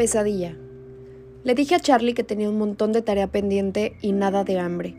Pesadilla. 0.00 0.56
Le 1.44 1.54
dije 1.54 1.74
a 1.74 1.78
Charlie 1.78 2.14
que 2.14 2.24
tenía 2.24 2.48
un 2.48 2.56
montón 2.56 2.90
de 2.90 3.02
tarea 3.02 3.26
pendiente 3.26 3.98
y 4.00 4.12
nada 4.12 4.44
de 4.44 4.58
hambre. 4.58 4.96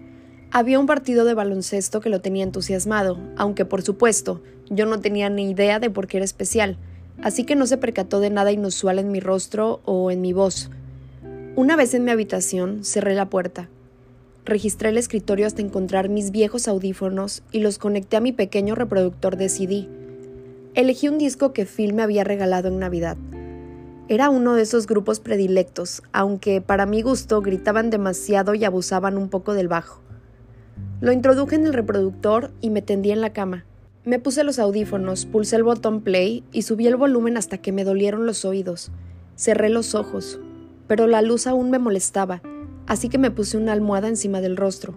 Había 0.51 0.79
un 0.79 0.85
partido 0.85 1.25
de 1.25 1.33
baloncesto 1.33 2.01
que 2.01 2.11
lo 2.11 2.21
tenía 2.21 2.43
entusiasmado, 2.43 3.17
aunque 3.35 3.65
por 3.65 3.81
supuesto 3.81 4.43
yo 4.69 4.85
no 4.85 4.99
tenía 4.99 5.27
ni 5.31 5.49
idea 5.49 5.79
de 5.79 5.89
por 5.89 6.05
qué 6.05 6.17
era 6.17 6.23
especial, 6.23 6.77
así 7.23 7.45
que 7.45 7.55
no 7.55 7.65
se 7.65 7.79
percató 7.79 8.19
de 8.19 8.29
nada 8.29 8.51
inusual 8.51 8.99
en 8.99 9.11
mi 9.11 9.19
rostro 9.19 9.81
o 9.85 10.11
en 10.11 10.21
mi 10.21 10.33
voz. 10.33 10.69
Una 11.55 11.75
vez 11.75 11.95
en 11.95 12.03
mi 12.03 12.11
habitación, 12.11 12.83
cerré 12.83 13.15
la 13.15 13.27
puerta. 13.27 13.69
Registré 14.45 14.89
el 14.89 14.99
escritorio 14.99 15.47
hasta 15.47 15.63
encontrar 15.63 16.09
mis 16.09 16.29
viejos 16.29 16.67
audífonos 16.67 17.41
y 17.51 17.61
los 17.61 17.79
conecté 17.79 18.17
a 18.17 18.21
mi 18.21 18.33
pequeño 18.33 18.75
reproductor 18.75 19.35
de 19.35 19.49
CD. 19.49 19.87
Elegí 20.75 21.07
un 21.07 21.17
disco 21.17 21.53
que 21.53 21.65
Phil 21.65 21.95
me 21.95 22.03
había 22.03 22.23
regalado 22.23 22.67
en 22.67 22.77
Navidad. 22.77 23.17
Era 24.11 24.29
uno 24.29 24.55
de 24.55 24.63
esos 24.63 24.87
grupos 24.87 25.21
predilectos, 25.21 26.03
aunque 26.11 26.59
para 26.59 26.85
mi 26.85 27.01
gusto 27.01 27.41
gritaban 27.41 27.89
demasiado 27.89 28.53
y 28.53 28.65
abusaban 28.65 29.17
un 29.17 29.29
poco 29.29 29.53
del 29.53 29.69
bajo. 29.69 30.01
Lo 30.99 31.13
introduje 31.13 31.55
en 31.55 31.65
el 31.65 31.71
reproductor 31.71 32.51
y 32.59 32.71
me 32.71 32.81
tendí 32.81 33.11
en 33.11 33.21
la 33.21 33.31
cama. 33.31 33.63
Me 34.03 34.19
puse 34.19 34.43
los 34.43 34.59
audífonos, 34.59 35.25
pulsé 35.25 35.55
el 35.55 35.63
botón 35.63 36.01
play 36.01 36.43
y 36.51 36.63
subí 36.63 36.87
el 36.87 36.97
volumen 36.97 37.37
hasta 37.37 37.59
que 37.59 37.71
me 37.71 37.85
dolieron 37.85 38.25
los 38.25 38.43
oídos. 38.43 38.91
Cerré 39.37 39.69
los 39.69 39.95
ojos, 39.95 40.41
pero 40.87 41.07
la 41.07 41.21
luz 41.21 41.47
aún 41.47 41.71
me 41.71 41.79
molestaba, 41.79 42.41
así 42.87 43.07
que 43.07 43.17
me 43.17 43.31
puse 43.31 43.55
una 43.55 43.71
almohada 43.71 44.09
encima 44.09 44.41
del 44.41 44.57
rostro. 44.57 44.93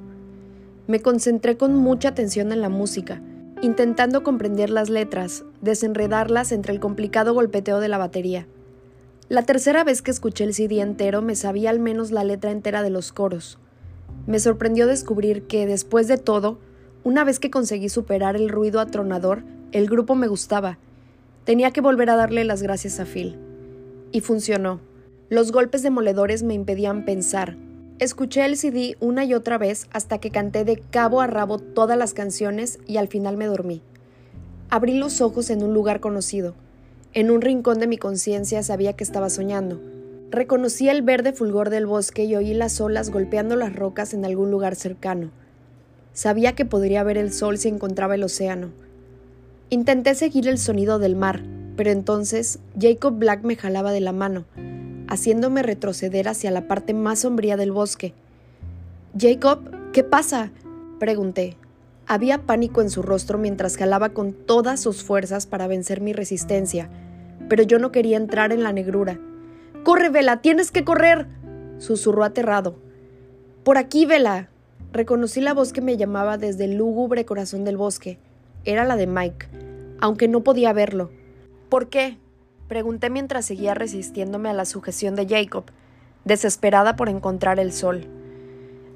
Me 0.88 0.98
concentré 0.98 1.56
con 1.56 1.76
mucha 1.76 2.08
atención 2.08 2.50
en 2.50 2.60
la 2.60 2.68
música, 2.68 3.22
intentando 3.62 4.24
comprender 4.24 4.70
las 4.70 4.90
letras, 4.90 5.44
desenredarlas 5.60 6.50
entre 6.50 6.72
el 6.72 6.80
complicado 6.80 7.32
golpeteo 7.32 7.78
de 7.78 7.86
la 7.86 7.98
batería. 7.98 8.48
La 9.30 9.42
tercera 9.42 9.84
vez 9.84 10.02
que 10.02 10.10
escuché 10.10 10.44
el 10.44 10.52
CD 10.52 10.80
entero 10.80 11.22
me 11.22 11.34
sabía 11.34 11.70
al 11.70 11.78
menos 11.78 12.10
la 12.10 12.24
letra 12.24 12.50
entera 12.50 12.82
de 12.82 12.90
los 12.90 13.10
coros. 13.10 13.58
Me 14.26 14.38
sorprendió 14.38 14.86
descubrir 14.86 15.44
que, 15.44 15.66
después 15.66 16.08
de 16.08 16.18
todo, 16.18 16.58
una 17.04 17.24
vez 17.24 17.38
que 17.38 17.50
conseguí 17.50 17.88
superar 17.88 18.36
el 18.36 18.50
ruido 18.50 18.80
atronador, 18.80 19.42
el 19.72 19.88
grupo 19.88 20.14
me 20.14 20.28
gustaba. 20.28 20.78
Tenía 21.44 21.70
que 21.70 21.80
volver 21.80 22.10
a 22.10 22.16
darle 22.16 22.44
las 22.44 22.62
gracias 22.62 23.00
a 23.00 23.06
Phil. 23.06 23.38
Y 24.12 24.20
funcionó. 24.20 24.80
Los 25.30 25.52
golpes 25.52 25.82
demoledores 25.82 26.42
me 26.42 26.52
impedían 26.52 27.06
pensar. 27.06 27.56
Escuché 27.98 28.44
el 28.44 28.58
CD 28.58 28.96
una 29.00 29.24
y 29.24 29.32
otra 29.32 29.56
vez 29.56 29.88
hasta 29.92 30.18
que 30.18 30.30
canté 30.30 30.64
de 30.64 30.76
cabo 30.76 31.22
a 31.22 31.26
rabo 31.26 31.58
todas 31.58 31.96
las 31.96 32.12
canciones 32.12 32.78
y 32.86 32.98
al 32.98 33.08
final 33.08 33.38
me 33.38 33.46
dormí. 33.46 33.80
Abrí 34.68 34.98
los 34.98 35.22
ojos 35.22 35.48
en 35.48 35.62
un 35.62 35.72
lugar 35.72 36.00
conocido. 36.00 36.54
En 37.14 37.30
un 37.30 37.40
rincón 37.40 37.78
de 37.78 37.86
mi 37.86 37.96
conciencia 37.96 38.62
sabía 38.62 38.92
que 38.92 39.04
estaba 39.04 39.30
soñando. 39.30 39.80
Reconocí 40.30 40.88
el 40.88 41.02
verde 41.02 41.32
fulgor 41.32 41.70
del 41.70 41.86
bosque 41.86 42.24
y 42.24 42.34
oí 42.34 42.52
las 42.54 42.80
olas 42.80 43.10
golpeando 43.10 43.56
las 43.56 43.74
rocas 43.74 44.12
en 44.14 44.24
algún 44.24 44.50
lugar 44.50 44.74
cercano. 44.74 45.30
Sabía 46.12 46.54
que 46.54 46.64
podría 46.64 47.02
ver 47.04 47.16
el 47.16 47.32
sol 47.32 47.56
si 47.56 47.68
encontraba 47.68 48.16
el 48.16 48.24
océano. 48.24 48.70
Intenté 49.70 50.14
seguir 50.14 50.48
el 50.48 50.58
sonido 50.58 50.98
del 50.98 51.16
mar, 51.16 51.42
pero 51.76 51.90
entonces 51.90 52.58
Jacob 52.78 53.16
Black 53.16 53.44
me 53.44 53.56
jalaba 53.56 53.92
de 53.92 54.00
la 54.00 54.12
mano 54.12 54.44
haciéndome 55.08 55.62
retroceder 55.62 56.28
hacia 56.28 56.50
la 56.50 56.66
parte 56.66 56.94
más 56.94 57.20
sombría 57.20 57.56
del 57.56 57.72
bosque. 57.72 58.14
Jacob, 59.18 59.60
¿qué 59.92 60.04
pasa? 60.04 60.50
pregunté. 60.98 61.56
Había 62.06 62.42
pánico 62.42 62.82
en 62.82 62.90
su 62.90 63.02
rostro 63.02 63.38
mientras 63.38 63.76
jalaba 63.76 64.10
con 64.10 64.32
todas 64.32 64.80
sus 64.80 65.02
fuerzas 65.02 65.46
para 65.46 65.66
vencer 65.66 66.00
mi 66.00 66.12
resistencia, 66.12 66.90
pero 67.48 67.62
yo 67.62 67.78
no 67.78 67.92
quería 67.92 68.16
entrar 68.16 68.52
en 68.52 68.62
la 68.62 68.72
negrura. 68.72 69.18
¡Corre, 69.84 70.10
Vela! 70.10 70.40
¡Tienes 70.42 70.70
que 70.70 70.84
correr! 70.84 71.26
susurró 71.78 72.24
aterrado. 72.24 72.76
Por 73.64 73.78
aquí, 73.78 74.06
Vela. 74.06 74.48
Reconocí 74.92 75.40
la 75.40 75.54
voz 75.54 75.72
que 75.72 75.80
me 75.80 75.96
llamaba 75.96 76.38
desde 76.38 76.66
el 76.66 76.76
lúgubre 76.76 77.24
corazón 77.24 77.64
del 77.64 77.76
bosque. 77.76 78.18
Era 78.64 78.84
la 78.84 78.96
de 78.96 79.06
Mike, 79.06 79.48
aunque 80.00 80.28
no 80.28 80.44
podía 80.44 80.72
verlo. 80.72 81.10
¿Por 81.68 81.88
qué? 81.88 82.18
Pregunté 82.68 83.10
mientras 83.10 83.44
seguía 83.44 83.74
resistiéndome 83.74 84.50
a 84.50 84.52
la 84.52 84.64
sujeción 84.64 85.16
de 85.16 85.26
Jacob, 85.26 85.64
desesperada 86.24 86.96
por 86.96 87.08
encontrar 87.08 87.58
el 87.58 87.72
sol. 87.72 88.06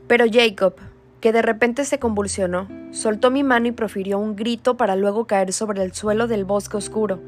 Pero 0.06 0.26
Jacob, 0.30 0.74
que 1.20 1.32
de 1.32 1.42
repente 1.42 1.84
se 1.84 1.98
convulsionó, 1.98 2.68
soltó 2.90 3.30
mi 3.30 3.42
mano 3.42 3.66
y 3.68 3.72
profirió 3.72 4.18
un 4.18 4.36
grito 4.36 4.76
para 4.76 4.96
luego 4.96 5.26
caer 5.26 5.52
sobre 5.52 5.82
el 5.82 5.92
suelo 5.92 6.26
del 6.28 6.44
bosque 6.44 6.76
oscuro. 6.76 7.20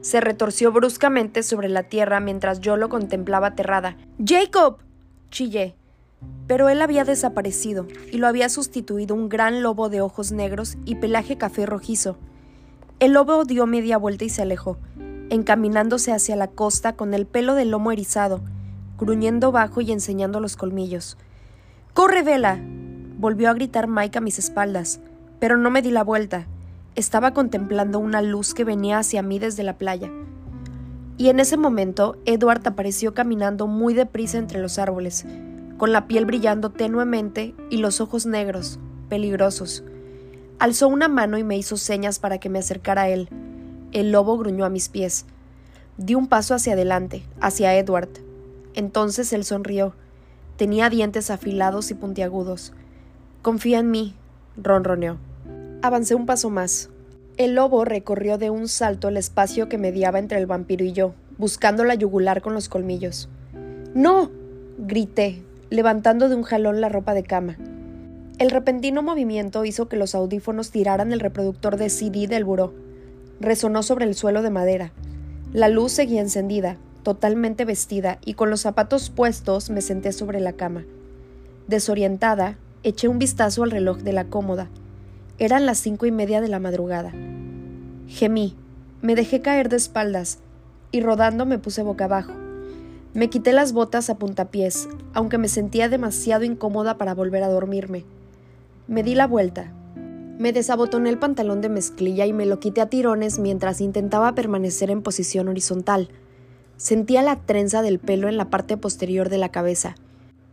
Se 0.00 0.20
retorció 0.20 0.70
bruscamente 0.70 1.42
sobre 1.42 1.68
la 1.68 1.82
tierra 1.84 2.20
mientras 2.20 2.60
yo 2.60 2.76
lo 2.76 2.88
contemplaba 2.88 3.48
aterrada. 3.48 3.96
¡Jacob! 4.24 4.78
chillé. 5.30 5.74
Pero 6.46 6.68
él 6.68 6.80
había 6.80 7.04
desaparecido 7.04 7.86
y 8.12 8.18
lo 8.18 8.28
había 8.28 8.48
sustituido 8.48 9.14
un 9.14 9.28
gran 9.28 9.62
lobo 9.62 9.88
de 9.88 10.00
ojos 10.00 10.30
negros 10.30 10.76
y 10.84 10.94
pelaje 10.94 11.36
café 11.36 11.66
rojizo. 11.66 12.16
El 13.00 13.12
lobo 13.12 13.44
dio 13.44 13.66
media 13.66 13.98
vuelta 13.98 14.24
y 14.24 14.28
se 14.28 14.42
alejó, 14.42 14.78
encaminándose 15.28 16.12
hacia 16.12 16.36
la 16.36 16.46
costa 16.46 16.94
con 16.94 17.12
el 17.12 17.26
pelo 17.26 17.54
del 17.54 17.70
lomo 17.70 17.90
erizado, 17.90 18.40
gruñendo 18.98 19.52
bajo 19.52 19.80
y 19.80 19.92
enseñando 19.92 20.40
los 20.40 20.56
colmillos. 20.56 21.18
¡Corre, 21.92 22.22
Vela! 22.22 22.60
Volvió 23.18 23.50
a 23.50 23.54
gritar 23.54 23.88
Mike 23.88 24.18
a 24.18 24.20
mis 24.20 24.38
espaldas, 24.38 25.00
pero 25.38 25.56
no 25.56 25.70
me 25.70 25.82
di 25.82 25.90
la 25.90 26.04
vuelta. 26.04 26.46
Estaba 26.94 27.32
contemplando 27.32 27.98
una 27.98 28.22
luz 28.22 28.54
que 28.54 28.64
venía 28.64 28.98
hacia 28.98 29.22
mí 29.22 29.38
desde 29.38 29.62
la 29.62 29.78
playa. 29.78 30.10
Y 31.18 31.28
en 31.28 31.40
ese 31.40 31.56
momento, 31.56 32.16
Edward 32.24 32.66
apareció 32.66 33.14
caminando 33.14 33.66
muy 33.66 33.94
deprisa 33.94 34.38
entre 34.38 34.60
los 34.60 34.78
árboles, 34.78 35.24
con 35.78 35.92
la 35.92 36.06
piel 36.06 36.26
brillando 36.26 36.70
tenuemente 36.70 37.54
y 37.70 37.78
los 37.78 38.00
ojos 38.00 38.26
negros, 38.26 38.78
peligrosos. 39.08 39.82
Alzó 40.58 40.88
una 40.88 41.08
mano 41.08 41.38
y 41.38 41.44
me 41.44 41.56
hizo 41.56 41.76
señas 41.76 42.18
para 42.18 42.38
que 42.38 42.48
me 42.48 42.58
acercara 42.58 43.02
a 43.02 43.08
él, 43.08 43.28
el 43.92 44.12
lobo 44.12 44.36
gruñó 44.36 44.64
a 44.64 44.68
mis 44.68 44.88
pies. 44.88 45.24
Di 45.96 46.14
un 46.14 46.26
paso 46.26 46.54
hacia 46.54 46.74
adelante, 46.74 47.22
hacia 47.40 47.74
Edward. 47.74 48.10
Entonces 48.74 49.32
él 49.32 49.44
sonrió. 49.44 49.94
Tenía 50.56 50.90
dientes 50.90 51.30
afilados 51.30 51.90
y 51.90 51.94
puntiagudos. 51.94 52.74
Confía 53.46 53.78
en 53.78 53.92
mí, 53.92 54.12
ronroneó. 54.56 55.18
Avancé 55.80 56.16
un 56.16 56.26
paso 56.26 56.50
más. 56.50 56.90
El 57.36 57.54
lobo 57.54 57.84
recorrió 57.84 58.38
de 58.38 58.50
un 58.50 58.66
salto 58.66 59.06
el 59.06 59.16
espacio 59.16 59.68
que 59.68 59.78
mediaba 59.78 60.18
entre 60.18 60.38
el 60.38 60.46
vampiro 60.46 60.84
y 60.84 60.92
yo, 60.92 61.14
buscando 61.38 61.84
la 61.84 61.94
yugular 61.94 62.42
con 62.42 62.54
los 62.54 62.68
colmillos. 62.68 63.28
¡No! 63.94 64.32
grité, 64.78 65.44
levantando 65.70 66.28
de 66.28 66.34
un 66.34 66.42
jalón 66.42 66.80
la 66.80 66.88
ropa 66.88 67.14
de 67.14 67.22
cama. 67.22 67.56
El 68.40 68.50
repentino 68.50 69.04
movimiento 69.04 69.64
hizo 69.64 69.88
que 69.88 69.96
los 69.96 70.16
audífonos 70.16 70.72
tiraran 70.72 71.12
el 71.12 71.20
reproductor 71.20 71.76
de 71.76 71.88
CD 71.88 72.26
del 72.26 72.42
buró 72.42 72.74
resonó 73.38 73.84
sobre 73.84 74.06
el 74.06 74.16
suelo 74.16 74.42
de 74.42 74.50
madera. 74.50 74.90
La 75.52 75.68
luz 75.68 75.92
seguía 75.92 76.20
encendida, 76.20 76.78
totalmente 77.04 77.64
vestida, 77.64 78.18
y 78.24 78.34
con 78.34 78.50
los 78.50 78.62
zapatos 78.62 79.08
puestos 79.08 79.70
me 79.70 79.82
senté 79.82 80.10
sobre 80.10 80.40
la 80.40 80.54
cama. 80.54 80.84
Desorientada, 81.68 82.58
eché 82.88 83.08
un 83.08 83.18
vistazo 83.18 83.64
al 83.64 83.72
reloj 83.72 83.98
de 83.98 84.12
la 84.12 84.26
cómoda. 84.26 84.68
Eran 85.38 85.66
las 85.66 85.78
cinco 85.78 86.06
y 86.06 86.12
media 86.12 86.40
de 86.40 86.46
la 86.46 86.60
madrugada. 86.60 87.12
Gemí, 88.06 88.54
me 89.02 89.16
dejé 89.16 89.42
caer 89.42 89.68
de 89.68 89.76
espaldas, 89.76 90.38
y 90.92 91.00
rodando 91.00 91.46
me 91.46 91.58
puse 91.58 91.82
boca 91.82 92.04
abajo. 92.04 92.32
Me 93.12 93.28
quité 93.28 93.52
las 93.52 93.72
botas 93.72 94.08
a 94.08 94.18
puntapiés, 94.18 94.88
aunque 95.14 95.36
me 95.36 95.48
sentía 95.48 95.88
demasiado 95.88 96.44
incómoda 96.44 96.96
para 96.96 97.12
volver 97.12 97.42
a 97.42 97.48
dormirme. 97.48 98.04
Me 98.86 99.02
di 99.02 99.16
la 99.16 99.26
vuelta, 99.26 99.72
me 100.38 100.52
desabotoné 100.52 101.10
el 101.10 101.18
pantalón 101.18 101.60
de 101.62 101.68
mezclilla 101.68 102.24
y 102.24 102.32
me 102.32 102.46
lo 102.46 102.60
quité 102.60 102.82
a 102.82 102.86
tirones 102.86 103.40
mientras 103.40 103.80
intentaba 103.80 104.36
permanecer 104.36 104.90
en 104.90 105.02
posición 105.02 105.48
horizontal. 105.48 106.08
Sentía 106.76 107.22
la 107.22 107.34
trenza 107.34 107.82
del 107.82 107.98
pelo 107.98 108.28
en 108.28 108.36
la 108.36 108.48
parte 108.48 108.76
posterior 108.76 109.28
de 109.28 109.38
la 109.38 109.48
cabeza. 109.48 109.96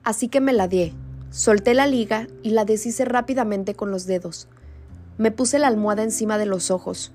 Así 0.04 0.30
que 0.30 0.42
me 0.42 0.54
la 0.54 0.68
di. 0.68 0.94
Solté 1.34 1.74
la 1.74 1.88
liga 1.88 2.28
y 2.44 2.52
la 2.52 2.64
deshice 2.64 3.06
rápidamente 3.06 3.74
con 3.74 3.90
los 3.90 4.06
dedos. 4.06 4.48
Me 5.18 5.32
puse 5.32 5.58
la 5.58 5.66
almohada 5.66 6.04
encima 6.04 6.38
de 6.38 6.46
los 6.46 6.70
ojos. 6.70 7.12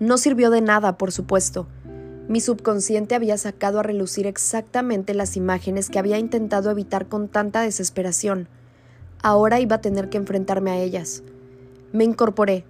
No 0.00 0.18
sirvió 0.18 0.50
de 0.50 0.60
nada, 0.60 0.98
por 0.98 1.12
supuesto. 1.12 1.68
Mi 2.26 2.40
subconsciente 2.40 3.14
había 3.14 3.38
sacado 3.38 3.78
a 3.78 3.84
relucir 3.84 4.26
exactamente 4.26 5.14
las 5.14 5.36
imágenes 5.36 5.88
que 5.88 6.00
había 6.00 6.18
intentado 6.18 6.68
evitar 6.68 7.06
con 7.06 7.28
tanta 7.28 7.60
desesperación. 7.60 8.48
Ahora 9.22 9.60
iba 9.60 9.76
a 9.76 9.80
tener 9.80 10.08
que 10.08 10.18
enfrentarme 10.18 10.72
a 10.72 10.78
ellas. 10.78 11.22
Me 11.92 12.02
incorporé. 12.02 12.64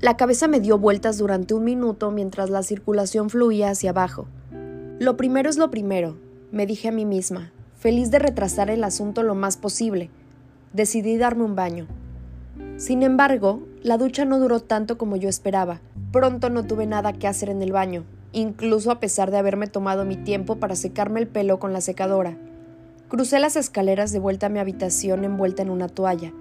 La 0.00 0.16
cabeza 0.16 0.48
me 0.48 0.58
dio 0.58 0.78
vueltas 0.78 1.16
durante 1.16 1.54
un 1.54 1.62
minuto 1.62 2.10
mientras 2.10 2.50
la 2.50 2.64
circulación 2.64 3.30
fluía 3.30 3.70
hacia 3.70 3.90
abajo. 3.90 4.26
Lo 4.98 5.16
primero 5.16 5.48
es 5.48 5.58
lo 5.58 5.70
primero, 5.70 6.16
me 6.50 6.66
dije 6.66 6.88
a 6.88 6.92
mí 6.92 7.04
misma, 7.04 7.52
feliz 7.82 8.12
de 8.12 8.20
retrasar 8.20 8.70
el 8.70 8.84
asunto 8.84 9.24
lo 9.24 9.34
más 9.34 9.56
posible. 9.56 10.08
Decidí 10.72 11.16
darme 11.16 11.42
un 11.42 11.56
baño. 11.56 11.88
Sin 12.76 13.02
embargo, 13.02 13.60
la 13.82 13.98
ducha 13.98 14.24
no 14.24 14.38
duró 14.38 14.60
tanto 14.60 14.96
como 14.96 15.16
yo 15.16 15.28
esperaba. 15.28 15.80
Pronto 16.12 16.48
no 16.48 16.62
tuve 16.62 16.86
nada 16.86 17.12
que 17.12 17.26
hacer 17.26 17.48
en 17.48 17.60
el 17.60 17.72
baño, 17.72 18.04
incluso 18.30 18.92
a 18.92 19.00
pesar 19.00 19.32
de 19.32 19.38
haberme 19.38 19.66
tomado 19.66 20.04
mi 20.04 20.14
tiempo 20.14 20.58
para 20.60 20.76
secarme 20.76 21.18
el 21.18 21.26
pelo 21.26 21.58
con 21.58 21.72
la 21.72 21.80
secadora. 21.80 22.38
Crucé 23.08 23.40
las 23.40 23.56
escaleras 23.56 24.12
de 24.12 24.20
vuelta 24.20 24.46
a 24.46 24.48
mi 24.48 24.60
habitación 24.60 25.24
envuelta 25.24 25.62
en 25.62 25.70
una 25.70 25.88
toalla. 25.88 26.32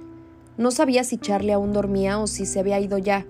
No 0.60 0.70
sabía 0.70 1.04
si 1.04 1.18
Charlie 1.18 1.54
aún 1.54 1.74
dormía 1.74 2.20
o 2.20 2.28
si 2.28 2.46
se 2.46 2.60
había 2.60 2.80
ido 2.80 3.00
ya. 3.00 3.26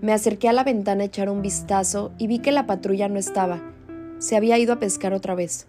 Me 0.00 0.14
acerqué 0.14 0.48
a 0.48 0.54
la 0.54 0.64
ventana 0.64 1.02
a 1.02 1.06
echar 1.06 1.28
un 1.28 1.42
vistazo 1.42 2.12
y 2.16 2.28
vi 2.28 2.38
que 2.38 2.50
la 2.50 2.64
patrulla 2.64 3.10
no 3.10 3.18
estaba. 3.18 3.60
Se 4.20 4.36
había 4.36 4.56
ido 4.56 4.72
a 4.72 4.78
pescar 4.78 5.12
otra 5.12 5.34
vez. 5.34 5.66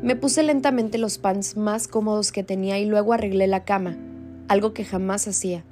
Me 0.00 0.14
puse 0.14 0.44
lentamente 0.44 0.96
los 0.96 1.18
pants 1.18 1.56
más 1.56 1.88
cómodos 1.88 2.30
que 2.30 2.44
tenía 2.44 2.78
y 2.78 2.84
luego 2.84 3.12
arreglé 3.12 3.48
la 3.48 3.64
cama, 3.64 3.96
algo 4.46 4.72
que 4.72 4.84
jamás 4.84 5.26
hacía. 5.26 5.64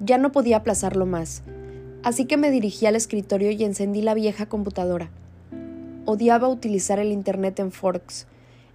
Ya 0.00 0.16
no 0.16 0.32
podía 0.32 0.56
aplazarlo 0.56 1.04
más, 1.04 1.42
así 2.02 2.24
que 2.24 2.38
me 2.38 2.50
dirigí 2.50 2.86
al 2.86 2.96
escritorio 2.96 3.50
y 3.50 3.62
encendí 3.62 4.00
la 4.00 4.14
vieja 4.14 4.46
computadora. 4.46 5.10
Odiaba 6.06 6.48
utilizar 6.48 6.98
el 6.98 7.12
Internet 7.12 7.60
en 7.60 7.72
Forks. 7.72 8.26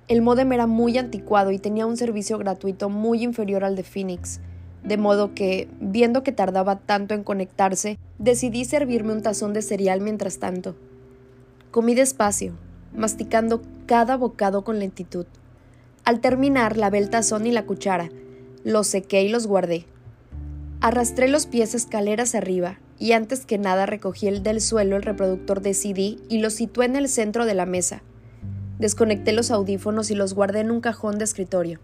El 0.08 0.22
modem 0.22 0.52
era 0.52 0.68
muy 0.68 0.96
anticuado 1.00 1.50
y 1.50 1.58
tenía 1.58 1.88
un 1.88 1.98
servicio 1.98 2.38
gratuito 2.38 2.88
muy 2.88 3.24
inferior 3.24 3.64
al 3.64 3.76
de 3.76 3.84
Phoenix, 3.84 4.42
de 4.84 4.98
modo 4.98 5.34
que, 5.34 5.68
viendo 5.82 6.22
que 6.22 6.32
tardaba 6.32 6.78
tanto 6.78 7.16
en 7.16 7.24
conectarse, 7.24 7.98
decidí 8.20 8.64
servirme 8.64 9.14
un 9.14 9.24
tazón 9.24 9.54
de 9.54 9.64
cereal 9.64 10.02
mientras 10.02 10.38
tanto. 10.38 10.76
Comí 11.72 11.96
despacio, 11.96 12.54
masticando 12.94 13.62
cada 13.86 14.18
bocado 14.18 14.64
con 14.64 14.80
lentitud. 14.80 15.26
Al 16.04 16.20
terminar, 16.22 16.78
lavé 16.78 17.00
el 17.00 17.10
tazón 17.10 17.46
y 17.46 17.52
la 17.52 17.66
cuchara, 17.66 18.10
los 18.64 18.88
sequé 18.88 19.24
y 19.24 19.30
los 19.30 19.48
guardé. 19.48 19.86
Arrastré 20.80 21.28
los 21.28 21.48
pies 21.48 21.74
escaleras 21.74 22.36
arriba 22.36 22.80
y 23.00 23.14
antes 23.14 23.46
que 23.46 23.58
nada 23.58 23.86
recogí 23.86 24.28
el 24.28 24.44
del 24.44 24.62
suelo 24.62 24.96
el 24.96 25.04
reproductor 25.04 25.62
de 25.62 25.74
CD 25.74 26.18
y 26.30 26.40
lo 26.40 26.50
situé 26.50 26.86
en 26.86 26.96
el 26.96 27.10
centro 27.10 27.46
de 27.46 27.54
la 27.54 27.66
mesa. 27.66 28.02
Desconecté 28.80 29.34
los 29.34 29.52
audífonos 29.52 30.12
y 30.12 30.16
los 30.16 30.34
guardé 30.34 30.60
en 30.60 30.72
un 30.72 30.82
cajón 30.82 31.18
de 31.18 31.26
escritorio. 31.26 31.80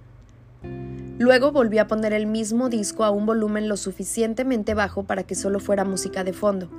Luego 1.19 1.51
volví 1.51 1.77
a 1.77 1.87
poner 1.87 2.13
el 2.13 2.27
mismo 2.27 2.69
disco 2.69 3.03
a 3.03 3.11
un 3.11 3.25
volumen 3.25 3.67
lo 3.67 3.77
suficientemente 3.77 4.73
bajo 4.73 5.03
para 5.03 5.23
que 5.23 5.35
solo 5.35 5.59
fuera 5.59 5.85
música 5.85 6.23
de 6.23 6.33
fondo. 6.33 6.69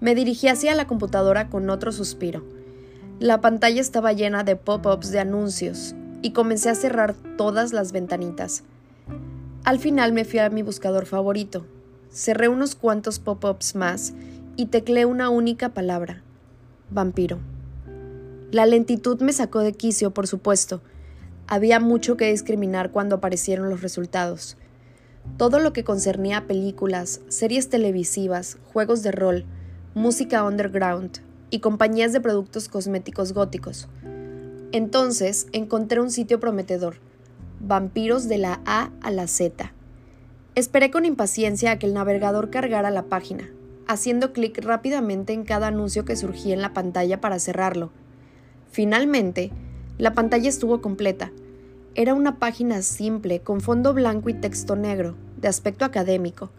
Me 0.00 0.14
dirigí 0.14 0.48
hacia 0.48 0.74
la 0.74 0.86
computadora 0.86 1.48
con 1.48 1.68
otro 1.68 1.92
suspiro. 1.92 2.44
La 3.20 3.42
pantalla 3.42 3.82
estaba 3.82 4.14
llena 4.14 4.44
de 4.44 4.56
pop-ups 4.56 5.10
de 5.10 5.18
anuncios 5.18 5.94
y 6.22 6.30
comencé 6.30 6.70
a 6.70 6.74
cerrar 6.74 7.14
todas 7.36 7.74
las 7.74 7.92
ventanitas. 7.92 8.62
Al 9.62 9.78
final 9.78 10.14
me 10.14 10.24
fui 10.24 10.38
a 10.38 10.48
mi 10.48 10.62
buscador 10.62 11.04
favorito. 11.04 11.66
Cerré 12.10 12.48
unos 12.48 12.74
cuantos 12.74 13.18
pop-ups 13.18 13.74
más 13.74 14.14
y 14.56 14.66
tecleé 14.66 15.04
una 15.04 15.28
única 15.28 15.68
palabra. 15.68 16.22
Vampiro. 16.88 17.38
La 18.52 18.64
lentitud 18.64 19.20
me 19.20 19.34
sacó 19.34 19.58
de 19.58 19.74
quicio, 19.74 20.12
por 20.12 20.26
supuesto, 20.26 20.80
había 21.46 21.78
mucho 21.78 22.16
que 22.16 22.30
discriminar 22.30 22.90
cuando 22.90 23.16
aparecieron 23.16 23.68
los 23.68 23.82
resultados. 23.82 24.56
Todo 25.36 25.58
lo 25.58 25.74
que 25.74 25.84
concernía 25.84 26.46
películas, 26.46 27.20
series 27.28 27.68
televisivas, 27.68 28.56
juegos 28.72 29.02
de 29.02 29.12
rol, 29.12 29.44
música 29.94 30.42
underground 30.42 31.20
y 31.50 31.60
compañías 31.60 32.12
de 32.12 32.20
productos 32.20 32.68
cosméticos 32.68 33.32
góticos. 33.32 33.88
Entonces 34.72 35.48
encontré 35.52 36.00
un 36.00 36.10
sitio 36.10 36.40
prometedor, 36.40 36.96
Vampiros 37.62 38.26
de 38.26 38.38
la 38.38 38.62
A 38.64 38.90
a 39.02 39.10
la 39.10 39.26
Z. 39.26 39.74
Esperé 40.54 40.90
con 40.90 41.04
impaciencia 41.04 41.72
a 41.72 41.78
que 41.78 41.86
el 41.86 41.92
navegador 41.92 42.48
cargara 42.48 42.90
la 42.90 43.02
página, 43.04 43.50
haciendo 43.86 44.32
clic 44.32 44.64
rápidamente 44.64 45.32
en 45.32 45.44
cada 45.44 45.66
anuncio 45.66 46.04
que 46.04 46.16
surgía 46.16 46.54
en 46.54 46.62
la 46.62 46.72
pantalla 46.72 47.20
para 47.20 47.38
cerrarlo. 47.38 47.90
Finalmente, 48.70 49.50
la 49.98 50.14
pantalla 50.14 50.48
estuvo 50.48 50.80
completa. 50.80 51.32
Era 51.94 52.14
una 52.14 52.38
página 52.38 52.80
simple, 52.80 53.40
con 53.40 53.60
fondo 53.60 53.92
blanco 53.92 54.30
y 54.30 54.34
texto 54.34 54.74
negro, 54.74 55.16
de 55.36 55.48
aspecto 55.48 55.84
académico. 55.84 56.50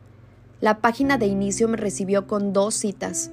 La 0.60 0.80
página 0.80 1.18
de 1.18 1.26
inicio 1.26 1.68
me 1.68 1.78
recibió 1.78 2.28
con 2.28 2.54
dos 2.54 2.76
citas. 2.76 3.32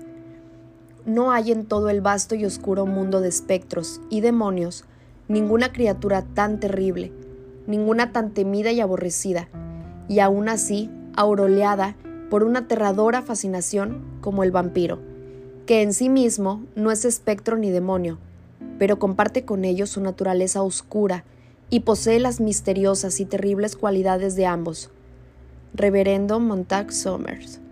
No 1.08 1.32
hay 1.32 1.52
en 1.52 1.64
todo 1.64 1.88
el 1.88 2.02
vasto 2.02 2.34
y 2.34 2.44
oscuro 2.44 2.84
mundo 2.84 3.22
de 3.22 3.30
espectros 3.30 4.02
y 4.10 4.20
demonios 4.20 4.84
ninguna 5.26 5.72
criatura 5.72 6.20
tan 6.20 6.60
terrible, 6.60 7.12
ninguna 7.66 8.12
tan 8.12 8.34
temida 8.34 8.72
y 8.72 8.80
aborrecida, 8.80 9.48
y 10.06 10.18
aún 10.18 10.50
así 10.50 10.90
auroleada 11.16 11.96
por 12.28 12.44
una 12.44 12.58
aterradora 12.58 13.22
fascinación 13.22 14.02
como 14.20 14.42
el 14.44 14.50
vampiro, 14.50 14.98
que 15.64 15.80
en 15.80 15.94
sí 15.94 16.10
mismo 16.10 16.62
no 16.76 16.90
es 16.90 17.06
espectro 17.06 17.56
ni 17.56 17.70
demonio, 17.70 18.18
pero 18.78 18.98
comparte 18.98 19.46
con 19.46 19.64
ellos 19.64 19.88
su 19.88 20.02
naturaleza 20.02 20.62
oscura 20.62 21.24
y 21.70 21.80
posee 21.80 22.20
las 22.20 22.38
misteriosas 22.38 23.18
y 23.20 23.24
terribles 23.24 23.76
cualidades 23.76 24.36
de 24.36 24.44
ambos. 24.44 24.90
Reverendo 25.72 26.38
Montag 26.38 26.92
Somers. 26.92 27.62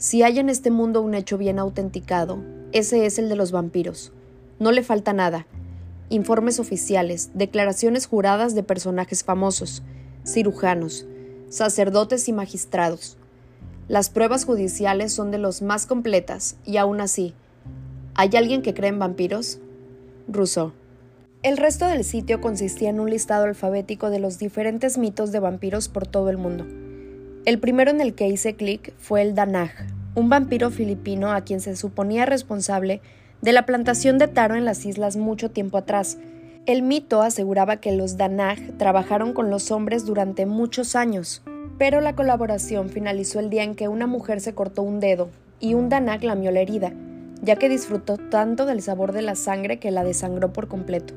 Si 0.00 0.22
hay 0.22 0.38
en 0.38 0.48
este 0.48 0.70
mundo 0.70 1.02
un 1.02 1.12
hecho 1.12 1.36
bien 1.36 1.58
autenticado, 1.58 2.38
ese 2.72 3.04
es 3.04 3.18
el 3.18 3.28
de 3.28 3.36
los 3.36 3.52
vampiros. 3.52 4.14
No 4.58 4.72
le 4.72 4.82
falta 4.82 5.12
nada. 5.12 5.46
Informes 6.08 6.58
oficiales, 6.58 7.32
declaraciones 7.34 8.06
juradas 8.06 8.54
de 8.54 8.62
personajes 8.62 9.24
famosos, 9.24 9.82
cirujanos, 10.24 11.06
sacerdotes 11.50 12.28
y 12.28 12.32
magistrados. 12.32 13.18
Las 13.88 14.08
pruebas 14.08 14.46
judiciales 14.46 15.12
son 15.12 15.30
de 15.30 15.36
los 15.36 15.60
más 15.60 15.84
completas 15.84 16.56
y 16.64 16.78
aún 16.78 17.02
así, 17.02 17.34
¿hay 18.14 18.30
alguien 18.36 18.62
que 18.62 18.72
cree 18.72 18.88
en 18.88 18.98
vampiros? 18.98 19.58
Rousseau. 20.28 20.72
El 21.42 21.58
resto 21.58 21.86
del 21.86 22.04
sitio 22.04 22.40
consistía 22.40 22.88
en 22.88 23.00
un 23.00 23.10
listado 23.10 23.44
alfabético 23.44 24.08
de 24.08 24.18
los 24.18 24.38
diferentes 24.38 24.96
mitos 24.96 25.30
de 25.30 25.40
vampiros 25.40 25.88
por 25.88 26.06
todo 26.06 26.30
el 26.30 26.38
mundo. 26.38 26.64
El 27.46 27.58
primero 27.58 27.90
en 27.90 28.02
el 28.02 28.14
que 28.14 28.28
hice 28.28 28.54
clic 28.54 28.92
fue 28.98 29.22
el 29.22 29.34
Danaj, 29.34 29.70
un 30.14 30.28
vampiro 30.28 30.70
filipino 30.70 31.32
a 31.32 31.40
quien 31.40 31.60
se 31.60 31.74
suponía 31.74 32.26
responsable 32.26 33.00
de 33.40 33.52
la 33.52 33.64
plantación 33.64 34.18
de 34.18 34.28
taro 34.28 34.56
en 34.56 34.66
las 34.66 34.84
islas 34.84 35.16
mucho 35.16 35.50
tiempo 35.50 35.78
atrás. 35.78 36.18
El 36.66 36.82
mito 36.82 37.22
aseguraba 37.22 37.76
que 37.76 37.92
los 37.92 38.18
Danaj 38.18 38.58
trabajaron 38.76 39.32
con 39.32 39.48
los 39.48 39.70
hombres 39.70 40.04
durante 40.04 40.44
muchos 40.44 40.94
años, 40.94 41.42
pero 41.78 42.02
la 42.02 42.14
colaboración 42.14 42.90
finalizó 42.90 43.40
el 43.40 43.48
día 43.48 43.64
en 43.64 43.74
que 43.74 43.88
una 43.88 44.06
mujer 44.06 44.42
se 44.42 44.54
cortó 44.54 44.82
un 44.82 45.00
dedo 45.00 45.30
y 45.60 45.72
un 45.72 45.88
Danaj 45.88 46.22
lamió 46.22 46.50
la 46.50 46.60
herida, 46.60 46.92
ya 47.40 47.56
que 47.56 47.70
disfrutó 47.70 48.18
tanto 48.18 48.66
del 48.66 48.82
sabor 48.82 49.12
de 49.12 49.22
la 49.22 49.34
sangre 49.34 49.78
que 49.78 49.90
la 49.90 50.04
desangró 50.04 50.52
por 50.52 50.68
completo. 50.68 51.14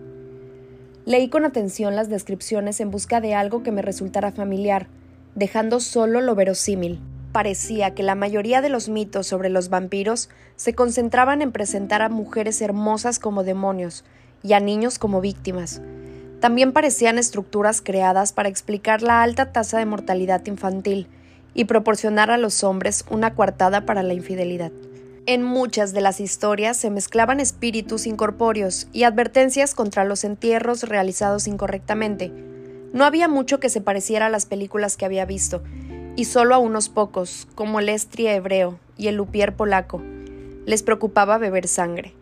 Leí 1.04 1.28
con 1.28 1.44
atención 1.44 1.98
las 1.98 2.08
descripciones 2.08 2.80
en 2.80 2.92
busca 2.92 3.20
de 3.20 3.36
algo 3.36 3.62
que 3.62 3.74
me 3.74 3.82
resultara 3.82 4.32
familiar, 4.32 4.88
dejando 5.36 5.80
solo 5.80 6.22
lo 6.22 6.36
verosímil. 6.36 7.00
Parecía 7.32 7.96
que 7.96 8.04
la 8.04 8.16
mayoría 8.16 8.62
de 8.62 8.70
los 8.70 8.90
mitos 8.90 9.28
sobre 9.28 9.50
los 9.50 9.70
vampiros 9.70 10.30
se 10.56 10.74
concentraban 10.74 11.42
en 11.42 11.52
presentar 11.52 12.02
a 12.02 12.10
mujeres 12.10 12.62
hermosas 12.62 13.20
como 13.20 13.44
demonios 13.44 14.04
y 14.44 14.54
a 14.54 14.60
niños 14.60 15.00
como 15.00 15.22
víctimas. 15.22 15.82
También 16.40 16.74
parecían 16.74 17.18
estructuras 17.18 17.82
creadas 17.82 18.34
para 18.34 18.50
explicar 18.50 19.02
la 19.02 19.24
alta 19.24 19.52
tasa 19.52 19.80
de 19.80 19.86
mortalidad 19.86 20.46
infantil 20.46 21.08
y 21.54 21.66
proporcionar 21.66 22.32
a 22.32 22.38
los 22.38 22.64
hombres 22.64 23.06
una 23.10 23.34
coartada 23.34 23.86
para 23.86 24.04
la 24.04 24.14
infidelidad. 24.14 24.72
En 25.26 25.42
muchas 25.42 25.94
de 25.94 26.02
las 26.02 26.20
historias 26.20 26.76
se 26.76 26.90
mezclaban 26.90 27.40
espíritus 27.40 28.06
incorpóreos 28.08 28.88
y 28.92 29.04
advertencias 29.04 29.74
contra 29.74 30.04
los 30.04 30.26
entierros 30.26 30.84
realizados 30.84 31.48
incorrectamente. 31.48 32.32
No 32.94 33.06
había 33.06 33.28
mucho 33.28 33.60
que 33.60 33.70
se 33.70 33.82
pareciera 33.82 34.28
a 34.28 34.30
las 34.30 34.46
películas 34.46 34.98
que 34.98 35.06
había 35.06 35.26
visto, 35.26 35.64
y 36.16 36.26
solo 36.26 36.54
a 36.54 36.60
unos 36.60 36.90
pocos, 36.90 37.48
como 37.56 37.80
el 37.80 37.90
estria 37.90 38.36
hebreo 38.36 38.78
y 38.98 39.08
el 39.08 39.16
lupier 39.16 39.56
polaco, 39.56 40.00
les 40.68 40.84
preocupaba 40.84 41.40
beber 41.40 41.68
sangre. 41.68 42.14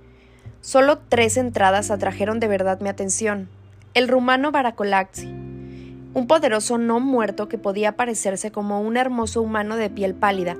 Solo 0.61 0.99
tres 1.09 1.35
entradas 1.35 1.91
atrajeron 1.91 2.39
de 2.39 2.47
verdad 2.47 2.79
mi 2.79 2.87
atención. 2.87 3.49
El 3.93 4.07
rumano 4.07 4.53
Baracolaxi, 4.53 5.27
un 5.27 6.25
poderoso 6.25 6.77
no 6.77 7.01
muerto 7.01 7.49
que 7.49 7.57
podía 7.57 7.97
parecerse 7.97 8.53
como 8.53 8.79
un 8.79 8.95
hermoso 8.95 9.41
humano 9.41 9.75
de 9.75 9.89
piel 9.89 10.13
pálida. 10.13 10.55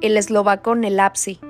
El 0.00 0.16
eslovaco 0.16 0.76
Nelapsi, 0.76 1.40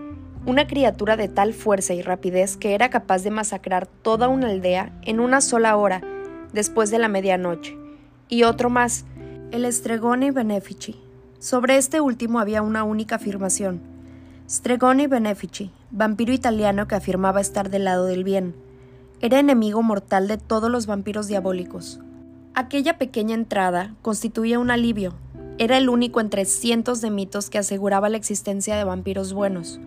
una 0.47 0.67
criatura 0.67 1.19
de 1.19 1.29
tal 1.29 1.53
fuerza 1.53 1.93
y 1.93 2.01
rapidez 2.01 2.57
que 2.57 2.75
era 2.75 2.89
capaz 2.89 3.23
de 3.23 3.31
masacrar 3.31 3.87
toda 3.87 4.29
una 4.29 4.49
aldea 4.49 4.91
en 5.03 5.21
una 5.21 5.43
sola 5.43 5.77
hora 5.77 6.01
después 6.55 6.91
de 6.91 6.99
la 6.99 7.09
medianoche. 7.09 7.77
Y 8.31 8.45
otro 8.45 8.71
más, 8.71 9.05
el 9.51 9.71
Stregoni 9.71 10.31
Benefici. 10.31 10.97
Sobre 11.39 11.77
este 11.77 12.01
último 12.01 12.41
había 12.41 12.63
una 12.63 12.85
única 12.85 13.17
afirmación. 13.17 13.83
Stregoni 14.49 15.07
Benefici, 15.07 15.71
vampiro 15.91 16.33
italiano 16.33 16.89
que 16.89 16.95
afirmaba 16.95 17.41
estar 17.43 17.69
del 17.69 17.85
lado 17.85 18.07
del 18.07 18.25
bien. 18.25 18.55
Era 19.21 19.39
enemigo 19.39 19.83
mortal 19.83 20.29
de 20.29 20.39
todos 20.39 20.71
los 20.71 20.87
vampiros 20.87 21.29
diabólicos. 21.29 22.01
Aquella 22.55 22.97
pequeña 22.97 23.35
entrada 23.35 23.95
constituía 24.01 24.59
un 24.59 24.71
alivio. 24.71 25.15
Era 25.59 25.77
el 25.77 25.89
único 25.89 26.21
entre 26.21 26.45
cientos 26.47 27.01
de 27.01 27.11
mitos 27.11 27.51
que 27.51 27.59
aseguraba 27.59 28.09
la 28.09 28.17
existencia 28.17 28.77
de 28.77 28.85
vampiros 28.85 29.33
buenos. 29.33 29.81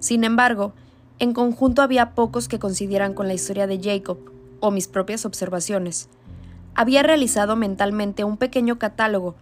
Sin 0.00 0.24
embargo, 0.24 0.74
En 1.22 1.34
conjunto 1.34 1.82
había 1.82 2.16
pocos 2.16 2.48
que 2.48 2.58
coincidieran 2.58 3.14
con 3.14 3.28
la 3.28 3.34
historia 3.34 3.68
de 3.68 3.80
Jacob, 3.80 4.18
o 4.62 4.70
mis 4.70 4.88
propias 4.88 5.26
observaciones. 5.26 6.08
Había 6.74 7.02
realizado 7.02 7.56
mentalmente 7.56 8.24
un 8.24 8.38
pequeño 8.38 8.78
catálogo 8.78 9.34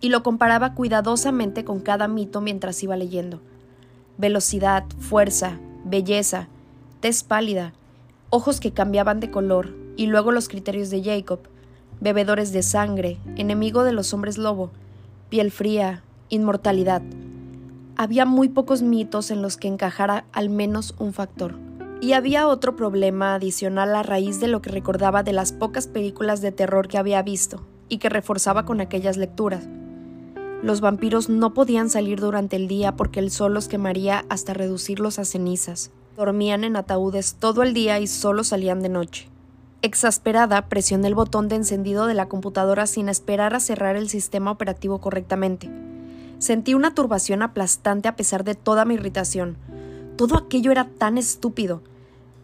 y 0.00 0.10
lo 0.10 0.22
comparaba 0.22 0.74
cuidadosamente 0.74 1.64
con 1.64 1.80
cada 1.80 2.06
mito 2.06 2.40
mientras 2.40 2.80
iba 2.82 2.96
leyendo. 2.96 3.40
Velocidad, 4.18 4.84
fuerza, 5.00 5.58
belleza, 5.84 6.48
tez 7.00 7.24
pálida, 7.24 7.72
ojos 8.30 8.60
que 8.60 8.72
cambiaban 8.72 9.18
de 9.18 9.30
color, 9.30 9.74
y 9.96 10.06
luego 10.06 10.30
los 10.30 10.48
criterios 10.48 10.90
de 10.90 11.02
Jacob, 11.02 11.40
bebedores 12.00 12.52
de 12.52 12.62
sangre, 12.62 13.18
enemigo 13.36 13.82
de 13.82 13.92
los 13.92 14.12
hombres 14.12 14.36
lobo, 14.36 14.70
piel 15.30 15.50
fría, 15.50 16.02
inmortalidad. 16.28 17.00
Había 17.96 18.26
muy 18.26 18.50
pocos 18.50 18.82
mitos 18.82 19.30
en 19.30 19.40
los 19.40 19.56
que 19.56 19.68
encajara 19.68 20.26
al 20.32 20.50
menos 20.50 20.94
un 20.98 21.14
factor. 21.14 21.65
Y 22.00 22.12
había 22.12 22.46
otro 22.46 22.76
problema 22.76 23.34
adicional 23.34 23.94
a 23.94 24.02
raíz 24.02 24.38
de 24.40 24.48
lo 24.48 24.60
que 24.60 24.70
recordaba 24.70 25.22
de 25.22 25.32
las 25.32 25.52
pocas 25.52 25.86
películas 25.86 26.40
de 26.40 26.52
terror 26.52 26.88
que 26.88 26.98
había 26.98 27.22
visto 27.22 27.66
y 27.88 27.98
que 27.98 28.08
reforzaba 28.08 28.64
con 28.64 28.80
aquellas 28.80 29.16
lecturas. 29.16 29.68
Los 30.62 30.80
vampiros 30.80 31.28
no 31.28 31.54
podían 31.54 31.90
salir 31.90 32.20
durante 32.20 32.56
el 32.56 32.66
día 32.68 32.96
porque 32.96 33.20
el 33.20 33.30
sol 33.30 33.54
los 33.54 33.68
quemaría 33.68 34.24
hasta 34.28 34.54
reducirlos 34.54 35.18
a 35.18 35.24
cenizas. 35.24 35.90
Dormían 36.16 36.64
en 36.64 36.76
ataúdes 36.76 37.34
todo 37.34 37.62
el 37.62 37.74
día 37.74 38.00
y 38.00 38.06
solo 38.06 38.42
salían 38.42 38.80
de 38.80 38.88
noche. 38.88 39.28
Exasperada, 39.82 40.68
presioné 40.68 41.08
el 41.08 41.14
botón 41.14 41.48
de 41.48 41.56
encendido 41.56 42.06
de 42.06 42.14
la 42.14 42.28
computadora 42.28 42.86
sin 42.86 43.08
esperar 43.08 43.54
a 43.54 43.60
cerrar 43.60 43.96
el 43.96 44.08
sistema 44.08 44.50
operativo 44.50 45.00
correctamente. 45.00 45.70
Sentí 46.38 46.74
una 46.74 46.94
turbación 46.94 47.42
aplastante 47.42 48.08
a 48.08 48.16
pesar 48.16 48.42
de 48.42 48.54
toda 48.54 48.84
mi 48.84 48.94
irritación. 48.94 49.58
Todo 50.16 50.38
aquello 50.38 50.72
era 50.72 50.88
tan 50.88 51.18
estúpido. 51.18 51.82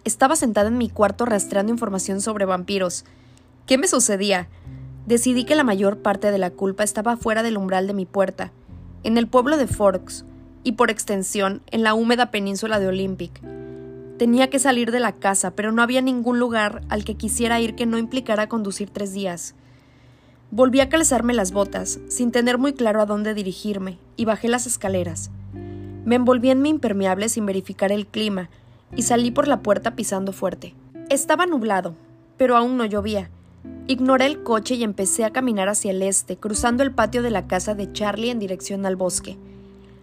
Estaba 0.05 0.37
sentada 0.37 0.69
en 0.69 0.77
mi 0.77 0.91
cuarto 0.91 1.25
rastreando 1.25 1.73
información 1.73 2.21
sobre 2.21 2.45
vampiros. 2.45 3.07
¿Qué 3.67 3.79
me 3.79 3.89
sucedía? 3.89 4.49
Decidí 5.07 5.45
que 5.45 5.55
la 5.55 5.65
mayor 5.65 5.99
parte 5.99 6.31
de 6.31 6.39
la 6.39 6.51
culpa 6.51 6.85
estaba 6.85 7.17
fuera 7.17 7.43
del 7.43 7.57
umbral 7.57 7.87
de 7.87 7.95
mi 7.95 8.05
puerta, 8.05 8.53
en 9.05 9.17
el 9.17 9.27
pueblo 9.27 9.57
de 9.57 9.67
Forks, 9.67 10.27
y 10.65 10.73
por 10.73 10.91
extensión, 10.91 11.63
en 11.71 11.83
la 11.83 11.95
húmeda 11.95 12.31
península 12.31 12.79
de 12.79 12.89
Olympic. 12.89 13.41
Tenía 14.19 14.51
que 14.51 14.59
salir 14.59 14.93
de 14.93 15.01
la 15.01 15.13
casa, 15.13 15.53
pero 15.53 15.73
no 15.73 15.81
había 15.83 16.03
ningún 16.03 16.39
lugar 16.39 16.83
al 16.91 17.05
que 17.05 17.17
quisiera 17.17 17.59
ir 17.61 17.75
que 17.75 17.87
no 17.87 17.97
implicara 17.97 18.49
conducir 18.49 18.91
tres 18.91 19.15
días. 19.15 19.55
Volví 20.51 20.81
a 20.81 20.91
calzarme 20.91 21.33
las 21.33 21.53
botas, 21.53 22.01
sin 22.09 22.33
tener 22.33 22.59
muy 22.59 22.75
claro 22.75 23.01
a 23.01 23.07
dónde 23.07 23.33
dirigirme, 23.33 23.99
y 24.17 24.27
bajé 24.27 24.49
las 24.49 24.67
escaleras. 24.67 25.31
Me 26.05 26.17
envolví 26.17 26.51
en 26.51 26.63
mi 26.63 26.69
impermeable 26.69 27.29
sin 27.29 27.47
verificar 27.47 27.93
el 27.93 28.07
clima 28.07 28.51
y 28.97 29.03
salí 29.03 29.31
por 29.31 29.47
la 29.47 29.63
puerta 29.63 29.95
pisando 29.95 30.33
fuerte. 30.33 30.75
Estaba 31.09 31.47
nublado, 31.47 31.95
pero 32.37 32.57
aún 32.57 32.77
no 32.77 32.85
llovía. 32.85 33.31
Ignoré 33.87 34.27
el 34.27 34.43
coche 34.43 34.75
y 34.75 34.83
empecé 34.83 35.25
a 35.25 35.31
caminar 35.31 35.69
hacia 35.69 35.93
el 35.93 36.03
este, 36.03 36.37
cruzando 36.37 36.83
el 36.83 36.93
patio 36.93 37.23
de 37.23 37.31
la 37.31 37.47
casa 37.47 37.75
de 37.75 37.93
Charlie 37.93 38.31
en 38.31 38.41
dirección 38.41 38.85
al 38.85 38.97
bosque. 38.97 39.39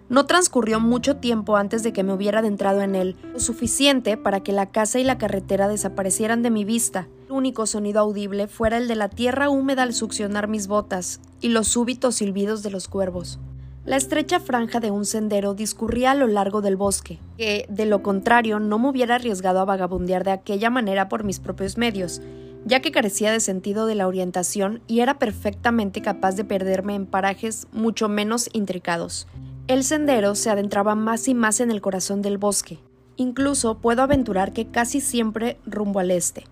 No 0.07 0.25
transcurrió 0.25 0.79
mucho 0.79 1.17
tiempo 1.17 1.57
antes 1.57 1.83
de 1.83 1.93
que 1.93 2.03
me 2.03 2.13
hubiera 2.13 2.39
adentrado 2.39 2.81
en 2.81 2.95
él, 2.95 3.15
lo 3.33 3.39
suficiente 3.39 4.17
para 4.17 4.39
que 4.39 4.53
la 4.53 4.71
casa 4.71 4.99
y 4.99 5.03
la 5.03 5.17
carretera 5.17 5.67
desaparecieran 5.67 6.41
de 6.41 6.49
mi 6.49 6.65
vista. 6.65 7.07
El 7.27 7.33
único 7.33 7.67
sonido 7.67 7.99
audible 7.99 8.47
fuera 8.47 8.77
el 8.77 8.87
de 8.87 8.95
la 8.95 9.09
tierra 9.09 9.49
húmeda 9.49 9.83
al 9.83 9.93
succionar 9.93 10.47
mis 10.47 10.67
botas 10.67 11.19
y 11.41 11.49
los 11.49 11.67
súbitos 11.67 12.15
silbidos 12.15 12.63
de 12.63 12.71
los 12.71 12.87
cuervos. 12.87 13.39
La 13.85 13.95
estrecha 13.95 14.39
franja 14.39 14.79
de 14.79 14.91
un 14.91 15.05
sendero 15.05 15.53
discurría 15.53 16.11
a 16.11 16.15
lo 16.15 16.27
largo 16.27 16.61
del 16.61 16.75
bosque, 16.75 17.19
que, 17.37 17.65
de 17.69 17.85
lo 17.85 18.03
contrario, 18.03 18.59
no 18.59 18.77
me 18.77 18.89
hubiera 18.89 19.15
arriesgado 19.15 19.59
a 19.59 19.65
vagabundear 19.65 20.23
de 20.23 20.31
aquella 20.31 20.69
manera 20.69 21.09
por 21.09 21.23
mis 21.23 21.39
propios 21.39 21.77
medios, 21.77 22.21
ya 22.65 22.81
que 22.81 22.91
carecía 22.91 23.31
de 23.31 23.39
sentido 23.39 23.85
de 23.85 23.95
la 23.95 24.07
orientación 24.07 24.81
y 24.87 24.99
era 24.99 25.17
perfectamente 25.17 26.01
capaz 26.01 26.35
de 26.35 26.43
perderme 26.43 26.95
en 26.95 27.05
parajes 27.05 27.67
mucho 27.71 28.09
menos 28.09 28.49
intricados. 28.53 29.27
El 29.67 29.83
sendero 29.83 30.35
se 30.35 30.49
adentraba 30.49 30.95
más 30.95 31.27
y 31.27 31.33
más 31.33 31.59
en 31.59 31.71
el 31.71 31.81
corazón 31.81 32.21
del 32.21 32.37
bosque. 32.37 32.79
Incluso 33.15 33.77
puedo 33.77 34.01
aventurar 34.01 34.51
que 34.51 34.67
casi 34.67 34.99
siempre 34.99 35.57
rumbo 35.65 35.99
al 35.99 36.11
este. 36.11 36.43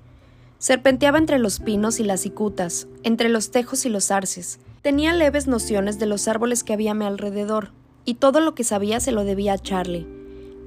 Serpenteaba 0.59 1.17
entre 1.17 1.39
los 1.39 1.59
pinos 1.59 1.99
y 1.99 2.03
las 2.03 2.21
cicutas, 2.21 2.87
entre 3.03 3.29
los 3.29 3.51
tejos 3.51 3.85
y 3.85 3.89
los 3.89 4.11
arces, 4.11 4.59
Tenía 4.87 5.11
leves 5.11 5.47
nociones 5.47 5.99
de 5.99 6.05
los 6.05 6.29
árboles 6.29 6.63
que 6.63 6.71
había 6.71 6.91
a 6.91 6.93
mi 6.93 7.03
alrededor, 7.03 7.71
y 8.05 8.13
todo 8.13 8.39
lo 8.39 8.55
que 8.55 8.63
sabía 8.63 9.01
se 9.01 9.11
lo 9.11 9.25
debía 9.25 9.51
a 9.51 9.57
Charlie, 9.57 10.07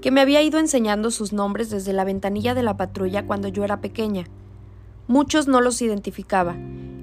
que 0.03 0.11
me 0.11 0.21
había 0.21 0.43
ido 0.43 0.59
enseñando 0.59 1.11
sus 1.11 1.33
nombres 1.33 1.71
desde 1.71 1.95
la 1.95 2.05
ventanilla 2.05 2.53
de 2.53 2.63
la 2.63 2.77
patrulla 2.77 3.27
cuando 3.27 3.49
yo 3.49 3.65
era 3.65 3.81
pequeña. 3.81 4.27
Muchos 5.09 5.49
no 5.49 5.63
los 5.63 5.81
identificaba, 5.81 6.59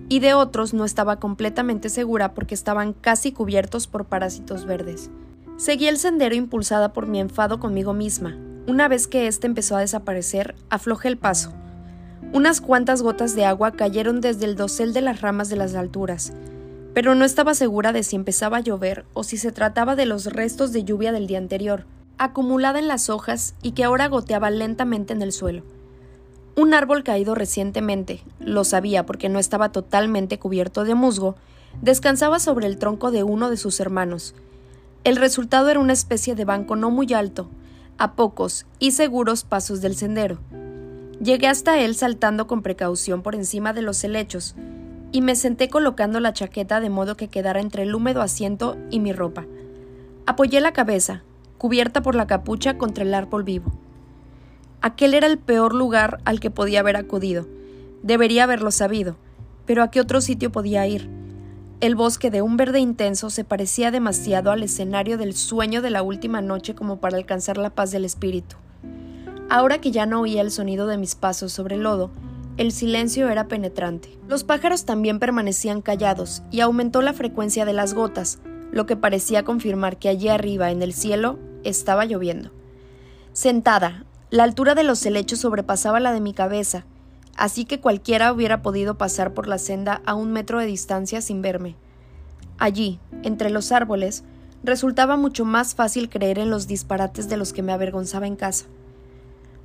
y 0.09 0.19
de 0.19 0.35
otros 0.35 0.75
no 0.75 0.85
estaba 0.85 1.19
completamente 1.19 1.89
segura 1.89 2.35
porque 2.35 2.53
estaban 2.53 2.93
casi 2.93 3.31
cubiertos 3.31 3.87
por 3.87 4.05
parásitos 4.05 4.65
verdes. 4.65 5.09
Seguí 5.57 5.87
el 5.87 5.97
sendero 5.97 6.35
impulsada 6.35 6.93
por 6.93 7.07
mi 7.07 7.19
enfado 7.19 7.59
conmigo 7.59 7.93
misma. 7.93 8.37
Una 8.67 8.87
vez 8.87 9.07
que 9.07 9.25
éste 9.25 9.47
empezó 9.47 9.75
a 9.75 9.79
desaparecer, 9.79 10.53
aflojé 10.69 11.07
el 11.07 11.17
paso. 11.17 11.51
Unas 12.31 12.61
cuantas 12.61 13.01
gotas 13.01 13.35
de 13.35 13.45
agua 13.45 13.71
cayeron 13.71 14.21
desde 14.21 14.45
el 14.45 14.55
dosel 14.55 14.93
de 14.93 15.01
las 15.01 15.21
ramas 15.21 15.49
de 15.49 15.55
las 15.55 15.73
alturas, 15.73 16.31
pero 16.97 17.13
no 17.13 17.25
estaba 17.25 17.53
segura 17.53 17.93
de 17.93 18.01
si 18.01 18.15
empezaba 18.15 18.57
a 18.57 18.61
llover 18.61 19.05
o 19.13 19.23
si 19.23 19.37
se 19.37 19.51
trataba 19.51 19.95
de 19.95 20.07
los 20.07 20.25
restos 20.25 20.71
de 20.71 20.83
lluvia 20.83 21.11
del 21.11 21.27
día 21.27 21.37
anterior, 21.37 21.85
acumulada 22.17 22.79
en 22.79 22.87
las 22.87 23.11
hojas 23.11 23.53
y 23.61 23.73
que 23.73 23.83
ahora 23.83 24.07
goteaba 24.07 24.49
lentamente 24.49 25.13
en 25.13 25.21
el 25.21 25.31
suelo. 25.31 25.61
Un 26.55 26.73
árbol 26.73 27.03
caído 27.03 27.35
recientemente, 27.35 28.23
lo 28.39 28.63
sabía 28.63 29.05
porque 29.05 29.29
no 29.29 29.37
estaba 29.37 29.71
totalmente 29.71 30.39
cubierto 30.39 30.85
de 30.85 30.95
musgo, 30.95 31.35
descansaba 31.83 32.39
sobre 32.39 32.65
el 32.65 32.79
tronco 32.79 33.11
de 33.11 33.21
uno 33.21 33.51
de 33.51 33.57
sus 33.57 33.79
hermanos. 33.79 34.33
El 35.03 35.17
resultado 35.17 35.69
era 35.69 35.79
una 35.79 35.93
especie 35.93 36.33
de 36.33 36.45
banco 36.45 36.75
no 36.75 36.89
muy 36.89 37.13
alto, 37.13 37.47
a 37.99 38.13
pocos 38.13 38.65
y 38.79 38.93
seguros 38.93 39.43
pasos 39.43 39.81
del 39.81 39.95
sendero. 39.95 40.39
Llegué 41.21 41.45
hasta 41.45 41.79
él 41.79 41.93
saltando 41.93 42.47
con 42.47 42.63
precaución 42.63 43.21
por 43.21 43.35
encima 43.35 43.71
de 43.71 43.83
los 43.83 44.03
helechos, 44.03 44.55
y 45.11 45.21
me 45.21 45.35
senté 45.35 45.69
colocando 45.69 46.19
la 46.19 46.33
chaqueta 46.33 46.79
de 46.79 46.89
modo 46.89 47.15
que 47.15 47.27
quedara 47.27 47.61
entre 47.61 47.83
el 47.83 47.95
húmedo 47.95 48.21
asiento 48.21 48.77
y 48.89 48.99
mi 48.99 49.13
ropa. 49.13 49.45
Apoyé 50.25 50.59
la 50.61 50.73
cabeza, 50.73 51.23
cubierta 51.57 52.01
por 52.01 52.15
la 52.15 52.27
capucha 52.27 52.77
contra 52.77 53.03
el 53.03 53.13
árbol 53.13 53.43
vivo. 53.43 53.71
Aquel 54.81 55.13
era 55.13 55.27
el 55.27 55.37
peor 55.37 55.73
lugar 55.73 56.19
al 56.25 56.39
que 56.39 56.51
podía 56.51 56.81
haber 56.81 56.97
acudido. 56.97 57.47
Debería 58.03 58.43
haberlo 58.43 58.71
sabido, 58.71 59.17
pero 59.65 59.83
¿a 59.83 59.89
qué 59.89 59.99
otro 59.99 60.21
sitio 60.21 60.51
podía 60.51 60.85
ir? 60.87 61.09
El 61.79 61.95
bosque 61.95 62.31
de 62.31 62.41
un 62.41 62.57
verde 62.57 62.79
intenso 62.79 63.29
se 63.29 63.43
parecía 63.43 63.91
demasiado 63.91 64.51
al 64.51 64.63
escenario 64.63 65.17
del 65.17 65.35
sueño 65.35 65.81
de 65.81 65.91
la 65.91 66.01
última 66.01 66.41
noche 66.41 66.73
como 66.73 66.97
para 66.97 67.17
alcanzar 67.17 67.57
la 67.57 67.69
paz 67.69 67.91
del 67.91 68.03
espíritu. 68.03 68.55
Ahora 69.49 69.79
que 69.79 69.91
ya 69.91 70.05
no 70.05 70.21
oía 70.21 70.41
el 70.41 70.51
sonido 70.51 70.87
de 70.87 70.97
mis 70.97 71.15
pasos 71.15 71.53
sobre 71.53 71.75
el 71.75 71.83
lodo, 71.83 72.11
el 72.57 72.71
silencio 72.71 73.29
era 73.29 73.47
penetrante. 73.47 74.17
Los 74.27 74.43
pájaros 74.43 74.83
también 74.83 75.19
permanecían 75.19 75.81
callados 75.81 76.41
y 76.49 76.61
aumentó 76.61 77.03
la 77.03 77.13
frecuencia 77.13 77.65
de 77.65 77.73
las 77.73 77.93
gotas, 77.93 78.39
lo 78.71 78.87
que 78.87 78.97
parecía 78.97 79.43
confirmar 79.43 79.97
que 79.97 80.09
allí 80.09 80.27
arriba, 80.27 80.71
en 80.71 80.81
el 80.81 80.93
cielo, 80.93 81.37
estaba 81.63 82.05
lloviendo. 82.05 82.49
Sentada, 83.31 84.05
la 84.31 84.43
altura 84.43 84.73
de 84.73 84.83
los 84.83 85.05
helechos 85.05 85.39
sobrepasaba 85.39 85.99
la 85.99 86.11
de 86.11 86.19
mi 86.19 86.33
cabeza, 86.33 86.85
así 87.35 87.65
que 87.65 87.79
cualquiera 87.79 88.33
hubiera 88.33 88.63
podido 88.63 88.97
pasar 88.97 89.35
por 89.35 89.47
la 89.47 89.59
senda 89.59 90.01
a 90.05 90.15
un 90.15 90.33
metro 90.33 90.59
de 90.59 90.65
distancia 90.65 91.21
sin 91.21 91.43
verme. 91.43 91.75
Allí, 92.57 92.99
entre 93.21 93.51
los 93.51 93.71
árboles, 93.71 94.23
resultaba 94.63 95.15
mucho 95.15 95.45
más 95.45 95.75
fácil 95.75 96.09
creer 96.09 96.39
en 96.39 96.49
los 96.49 96.65
disparates 96.65 97.29
de 97.29 97.37
los 97.37 97.53
que 97.53 97.61
me 97.61 97.71
avergonzaba 97.71 98.25
en 98.25 98.35
casa. 98.35 98.65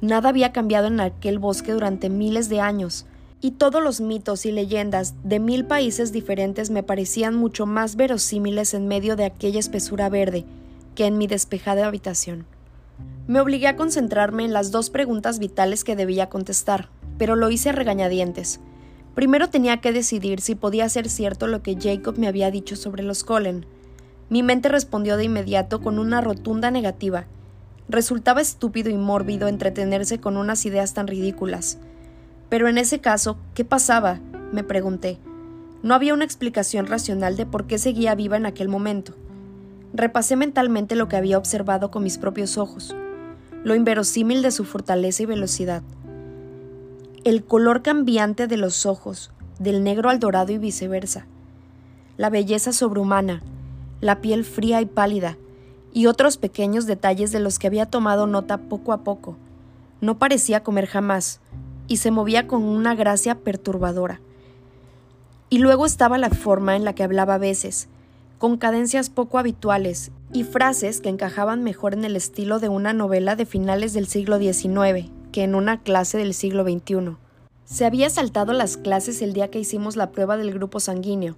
Nada 0.03 0.31
había 0.31 0.51
cambiado 0.51 0.89
en 0.89 0.99
aquel 0.99 1.39
bosque 1.39 1.71
durante 1.71 2.11
miles 2.11 2.49
de 2.49 2.61
años, 2.61 3.07
y 3.41 3.53
todos 3.53 3.81
los 3.81 4.01
mitos 4.01 4.45
y 4.47 4.51
leyendas 4.51 5.15
de 5.23 5.39
mil 5.39 5.65
países 5.65 6.11
diferentes 6.11 6.71
me 6.71 6.83
parecían 6.83 7.37
mucho 7.37 7.67
más 7.67 7.95
verosímiles 7.95 8.75
en 8.75 8.89
medio 8.89 9.15
de 9.15 9.25
aquella 9.25 9.61
espesura 9.61 10.09
verde 10.09 10.45
que 10.97 11.07
en 11.07 11.19
mi 11.19 11.29
despejada 11.29 11.87
habitación. 11.87 12.47
Me 13.29 13.41
obligué 13.41 13.69
a 13.69 13.77
concentrarme 13.77 14.45
en 14.45 14.53
las 14.53 14.73
dos 14.73 14.91
preguntas 14.91 15.39
vitales 15.39 15.85
que 15.85 15.95
debía 15.95 16.29
contestar, 16.29 16.89
pero 17.17 17.37
lo 17.37 17.49
hice 17.49 17.69
a 17.69 17.73
regañadientes. 17.73 18.59
Primero 19.15 19.51
tenía 19.51 19.81
que 19.81 19.93
decidir 19.93 20.41
si 20.41 20.57
podía 20.57 20.89
ser 20.89 21.09
cierto 21.09 21.47
lo 21.47 21.63
que 21.63 21.77
Jacob 21.81 22.19
me 22.19 22.27
había 22.27 22.51
dicho 22.51 22.75
sobre 22.75 23.05
los 23.05 23.23
Colen. 23.23 23.67
Mi 24.31 24.43
mente 24.43 24.69
respondió 24.69 25.17
de 25.17 25.25
inmediato 25.25 25.81
con 25.81 26.01
una 26.01 26.21
rotunda 26.21 26.73
negativa, 26.73 27.27
Resultaba 27.89 28.41
estúpido 28.41 28.91
y 28.91 28.97
mórbido 28.97 29.49
entretenerse 29.49 30.19
con 30.19 30.37
unas 30.37 30.65
ideas 30.67 30.95
tan 30.95 31.07
ridículas. 31.07 31.79
Pero 32.49 32.69
en 32.69 32.79
ese 32.79 33.01
caso, 33.01 33.39
¿qué 33.55 33.65
pasaba? 33.65 34.21
me 34.53 34.62
pregunté. 34.65 35.19
No 35.83 35.95
había 35.95 36.15
una 36.15 36.25
explicación 36.25 36.87
racional 36.87 37.37
de 37.37 37.47
por 37.47 37.67
qué 37.67 37.79
seguía 37.79 38.15
viva 38.15 38.37
en 38.37 38.47
aquel 38.47 38.69
momento. 38.69 39.15
Repasé 39.95 40.37
mentalmente 40.37 40.95
lo 40.95 41.09
que 41.09 41.17
había 41.17 41.39
observado 41.39 41.91
con 41.91 42.03
mis 42.03 42.19
propios 42.19 42.59
ojos. 42.59 42.95
lo 43.65 43.77
inverosímil 43.77 44.43
de 44.43 44.51
su 44.51 44.65
fortaleza 44.65 45.23
y 45.23 45.27
velocidad. 45.27 45.83
El 47.23 47.45
color 47.45 47.83
cambiante 47.83 48.49
de 48.49 48.57
los 48.57 48.87
ojos, 48.87 49.31
del 49.61 49.85
negro 49.85 50.11
al 50.11 50.19
dorado 50.19 50.51
y 50.53 50.59
viceversa. 50.59 51.27
La 52.17 52.29
belleza 52.29 52.73
sobrehumana, 52.73 53.41
la 54.01 54.21
piel 54.21 54.45
fría 54.45 54.81
y 54.81 54.87
pálida, 54.87 55.37
y 55.93 56.07
otros 56.07 56.37
pequeños 56.37 56.87
detalles 56.87 57.33
de 57.33 57.41
los 57.41 57.59
que 57.59 57.67
había 57.67 57.87
tomado 57.87 58.27
nota 58.27 58.59
poco 58.59 58.93
a 58.93 58.99
poco. 58.99 59.37
No 60.01 60.19
parecía 60.19 60.63
comer 60.63 60.87
jamás, 60.87 61.41
y 61.89 61.99
se 61.99 62.11
movía 62.11 62.47
con 62.47 62.63
una 62.63 62.95
gracia 62.95 63.37
perturbadora. 63.37 64.21
Y 65.51 65.59
luego 65.59 65.85
estaba 65.85 66.19
la 66.19 66.31
forma 66.31 66.77
en 66.77 66.85
la 66.85 66.95
que 66.95 67.03
hablaba 67.03 67.35
a 67.35 67.39
veces, 67.39 67.89
con 68.39 68.57
cadencias 68.57 69.11
poco 69.11 69.39
habituales 69.39 70.11
y 70.33 70.45
frases 70.45 71.01
que 71.01 71.11
encajaban 71.11 71.63
mejor 71.63 71.95
en 71.95 72.05
el 72.05 72.17
estilo 72.17 72.59
de 72.59 72.69
una 72.69 72.93
novela 72.93 73.37
de 73.37 73.47
finales 73.47 73.93
del 73.93 74.09
siglo 74.09 74.39
XIX 74.39 75.11
que 75.33 75.43
en 75.43 75.55
una 75.55 75.81
clase 75.81 76.19
del 76.19 76.35
siglo 76.35 76.63
XXI. 76.65 77.17
Se 77.65 77.87
había 77.87 78.11
saltado 78.11 78.53
las 78.53 78.77
clases 78.77 79.23
el 79.23 79.33
día 79.33 79.49
que 79.49 79.59
hicimos 79.59 79.97
la 79.97 80.11
prueba 80.11 80.37
del 80.37 80.53
grupo 80.53 80.79
sanguíneo. 80.79 81.37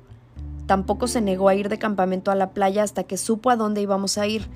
Tampoco 0.66 1.06
se 1.06 1.20
negó 1.20 1.48
a 1.48 1.54
ir 1.54 1.68
de 1.68 1.78
campamento 1.78 2.30
a 2.30 2.34
la 2.34 2.50
playa 2.50 2.82
hasta 2.82 3.04
que 3.04 3.16
supo 3.16 3.50
a 3.50 3.56
dónde 3.56 3.82
íbamos 3.82 4.18
a 4.18 4.26
ir, 4.26 4.48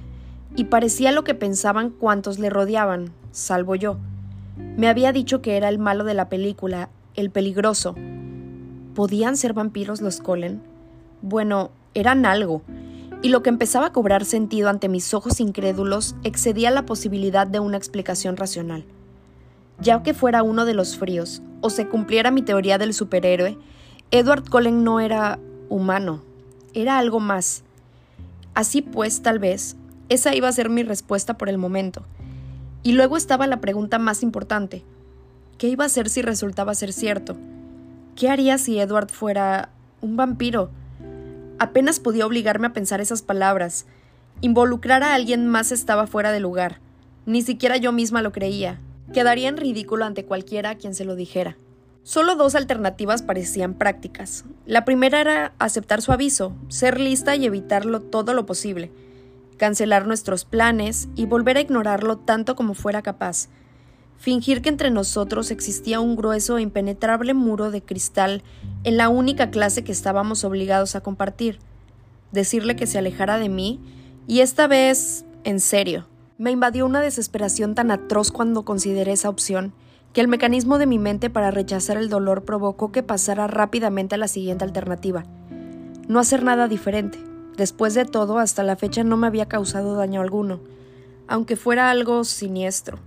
y 0.56 0.64
parecía 0.64 1.12
lo 1.12 1.24
que 1.24 1.34
pensaban 1.34 1.90
cuantos 1.90 2.38
le 2.38 2.50
rodeaban, 2.50 3.12
salvo 3.30 3.74
yo. 3.74 3.98
Me 4.76 4.88
había 4.88 5.12
dicho 5.12 5.42
que 5.42 5.56
era 5.56 5.68
el 5.68 5.78
malo 5.78 6.04
de 6.04 6.14
la 6.14 6.28
película, 6.28 6.88
el 7.14 7.30
peligroso. 7.30 7.94
¿Podían 8.94 9.36
ser 9.36 9.52
vampiros 9.52 10.00
los 10.00 10.20
Colen? 10.20 10.62
Bueno, 11.20 11.70
eran 11.94 12.26
algo, 12.26 12.62
y 13.22 13.28
lo 13.28 13.42
que 13.42 13.50
empezaba 13.50 13.86
a 13.86 13.92
cobrar 13.92 14.24
sentido 14.24 14.68
ante 14.68 14.88
mis 14.88 15.12
ojos 15.12 15.40
incrédulos 15.40 16.14
excedía 16.22 16.70
la 16.70 16.86
posibilidad 16.86 17.46
de 17.46 17.60
una 17.60 17.76
explicación 17.76 18.36
racional. 18.36 18.84
Ya 19.80 20.02
que 20.02 20.14
fuera 20.14 20.42
uno 20.42 20.64
de 20.64 20.74
los 20.74 20.96
fríos, 20.96 21.42
o 21.60 21.70
se 21.70 21.88
cumpliera 21.88 22.30
mi 22.30 22.42
teoría 22.42 22.78
del 22.78 22.94
superhéroe, 22.94 23.58
Edward 24.10 24.48
Cullen 24.48 24.84
no 24.84 25.00
era 25.00 25.38
humano, 25.68 26.22
era 26.74 26.98
algo 26.98 27.20
más. 27.20 27.62
Así 28.54 28.82
pues, 28.82 29.22
tal 29.22 29.38
vez, 29.38 29.76
esa 30.08 30.34
iba 30.34 30.48
a 30.48 30.52
ser 30.52 30.70
mi 30.70 30.82
respuesta 30.82 31.38
por 31.38 31.48
el 31.48 31.58
momento. 31.58 32.02
Y 32.82 32.92
luego 32.92 33.16
estaba 33.16 33.46
la 33.46 33.60
pregunta 33.60 33.98
más 33.98 34.22
importante. 34.22 34.84
¿Qué 35.58 35.68
iba 35.68 35.84
a 35.84 35.86
hacer 35.88 36.08
si 36.08 36.22
resultaba 36.22 36.74
ser 36.74 36.92
cierto? 36.92 37.36
¿Qué 38.16 38.30
haría 38.30 38.58
si 38.58 38.78
Edward 38.78 39.10
fuera 39.10 39.70
un 40.00 40.16
vampiro? 40.16 40.70
Apenas 41.58 42.00
podía 42.00 42.26
obligarme 42.26 42.68
a 42.68 42.72
pensar 42.72 43.00
esas 43.00 43.22
palabras. 43.22 43.86
Involucrar 44.40 45.02
a 45.02 45.14
alguien 45.14 45.48
más 45.48 45.72
estaba 45.72 46.06
fuera 46.06 46.30
de 46.30 46.40
lugar. 46.40 46.78
Ni 47.26 47.42
siquiera 47.42 47.76
yo 47.76 47.92
misma 47.92 48.22
lo 48.22 48.32
creía. 48.32 48.78
Quedaría 49.12 49.48
en 49.48 49.56
ridículo 49.56 50.04
ante 50.04 50.24
cualquiera 50.24 50.70
a 50.70 50.74
quien 50.76 50.94
se 50.94 51.04
lo 51.04 51.16
dijera. 51.16 51.56
Solo 52.08 52.36
dos 52.36 52.54
alternativas 52.54 53.20
parecían 53.20 53.74
prácticas. 53.74 54.46
La 54.64 54.86
primera 54.86 55.20
era 55.20 55.52
aceptar 55.58 56.00
su 56.00 56.10
aviso, 56.10 56.56
ser 56.68 56.98
lista 56.98 57.36
y 57.36 57.44
evitarlo 57.44 58.00
todo 58.00 58.32
lo 58.32 58.46
posible, 58.46 58.90
cancelar 59.58 60.06
nuestros 60.06 60.46
planes 60.46 61.10
y 61.16 61.26
volver 61.26 61.58
a 61.58 61.60
ignorarlo 61.60 62.16
tanto 62.16 62.56
como 62.56 62.72
fuera 62.72 63.02
capaz, 63.02 63.50
fingir 64.16 64.62
que 64.62 64.70
entre 64.70 64.90
nosotros 64.90 65.50
existía 65.50 66.00
un 66.00 66.16
grueso 66.16 66.56
e 66.56 66.62
impenetrable 66.62 67.34
muro 67.34 67.70
de 67.70 67.82
cristal 67.82 68.42
en 68.84 68.96
la 68.96 69.10
única 69.10 69.50
clase 69.50 69.84
que 69.84 69.92
estábamos 69.92 70.44
obligados 70.44 70.96
a 70.96 71.02
compartir, 71.02 71.58
decirle 72.32 72.74
que 72.74 72.86
se 72.86 72.96
alejara 72.96 73.38
de 73.38 73.50
mí, 73.50 73.80
y 74.26 74.40
esta 74.40 74.66
vez 74.66 75.26
en 75.44 75.60
serio. 75.60 76.08
Me 76.38 76.52
invadió 76.52 76.86
una 76.86 77.02
desesperación 77.02 77.74
tan 77.74 77.90
atroz 77.90 78.32
cuando 78.32 78.64
consideré 78.64 79.12
esa 79.12 79.28
opción, 79.28 79.74
que 80.18 80.22
el 80.22 80.26
mecanismo 80.26 80.78
de 80.78 80.86
mi 80.86 80.98
mente 80.98 81.30
para 81.30 81.52
rechazar 81.52 81.96
el 81.96 82.08
dolor 82.08 82.42
provocó 82.42 82.90
que 82.90 83.04
pasara 83.04 83.46
rápidamente 83.46 84.16
a 84.16 84.18
la 84.18 84.26
siguiente 84.26 84.64
alternativa. 84.64 85.22
No 86.08 86.18
hacer 86.18 86.42
nada 86.42 86.66
diferente. 86.66 87.20
Después 87.56 87.94
de 87.94 88.04
todo, 88.04 88.40
hasta 88.40 88.64
la 88.64 88.74
fecha 88.74 89.04
no 89.04 89.16
me 89.16 89.28
había 89.28 89.46
causado 89.46 89.94
daño 89.94 90.20
alguno, 90.20 90.58
aunque 91.28 91.54
fuera 91.54 91.88
algo 91.88 92.24
siniestro. 92.24 92.98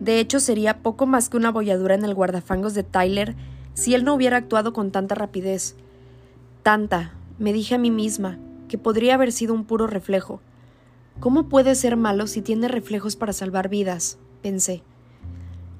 De 0.00 0.20
hecho, 0.20 0.40
sería 0.40 0.78
poco 0.78 1.04
más 1.04 1.28
que 1.28 1.36
una 1.36 1.50
bolladura 1.50 1.96
en 1.96 2.04
el 2.06 2.14
guardafangos 2.14 2.72
de 2.72 2.82
Tyler 2.82 3.36
si 3.74 3.94
él 3.94 4.02
no 4.02 4.14
hubiera 4.14 4.38
actuado 4.38 4.72
con 4.72 4.90
tanta 4.90 5.14
rapidez. 5.14 5.76
Tanta, 6.62 7.12
me 7.38 7.52
dije 7.52 7.74
a 7.74 7.78
mí 7.78 7.90
misma, 7.90 8.38
que 8.68 8.78
podría 8.78 9.16
haber 9.16 9.32
sido 9.32 9.52
un 9.52 9.66
puro 9.66 9.86
reflejo. 9.86 10.40
¿Cómo 11.20 11.50
puede 11.50 11.74
ser 11.74 11.98
malo 11.98 12.26
si 12.26 12.40
tiene 12.40 12.68
reflejos 12.68 13.16
para 13.16 13.34
salvar 13.34 13.68
vidas? 13.68 14.16
pensé. 14.40 14.82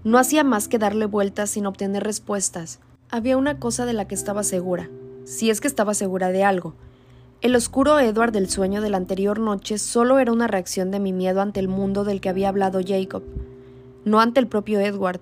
No 0.05 0.19
hacía 0.19 0.45
más 0.45 0.69
que 0.69 0.79
darle 0.79 1.07
vueltas 1.07 1.51
sin 1.51 1.67
obtener 1.67 2.03
respuestas. 2.03 2.81
Había 3.11 3.37
una 3.37 3.59
cosa 3.59 3.87
de 3.87 3.93
la 3.93 4.07
que 4.07 4.15
estaba 4.15 4.43
segura, 4.43 4.91
si 5.25 5.51
es 5.51 5.61
que 5.61 5.69
estaba 5.69 5.95
segura 5.95 6.29
de 6.29 6.45
algo. 6.45 6.75
El 7.41 7.57
oscuro 7.57 7.99
Edward 7.99 8.33
del 8.33 8.49
sueño 8.49 8.81
de 8.81 8.91
la 8.91 8.97
anterior 8.97 9.39
noche 9.39 9.79
solo 9.79 10.19
era 10.19 10.33
una 10.33 10.47
reacción 10.47 10.91
de 10.91 11.01
mi 11.01 11.13
miedo 11.13 11.41
ante 11.41 11.61
el 11.61 11.69
mundo 11.69 12.05
del 12.05 12.21
que 12.21 12.29
había 12.29 12.49
hablado 12.49 12.81
Jacob 12.85 13.23
no 14.05 14.21
ante 14.21 14.41
el 14.41 14.47
propio 14.47 14.81
Edward. 14.81 15.21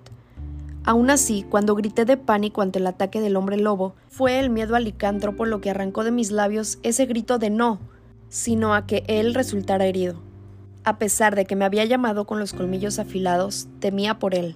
Aún 0.83 1.09
así, 1.09 1.45
cuando 1.47 1.75
grité 1.75 2.05
de 2.05 2.17
pánico 2.17 2.61
ante 2.61 2.79
el 2.79 2.87
ataque 2.87 3.21
del 3.21 3.35
hombre 3.35 3.57
lobo, 3.57 3.93
fue 4.09 4.39
el 4.39 4.49
miedo 4.49 4.75
al 4.75 4.85
licántropo 4.85 5.45
lo 5.45 5.61
que 5.61 5.69
arrancó 5.69 6.03
de 6.03 6.11
mis 6.11 6.31
labios 6.31 6.79
ese 6.81 7.05
grito 7.05 7.37
de 7.37 7.51
no, 7.51 7.79
sino 8.29 8.73
a 8.73 8.87
que 8.87 9.03
él 9.07 9.35
resultara 9.35 9.85
herido. 9.85 10.15
A 10.83 10.97
pesar 10.97 11.35
de 11.35 11.45
que 11.45 11.55
me 11.55 11.65
había 11.65 11.85
llamado 11.85 12.25
con 12.25 12.39
los 12.39 12.53
colmillos 12.53 12.97
afilados, 12.97 13.67
temía 13.79 14.17
por 14.17 14.33
él. 14.33 14.55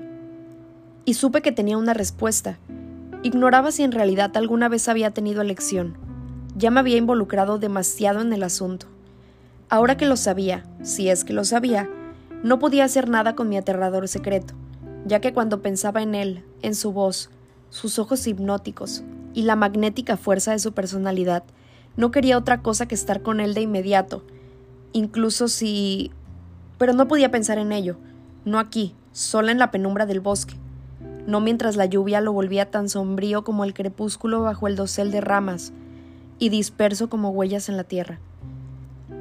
Y 1.05 1.13
supe 1.13 1.41
que 1.41 1.51
tenía 1.51 1.77
una 1.77 1.93
respuesta. 1.93 2.57
Ignoraba 3.21 3.71
si 3.71 3.83
en 3.83 3.91
realidad 3.91 4.35
alguna 4.35 4.69
vez 4.69 4.89
había 4.89 5.11
tenido 5.11 5.41
elección. 5.41 5.97
Ya 6.57 6.71
me 6.71 6.79
había 6.79 6.97
involucrado 6.97 7.59
demasiado 7.59 8.21
en 8.21 8.33
el 8.33 8.41
asunto. 8.41 8.87
Ahora 9.69 9.97
que 9.97 10.05
lo 10.05 10.17
sabía, 10.17 10.63
si 10.83 11.09
es 11.09 11.23
que 11.23 11.33
lo 11.33 11.43
sabía, 11.43 11.89
no 12.43 12.59
podía 12.59 12.85
hacer 12.85 13.09
nada 13.09 13.35
con 13.35 13.49
mi 13.49 13.57
aterrador 13.57 14.07
secreto, 14.07 14.53
ya 15.05 15.19
que 15.19 15.33
cuando 15.33 15.61
pensaba 15.61 16.01
en 16.01 16.15
él, 16.15 16.43
en 16.61 16.75
su 16.75 16.91
voz, 16.91 17.29
sus 17.69 17.97
ojos 17.99 18.25
hipnóticos 18.27 19.03
y 19.33 19.43
la 19.43 19.55
magnética 19.55 20.17
fuerza 20.17 20.51
de 20.51 20.59
su 20.59 20.73
personalidad, 20.73 21.43
no 21.97 22.11
quería 22.11 22.37
otra 22.37 22.61
cosa 22.61 22.87
que 22.87 22.95
estar 22.95 23.21
con 23.21 23.39
él 23.39 23.53
de 23.53 23.61
inmediato, 23.61 24.23
incluso 24.93 25.47
si... 25.47 26.11
Pero 26.77 26.93
no 26.93 27.07
podía 27.07 27.31
pensar 27.31 27.57
en 27.57 27.71
ello, 27.71 27.97
no 28.43 28.59
aquí, 28.59 28.95
sola 29.11 29.51
en 29.51 29.59
la 29.59 29.71
penumbra 29.71 30.05
del 30.05 30.19
bosque, 30.19 30.55
no 31.27 31.39
mientras 31.39 31.75
la 31.75 31.85
lluvia 31.85 32.21
lo 32.21 32.33
volvía 32.33 32.69
tan 32.69 32.89
sombrío 32.89 33.43
como 33.43 33.63
el 33.63 33.73
crepúsculo 33.73 34.41
bajo 34.41 34.67
el 34.67 34.75
dosel 34.75 35.11
de 35.11 35.21
ramas, 35.21 35.73
y 36.37 36.49
disperso 36.49 37.09
como 37.09 37.29
huellas 37.29 37.69
en 37.69 37.77
la 37.77 37.83
tierra. 37.83 38.19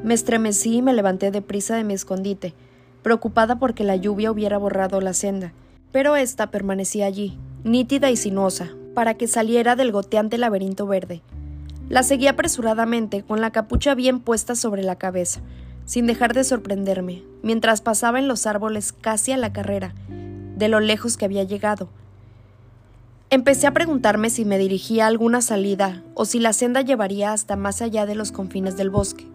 Me 0.03 0.15
estremecí 0.15 0.77
y 0.77 0.83
me 0.83 0.93
levanté 0.93 1.31
deprisa 1.31 1.77
de 1.77 1.85
mi 1.85 1.95
escondite, 1.95 2.55
preocupada 3.03 3.59
porque 3.59 3.85
la 3.85 3.97
lluvia 3.97 4.31
hubiera 4.31 4.59
borrado 4.59 5.01
la 5.01 5.15
senda, 5.15 5.53
pero 5.93 6.17
ésta 6.17 6.51
permanecía 6.51 7.07
allí, 7.07 7.39
nítida 7.63 8.11
y 8.11 8.17
sinuosa, 8.17 8.71
para 8.95 9.15
que 9.15 9.29
saliera 9.29 9.77
del 9.77 9.93
goteante 9.93 10.39
laberinto 10.39 10.87
verde. 10.87 11.23
La 11.89 12.03
seguí 12.03 12.27
apresuradamente, 12.27 13.23
con 13.23 13.41
la 13.41 13.51
capucha 13.51 13.95
bien 13.95 14.21
puesta 14.21 14.55
sobre 14.55 14.83
la 14.83 14.97
cabeza, 14.97 15.41
sin 15.85 16.07
dejar 16.07 16.33
de 16.35 16.45
sorprenderme, 16.45 17.23
mientras 17.43 17.81
pasaba 17.81 18.19
en 18.19 18.29
los 18.29 18.47
árboles 18.47 18.93
casi 18.93 19.33
a 19.33 19.37
la 19.37 19.53
carrera, 19.53 19.95
de 20.57 20.69
lo 20.69 20.81
lejos 20.81 21.17
que 21.17 21.25
había 21.25 21.45
llegado. 21.45 21.89
Empecé 23.31 23.67
a 23.67 23.73
preguntarme 23.73 24.31
si 24.31 24.45
me 24.45 24.59
dirigía 24.59 25.05
a 25.05 25.09
alguna 25.09 25.41
salida 25.41 26.03
o 26.15 26.25
si 26.25 26.39
la 26.39 26.53
senda 26.53 26.83
llevaría 26.83 27.33
hasta 27.33 27.57
más 27.57 27.83
allá 27.83 28.07
de 28.07 28.15
los 28.15 28.31
confines 28.31 28.77
del 28.77 28.91
bosque. 28.91 29.27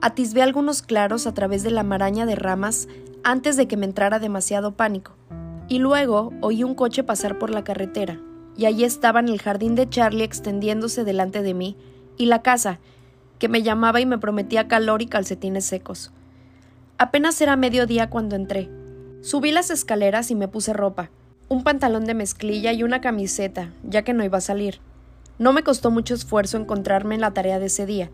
Atisbé 0.00 0.42
algunos 0.42 0.82
claros 0.82 1.26
a 1.26 1.34
través 1.34 1.62
de 1.62 1.70
la 1.70 1.82
maraña 1.82 2.26
de 2.26 2.36
ramas 2.36 2.88
antes 3.24 3.56
de 3.56 3.66
que 3.66 3.76
me 3.76 3.86
entrara 3.86 4.18
demasiado 4.18 4.72
pánico. 4.72 5.12
Y 5.66 5.78
luego 5.78 6.32
oí 6.42 6.62
un 6.62 6.74
coche 6.74 7.02
pasar 7.02 7.38
por 7.38 7.50
la 7.50 7.64
carretera, 7.64 8.20
y 8.56 8.66
allí 8.66 8.84
estaban 8.84 9.28
el 9.28 9.40
jardín 9.40 9.74
de 9.74 9.88
Charlie 9.88 10.24
extendiéndose 10.24 11.04
delante 11.04 11.42
de 11.42 11.54
mí, 11.54 11.76
y 12.16 12.26
la 12.26 12.42
casa, 12.42 12.78
que 13.38 13.48
me 13.48 13.62
llamaba 13.62 14.00
y 14.00 14.06
me 14.06 14.18
prometía 14.18 14.68
calor 14.68 15.02
y 15.02 15.06
calcetines 15.06 15.64
secos. 15.64 16.12
Apenas 16.98 17.40
era 17.40 17.56
mediodía 17.56 18.10
cuando 18.10 18.36
entré. 18.36 18.70
Subí 19.24 19.52
las 19.52 19.70
escaleras 19.70 20.30
y 20.30 20.34
me 20.34 20.48
puse 20.48 20.74
ropa, 20.74 21.08
un 21.48 21.64
pantalón 21.64 22.04
de 22.04 22.12
mezclilla 22.12 22.74
y 22.74 22.82
una 22.82 23.00
camiseta, 23.00 23.70
ya 23.82 24.02
que 24.02 24.12
no 24.12 24.22
iba 24.22 24.36
a 24.36 24.42
salir. 24.42 24.80
No 25.38 25.54
me 25.54 25.62
costó 25.62 25.90
mucho 25.90 26.12
esfuerzo 26.12 26.58
encontrarme 26.58 27.14
en 27.14 27.22
la 27.22 27.30
tarea 27.30 27.58
de 27.58 27.66
ese 27.66 27.86
día, 27.86 28.10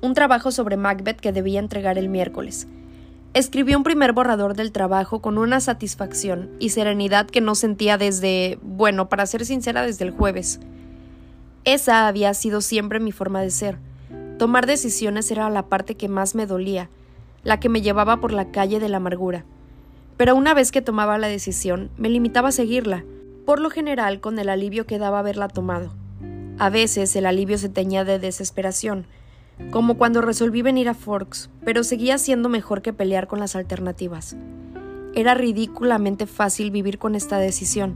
un 0.00 0.14
trabajo 0.14 0.50
sobre 0.52 0.78
Macbeth 0.78 1.20
que 1.20 1.32
debía 1.32 1.60
entregar 1.60 1.98
el 1.98 2.08
miércoles. 2.08 2.66
Escribí 3.34 3.74
un 3.74 3.82
primer 3.82 4.14
borrador 4.14 4.54
del 4.54 4.72
trabajo 4.72 5.20
con 5.20 5.36
una 5.36 5.60
satisfacción 5.60 6.48
y 6.58 6.70
serenidad 6.70 7.26
que 7.26 7.42
no 7.42 7.54
sentía 7.54 7.98
desde, 7.98 8.58
bueno, 8.62 9.10
para 9.10 9.26
ser 9.26 9.44
sincera, 9.44 9.82
desde 9.82 10.06
el 10.06 10.12
jueves. 10.12 10.60
Esa 11.66 12.08
había 12.08 12.32
sido 12.32 12.62
siempre 12.62 13.00
mi 13.00 13.12
forma 13.12 13.42
de 13.42 13.50
ser. 13.50 13.76
Tomar 14.38 14.64
decisiones 14.64 15.30
era 15.30 15.50
la 15.50 15.66
parte 15.66 15.94
que 15.94 16.08
más 16.08 16.34
me 16.34 16.46
dolía, 16.46 16.88
la 17.42 17.60
que 17.60 17.68
me 17.68 17.82
llevaba 17.82 18.18
por 18.18 18.32
la 18.32 18.50
calle 18.50 18.80
de 18.80 18.88
la 18.88 18.96
amargura. 18.96 19.44
Pero 20.16 20.36
una 20.36 20.54
vez 20.54 20.72
que 20.72 20.82
tomaba 20.82 21.18
la 21.18 21.28
decisión, 21.28 21.90
me 21.96 22.08
limitaba 22.08 22.48
a 22.48 22.52
seguirla, 22.52 23.04
por 23.44 23.60
lo 23.60 23.70
general 23.70 24.20
con 24.20 24.38
el 24.38 24.48
alivio 24.48 24.86
que 24.86 24.98
daba 24.98 25.18
haberla 25.18 25.48
tomado. 25.48 25.92
A 26.58 26.70
veces 26.70 27.14
el 27.16 27.26
alivio 27.26 27.58
se 27.58 27.68
teñía 27.68 28.04
de 28.04 28.18
desesperación, 28.18 29.06
como 29.70 29.96
cuando 29.96 30.20
resolví 30.20 30.62
venir 30.62 30.88
a 30.88 30.94
Forks, 30.94 31.50
pero 31.64 31.84
seguía 31.84 32.18
siendo 32.18 32.48
mejor 32.48 32.82
que 32.82 32.92
pelear 32.92 33.26
con 33.26 33.40
las 33.40 33.56
alternativas. 33.56 34.36
Era 35.14 35.34
ridículamente 35.34 36.26
fácil 36.26 36.70
vivir 36.70 36.98
con 36.98 37.14
esta 37.14 37.38
decisión, 37.38 37.94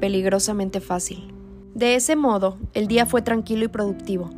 peligrosamente 0.00 0.80
fácil. 0.80 1.32
De 1.74 1.94
ese 1.94 2.16
modo, 2.16 2.58
el 2.74 2.88
día 2.88 3.06
fue 3.06 3.22
tranquilo 3.22 3.64
y 3.64 3.68
productivo. 3.68 4.30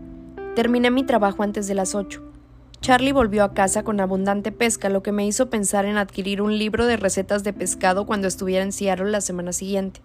Terminé 0.55 0.91
mi 0.91 1.05
trabajo 1.05 1.43
antes 1.43 1.67
de 1.67 1.75
las 1.75 1.95
ocho. 1.95 2.30
Charlie 2.81 3.13
volvió 3.13 3.45
a 3.45 3.53
casa 3.53 3.83
con 3.83 4.01
abundante 4.01 4.53
pesca, 4.53 4.89
lo 4.89 5.03
que 5.03 5.13
me 5.13 5.27
hizo 5.27 5.51
pensar 5.51 5.85
en 5.85 5.99
adquirir 5.99 6.41
un 6.41 6.59
libro 6.59 6.87
de 6.87 6.97
recetas 6.97 7.45
de 7.45 7.53
pescado 7.53 8.07
cuando 8.07 8.27
estuviera 8.27 8.65
en 8.65 8.73
Seattle 8.73 9.11
la 9.11 9.21
semana 9.21 9.53
siguiente. 9.53 10.01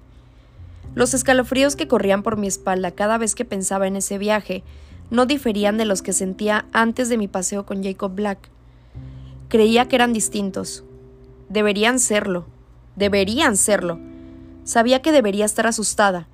Los 0.93 1.13
escalofríos 1.13 1.77
que 1.77 1.87
corrían 1.87 2.21
por 2.21 2.37
mi 2.37 2.47
espalda 2.47 2.91
cada 2.91 3.17
vez 3.17 3.33
que 3.33 3.45
pensaba 3.45 3.87
en 3.87 3.95
ese 3.95 4.17
viaje 4.17 4.63
no 5.09 5.25
diferían 5.25 5.77
de 5.77 5.85
los 5.85 6.01
que 6.01 6.11
sentía 6.11 6.65
antes 6.73 7.07
de 7.07 7.17
mi 7.17 7.29
paseo 7.29 7.65
con 7.65 7.81
Jacob 7.81 8.13
Black. 8.13 8.49
Creía 9.47 9.87
que 9.87 9.95
eran 9.95 10.11
distintos. 10.11 10.83
Deberían 11.47 11.99
serlo. 11.99 12.45
Deberían 12.95 13.55
serlo. 13.55 13.99
Sabía 14.65 15.01
que 15.01 15.11
debería 15.11 15.45
estar 15.45 15.67
asustada, 15.67 16.27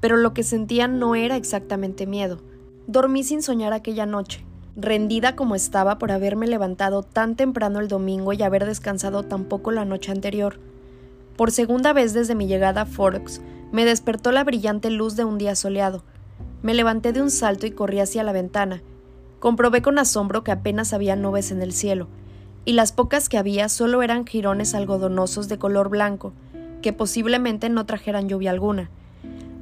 pero 0.00 0.16
lo 0.16 0.34
que 0.34 0.42
sentía 0.42 0.88
no 0.88 1.14
era 1.14 1.36
exactamente 1.36 2.06
miedo. 2.06 2.40
Dormí 2.86 3.22
sin 3.24 3.42
soñar 3.42 3.72
aquella 3.72 4.06
noche, 4.06 4.44
rendida 4.76 5.36
como 5.36 5.54
estaba 5.54 5.98
por 5.98 6.10
haberme 6.10 6.46
levantado 6.46 7.02
tan 7.02 7.36
temprano 7.36 7.80
el 7.80 7.88
domingo 7.88 8.32
y 8.32 8.42
haber 8.42 8.64
descansado 8.66 9.22
tan 9.22 9.44
poco 9.44 9.70
la 9.70 9.84
noche 9.84 10.10
anterior. 10.10 10.58
Por 11.36 11.50
segunda 11.50 11.92
vez 11.92 12.12
desde 12.12 12.34
mi 12.34 12.46
llegada 12.46 12.82
a 12.82 12.86
Forks, 12.86 13.40
me 13.72 13.84
despertó 13.84 14.32
la 14.32 14.44
brillante 14.44 14.90
luz 14.90 15.16
de 15.16 15.24
un 15.24 15.38
día 15.38 15.54
soleado, 15.54 16.04
me 16.62 16.72
levanté 16.72 17.12
de 17.12 17.20
un 17.20 17.30
salto 17.30 17.66
y 17.66 17.72
corrí 17.72 18.00
hacia 18.00 18.22
la 18.22 18.32
ventana. 18.32 18.82
Comprobé 19.38 19.82
con 19.82 19.98
asombro 19.98 20.42
que 20.42 20.52
apenas 20.52 20.94
había 20.94 21.14
nubes 21.14 21.50
en 21.50 21.60
el 21.60 21.72
cielo, 21.72 22.08
y 22.64 22.72
las 22.72 22.92
pocas 22.92 23.28
que 23.28 23.36
había 23.36 23.68
solo 23.68 24.02
eran 24.02 24.26
jirones 24.26 24.74
algodonosos 24.74 25.48
de 25.48 25.58
color 25.58 25.90
blanco, 25.90 26.32
que 26.80 26.94
posiblemente 26.94 27.68
no 27.68 27.84
trajeran 27.84 28.30
lluvia 28.30 28.50
alguna. 28.50 28.88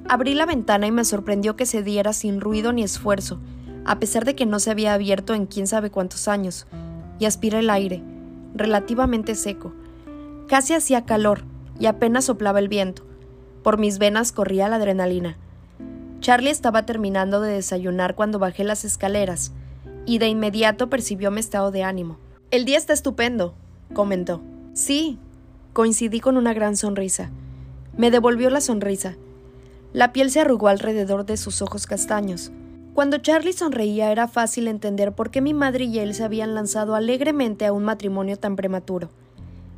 Abrí 0.09 0.35
la 0.35 0.47
ventana 0.47 0.87
y 0.87 0.93
me 0.93 1.05
sorprendió 1.05 1.57
que 1.57 1.67
se 1.67 1.83
diera 1.83 2.13
sin 2.13 2.41
ruido 2.41 2.73
ni 2.73 2.85
esfuerzo, 2.85 3.41
a 3.85 3.99
pesar 3.99 4.25
de 4.25 4.35
que 4.35 4.47
no 4.47 4.59
se 4.59 4.71
había 4.71 4.95
abierto 4.95 5.35
en 5.35 5.47
quién 5.47 5.67
sabe 5.67 5.91
cuántos 5.91 6.29
años, 6.29 6.67
y 7.19 7.25
aspiré 7.25 7.61
el 7.61 7.71
aire, 7.71 8.03
relativamente 8.55 9.35
seco. 9.35 9.73
Casi 10.49 10.75
hacía 10.75 11.05
calor, 11.05 11.45
y 11.79 11.87
apenas 11.87 12.27
soplaba 12.27 12.59
el 12.59 12.69
viento. 12.69 13.05
Por 13.63 13.79
mis 13.79 13.99
venas 13.99 14.33
corría 14.33 14.69
la 14.69 14.77
adrenalina. 14.77 15.37
Charlie 16.21 16.51
estaba 16.51 16.87
terminando 16.87 17.41
de 17.41 17.53
desayunar 17.53 18.15
cuando 18.15 18.39
bajé 18.39 18.65
las 18.65 18.85
escaleras, 18.85 19.53
y 20.07 20.19
de 20.19 20.29
inmediato 20.29 20.89
percibió 20.89 21.31
mi 21.31 21.41
estado 21.41 21.71
de 21.71 21.83
ánimo. 21.83 22.19
El 22.51 22.65
día 22.65 22.79
está 22.79 22.93
estupendo, 22.93 23.55
comentó. 23.93 24.43
Sí, 24.75 25.19
coincidí 25.73 26.21
con 26.21 26.37
una 26.37 26.55
gran 26.55 26.77
sonrisa. 26.77 27.31
Me 27.97 28.11
devolvió 28.11 28.51
la 28.51 28.61
sonrisa. 28.61 29.17
La 29.93 30.13
piel 30.13 30.31
se 30.31 30.41
arrugó 30.41 30.69
alrededor 30.69 31.27
de 31.27 31.37
sus 31.37 31.61
ojos 31.63 31.87
castaños. 31.87 32.53
Cuando 32.95 33.17
Charlie 33.17 33.55
sonreía 33.55 34.13
era 34.13 34.29
fácil 34.29 34.69
entender 34.69 35.13
por 35.13 35.31
qué 35.31 35.41
mi 35.41 35.55
madre 35.55 35.85
y 35.85 35.99
él 35.99 36.15
se 36.15 36.25
habían 36.25 36.55
lanzado 36.55 36.95
alegremente 36.95 37.65
a 37.65 37.73
un 37.73 37.85
matrimonio 37.85 38.37
tan 38.37 38.55
prematuro. 38.55 39.09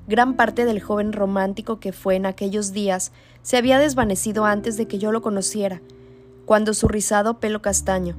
Gran 0.08 0.34
parte 0.34 0.64
del 0.64 0.80
joven 0.80 1.12
romántico 1.12 1.78
que 1.78 1.92
fue 1.92 2.16
en 2.16 2.26
aquellos 2.26 2.72
días 2.72 3.12
se 3.42 3.56
había 3.56 3.78
desvanecido 3.78 4.44
antes 4.44 4.76
de 4.76 4.88
que 4.88 4.98
yo 4.98 5.12
lo 5.12 5.22
conociera, 5.22 5.80
cuando 6.44 6.74
su 6.74 6.88
rizado 6.88 7.38
pelo 7.38 7.62
castaño, 7.62 8.16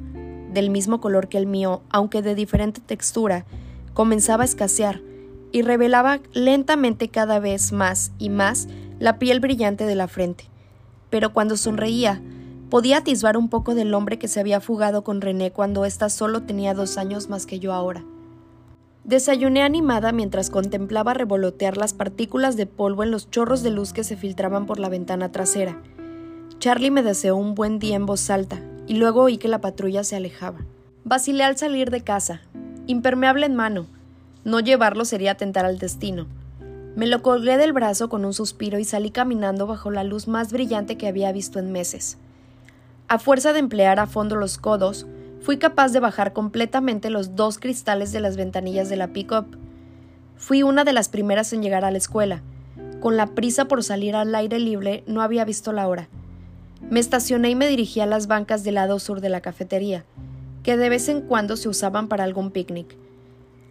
del 0.53 0.69
mismo 0.69 1.01
color 1.01 1.27
que 1.27 1.37
el 1.37 1.45
mío, 1.45 1.81
aunque 1.89 2.21
de 2.21 2.33
diferente 2.33 2.79
textura, 2.79 3.45
comenzaba 3.93 4.43
a 4.43 4.45
escasear 4.45 5.01
y 5.51 5.61
revelaba 5.61 6.21
lentamente 6.31 7.09
cada 7.09 7.39
vez 7.39 7.73
más 7.73 8.13
y 8.17 8.29
más 8.29 8.69
la 8.99 9.19
piel 9.19 9.41
brillante 9.41 9.85
de 9.85 9.95
la 9.95 10.07
frente. 10.07 10.45
Pero 11.09 11.33
cuando 11.33 11.57
sonreía, 11.57 12.21
podía 12.69 12.97
atisbar 12.97 13.37
un 13.37 13.49
poco 13.49 13.75
del 13.75 13.93
hombre 13.93 14.19
que 14.19 14.27
se 14.27 14.39
había 14.39 14.61
fugado 14.61 15.03
con 15.03 15.21
René 15.21 15.51
cuando 15.51 15.85
ésta 15.85 16.09
solo 16.09 16.43
tenía 16.43 16.73
dos 16.73 16.97
años 16.97 17.29
más 17.29 17.45
que 17.45 17.59
yo 17.59 17.73
ahora. 17.73 18.03
Desayuné 19.03 19.61
animada 19.61 20.11
mientras 20.11 20.49
contemplaba 20.49 21.13
revolotear 21.13 21.77
las 21.77 21.93
partículas 21.93 22.57
de 22.57 22.65
polvo 22.65 23.03
en 23.03 23.11
los 23.11 23.29
chorros 23.29 23.61
de 23.61 23.69
luz 23.69 23.93
que 23.93 24.03
se 24.03 24.17
filtraban 24.17 24.65
por 24.65 24.79
la 24.79 24.89
ventana 24.89 25.31
trasera. 25.31 25.79
Charlie 26.57 26.89
me 26.89 27.03
deseó 27.03 27.35
un 27.35 27.53
buen 27.53 27.77
día 27.77 27.95
en 27.95 28.07
voz 28.07 28.29
alta, 28.31 28.59
y 28.87 28.95
luego 28.95 29.21
oí 29.21 29.37
que 29.37 29.47
la 29.47 29.61
patrulla 29.61 30.03
se 30.03 30.15
alejaba. 30.15 30.59
Vacilé 31.03 31.43
al 31.43 31.55
salir 31.55 31.91
de 31.91 32.01
casa, 32.01 32.41
impermeable 32.87 33.45
en 33.45 33.55
mano. 33.55 33.85
No 34.43 34.59
llevarlo 34.59 35.05
sería 35.05 35.31
atentar 35.31 35.65
al 35.65 35.77
destino. 35.77 36.25
Me 36.95 37.05
lo 37.05 37.21
colgué 37.21 37.57
del 37.57 37.73
brazo 37.73 38.09
con 38.09 38.25
un 38.25 38.33
suspiro 38.33 38.79
y 38.79 38.85
salí 38.85 39.11
caminando 39.11 39.67
bajo 39.67 39.91
la 39.91 40.03
luz 40.03 40.27
más 40.27 40.51
brillante 40.51 40.97
que 40.97 41.07
había 41.07 41.31
visto 41.31 41.59
en 41.59 41.71
meses. 41.71 42.17
A 43.07 43.19
fuerza 43.19 43.53
de 43.53 43.59
emplear 43.59 43.99
a 43.99 44.07
fondo 44.07 44.35
los 44.35 44.57
codos, 44.57 45.05
fui 45.41 45.59
capaz 45.59 45.91
de 45.91 45.99
bajar 45.99 46.33
completamente 46.33 47.11
los 47.11 47.35
dos 47.35 47.59
cristales 47.59 48.11
de 48.11 48.19
las 48.19 48.35
ventanillas 48.35 48.89
de 48.89 48.95
la 48.95 49.09
pick-up. 49.09 49.45
Fui 50.37 50.63
una 50.63 50.83
de 50.83 50.91
las 50.91 51.07
primeras 51.07 51.53
en 51.53 51.61
llegar 51.61 51.85
a 51.85 51.91
la 51.91 51.99
escuela. 51.99 52.41
Con 53.01 53.15
la 53.15 53.27
prisa 53.27 53.65
por 53.65 53.83
salir 53.83 54.15
al 54.15 54.33
aire 54.33 54.57
libre, 54.57 55.03
no 55.05 55.21
había 55.21 55.45
visto 55.45 55.71
la 55.71 55.87
hora. 55.87 56.09
Me 56.89 56.99
estacioné 56.99 57.51
y 57.51 57.55
me 57.55 57.67
dirigí 57.67 57.99
a 57.99 58.07
las 58.07 58.25
bancas 58.25 58.63
del 58.63 58.75
lado 58.75 58.97
sur 58.97 59.21
de 59.21 59.29
la 59.29 59.41
cafetería, 59.41 60.03
que 60.63 60.75
de 60.75 60.89
vez 60.89 61.07
en 61.07 61.21
cuando 61.21 61.57
se 61.57 61.69
usaban 61.69 62.07
para 62.07 62.23
algún 62.23 62.49
picnic. 62.49 62.97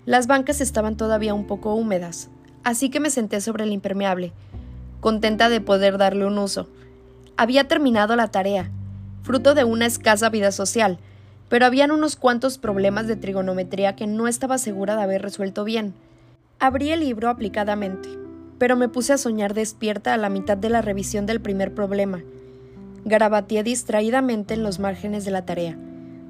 Las 0.06 0.28
bancas 0.28 0.60
estaban 0.60 0.96
todavía 0.96 1.34
un 1.34 1.48
poco 1.48 1.74
húmedas, 1.74 2.30
así 2.62 2.88
que 2.88 3.00
me 3.00 3.10
senté 3.10 3.40
sobre 3.40 3.64
el 3.64 3.72
impermeable, 3.72 4.32
contenta 5.00 5.48
de 5.48 5.60
poder 5.60 5.98
darle 5.98 6.24
un 6.24 6.38
uso. 6.38 6.68
Había 7.36 7.66
terminado 7.66 8.14
la 8.14 8.28
tarea, 8.28 8.70
fruto 9.24 9.54
de 9.54 9.64
una 9.64 9.86
escasa 9.86 10.28
vida 10.28 10.52
social, 10.52 10.98
pero 11.48 11.66
habían 11.66 11.90
unos 11.90 12.14
cuantos 12.14 12.58
problemas 12.58 13.08
de 13.08 13.16
trigonometría 13.16 13.96
que 13.96 14.06
no 14.06 14.28
estaba 14.28 14.58
segura 14.58 14.94
de 14.94 15.02
haber 15.02 15.22
resuelto 15.22 15.64
bien. 15.64 15.94
Abrí 16.60 16.90
el 16.90 17.00
libro 17.00 17.28
aplicadamente, 17.28 18.08
pero 18.58 18.76
me 18.76 18.88
puse 18.88 19.14
a 19.14 19.18
soñar 19.18 19.54
despierta 19.54 20.14
a 20.14 20.18
la 20.18 20.28
mitad 20.28 20.56
de 20.56 20.70
la 20.70 20.82
revisión 20.82 21.26
del 21.26 21.40
primer 21.40 21.74
problema, 21.74 22.22
Garabateé 23.06 23.62
distraídamente 23.62 24.54
en 24.54 24.62
los 24.62 24.78
márgenes 24.78 25.24
de 25.24 25.30
la 25.30 25.44
tarea. 25.44 25.76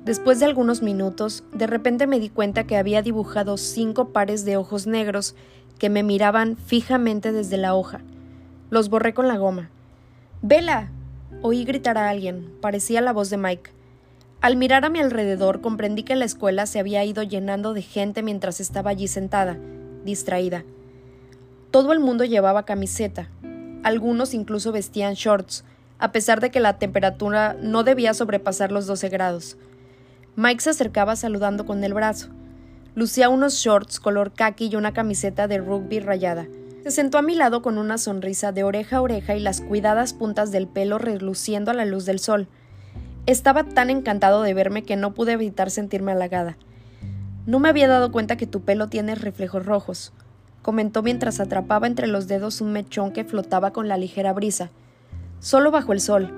Después 0.05 0.41
de 0.41 0.47
algunos 0.47 0.83
minutos, 0.83 1.45
de 1.53 1.67
repente 1.67 2.07
me 2.07 2.19
di 2.19 2.29
cuenta 2.29 2.65
que 2.65 2.77
había 2.77 3.01
dibujado 3.01 3.57
cinco 3.57 4.09
pares 4.09 4.45
de 4.45 4.57
ojos 4.57 4.87
negros 4.87 5.37
que 5.79 5.89
me 5.89 6.03
miraban 6.03 6.57
fijamente 6.57 7.33
desde 7.33 7.57
la 7.59 7.75
hoja. 7.75 8.01
Los 8.71 8.89
borré 8.89 9.15
con 9.15 9.29
la 9.29 9.39
goma. 9.39 9.71
¡Vela! 10.43 10.91
Oí 11.47 11.67
gritar 11.67 11.99
a 11.99 12.09
alguien. 12.09 12.51
Parecía 12.63 13.03
la 13.03 13.13
voz 13.13 13.29
de 13.29 13.37
Mike. 13.37 13.71
Al 14.41 14.57
mirar 14.57 14.87
a 14.87 14.89
mi 14.89 15.01
alrededor 15.01 15.61
comprendí 15.61 16.03
que 16.03 16.17
la 16.17 16.25
escuela 16.25 16.65
se 16.65 16.79
había 16.79 17.05
ido 17.05 17.23
llenando 17.23 17.75
de 17.75 17.83
gente 17.83 18.23
mientras 18.23 18.61
estaba 18.61 18.89
allí 18.89 19.09
sentada, 19.09 19.59
distraída. 20.07 20.65
Todo 21.71 21.93
el 21.93 22.01
mundo 22.01 22.25
llevaba 22.25 22.65
camiseta. 22.65 23.29
Algunos 23.83 24.33
incluso 24.33 24.73
vestían 24.73 25.13
shorts, 25.13 25.67
a 25.99 26.13
pesar 26.13 26.41
de 26.41 26.51
que 26.51 26.61
la 26.61 26.79
temperatura 26.79 27.55
no 27.61 27.85
debía 27.85 28.15
sobrepasar 28.15 28.73
los 28.73 28.87
12 28.87 29.11
grados. 29.11 29.59
Mike 30.37 30.63
se 30.63 30.71
acercaba 30.71 31.15
saludando 31.15 31.67
con 31.67 31.85
el 31.85 31.93
brazo. 31.93 32.29
Lucía 32.95 33.29
unos 33.29 33.57
shorts 33.57 34.01
color 34.01 34.33
khaki 34.33 34.71
y 34.73 34.77
una 34.77 34.95
camiseta 34.95 35.47
de 35.47 35.59
rugby 35.59 36.01
rayada. 36.01 36.47
Se 36.85 36.91
sentó 36.91 37.19
a 37.19 37.23
mi 37.23 37.35
lado 37.35 37.63
con 37.63 37.79
una 37.79 37.99
sonrisa 37.99 38.53
de 38.53 38.63
oreja 38.63 38.99
a 38.99 39.03
oreja 39.03 39.35
y 39.35 39.41
las 39.41 39.63
cuidadas 39.63 40.13
puntas 40.13 40.53
del 40.53 40.69
pelo 40.69 40.99
reluciendo 40.99 41.71
a 41.71 41.75
la 41.75 41.87
luz 41.87 42.05
del 42.05 42.19
sol. 42.19 42.47
Estaba 43.27 43.65
tan 43.65 43.91
encantado 43.91 44.43
de 44.43 44.55
verme 44.55 44.83
que 44.83 44.95
no 44.95 45.15
pude 45.15 45.33
evitar 45.33 45.71
sentirme 45.71 46.13
halagada. 46.13 46.59
No 47.47 47.59
me 47.59 47.71
había 47.71 47.89
dado 47.89 48.13
cuenta 48.13 48.37
que 48.37 48.47
tu 48.47 48.61
pelo 48.61 48.89
tiene 48.89 49.15
reflejos 49.15 49.65
rojos, 49.65 50.13
comentó 50.63 51.03
mientras 51.03 51.41
atrapaba 51.41 51.87
entre 51.87 52.07
los 52.07 52.29
dedos 52.29 52.61
un 52.61 52.73
mechón 52.73 53.13
que 53.13 53.25
flotaba 53.25 53.73
con 53.73 53.89
la 53.89 53.97
ligera 53.97 54.33
brisa 54.35 54.71
solo 55.45 55.71
bajo 55.71 55.93
el 55.93 56.01
sol. 56.01 56.33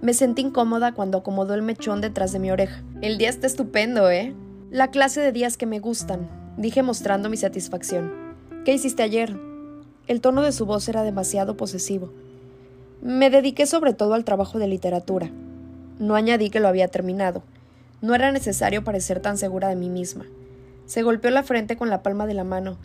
Me 0.00 0.14
sentí 0.14 0.42
incómoda 0.42 0.92
cuando 0.92 1.18
acomodó 1.18 1.54
el 1.54 1.62
mechón 1.62 2.00
detrás 2.00 2.32
de 2.32 2.38
mi 2.38 2.52
oreja. 2.52 2.82
El 3.02 3.18
día 3.18 3.28
está 3.28 3.48
estupendo, 3.48 4.10
¿eh? 4.10 4.32
La 4.70 4.92
clase 4.92 5.20
de 5.20 5.32
días 5.32 5.56
que 5.56 5.66
me 5.66 5.80
gustan, 5.80 6.28
dije 6.56 6.82
mostrando 6.82 7.28
mi 7.28 7.36
satisfacción. 7.36 8.12
¿Qué 8.64 8.72
hiciste 8.72 9.02
ayer? 9.02 9.53
El 10.06 10.20
tono 10.20 10.42
de 10.42 10.52
su 10.52 10.66
voz 10.66 10.86
era 10.88 11.02
demasiado 11.02 11.56
posesivo. 11.56 12.12
Me 13.00 13.30
dediqué 13.30 13.64
sobre 13.64 13.94
todo 13.94 14.12
al 14.12 14.24
trabajo 14.24 14.58
de 14.58 14.68
literatura. 14.68 15.30
No 15.98 16.14
añadí 16.14 16.50
que 16.50 16.60
lo 16.60 16.68
había 16.68 16.88
terminado. 16.88 17.42
No 18.02 18.14
era 18.14 18.30
necesario 18.30 18.84
parecer 18.84 19.20
tan 19.20 19.38
segura 19.38 19.68
de 19.68 19.76
mí 19.76 19.88
misma. 19.88 20.26
Se 20.84 21.02
golpeó 21.02 21.30
la 21.30 21.42
frente 21.42 21.78
con 21.78 21.88
la 21.88 22.02
palma 22.02 22.26
de 22.26 22.34
la 22.34 22.44
mano. 22.44 22.76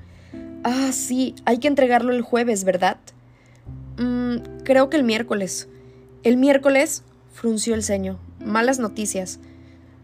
Ah, 0.64 0.92
sí, 0.94 1.36
hay 1.44 1.58
que 1.58 1.68
entregarlo 1.68 2.14
el 2.14 2.22
jueves, 2.22 2.64
¿verdad? 2.64 2.98
Mm, 3.98 4.64
creo 4.64 4.90
que 4.90 4.96
el 4.96 5.04
miércoles. 5.04 5.68
¿El 6.24 6.38
miércoles? 6.38 7.04
frunció 7.34 7.76
el 7.76 7.84
ceño. 7.84 8.18
Malas 8.40 8.80
noticias. 8.80 9.40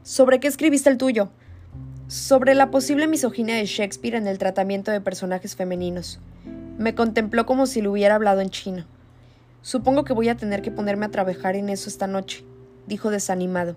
¿Sobre 0.04 0.42
qué 0.42 0.50
escribiste 0.50 0.90
el 0.90 0.98
tuyo? 0.98 1.30
Sobre 2.08 2.56
la 2.56 2.72
posible 2.72 3.08
misoginia 3.08 3.56
de 3.56 3.66
Shakespeare 3.66 4.16
en 4.16 4.28
el 4.28 4.38
tratamiento 4.38 4.92
de 4.92 5.00
personajes 5.00 5.56
femeninos. 5.56 6.20
Me 6.78 6.96
contempló 6.96 7.46
como 7.46 7.68
si 7.68 7.82
le 7.82 7.88
hubiera 7.88 8.16
hablado 8.16 8.42
en 8.42 8.50
chino. 8.50 8.86
Supongo 9.62 10.04
que 10.04 10.14
voy 10.14 10.30
a 10.30 10.38
tener 10.38 10.62
que 10.62 10.72
ponerme 10.72 11.06
a 11.06 11.12
trabajar 11.12 11.56
en 11.56 11.70
eso 11.70 11.90
esta 11.90 12.08
noche, 12.08 12.46
dijo 12.88 13.10
desanimado. 13.10 13.76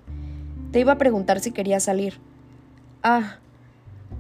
Te 0.73 0.81
iba 0.81 0.93
a 0.93 0.99
preguntar 0.99 1.41
si 1.41 1.51
quería 1.51 1.81
salir. 1.81 2.19
Ah, 3.03 3.39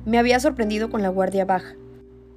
me 0.07 0.19
había 0.19 0.41
sorprendido 0.41 0.91
con 0.91 1.03
la 1.03 1.11
guardia 1.11 1.45
baja. 1.45 1.75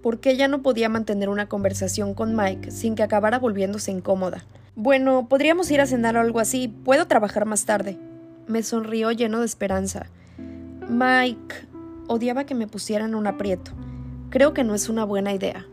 ¿Por 0.01 0.19
qué 0.19 0.31
ella 0.31 0.47
no 0.47 0.61
podía 0.61 0.89
mantener 0.89 1.29
una 1.29 1.47
conversación 1.47 2.13
con 2.13 2.35
Mike 2.35 2.71
sin 2.71 2.95
que 2.95 3.03
acabara 3.03 3.39
volviéndose 3.39 3.91
incómoda? 3.91 4.43
Bueno, 4.75 5.27
podríamos 5.29 5.69
ir 5.69 5.79
a 5.79 5.85
cenar 5.85 6.17
o 6.17 6.21
algo 6.21 6.39
así. 6.39 6.67
Puedo 6.67 7.07
trabajar 7.07 7.45
más 7.45 7.65
tarde. 7.65 7.97
Me 8.47 8.63
sonrió 8.63 9.11
lleno 9.11 9.39
de 9.39 9.45
esperanza. 9.45 10.07
Mike 10.89 11.67
odiaba 12.07 12.45
que 12.45 12.55
me 12.55 12.67
pusieran 12.67 13.15
un 13.15 13.27
aprieto. 13.27 13.71
Creo 14.29 14.53
que 14.53 14.63
no 14.63 14.73
es 14.73 14.89
una 14.89 15.05
buena 15.05 15.33
idea. 15.33 15.65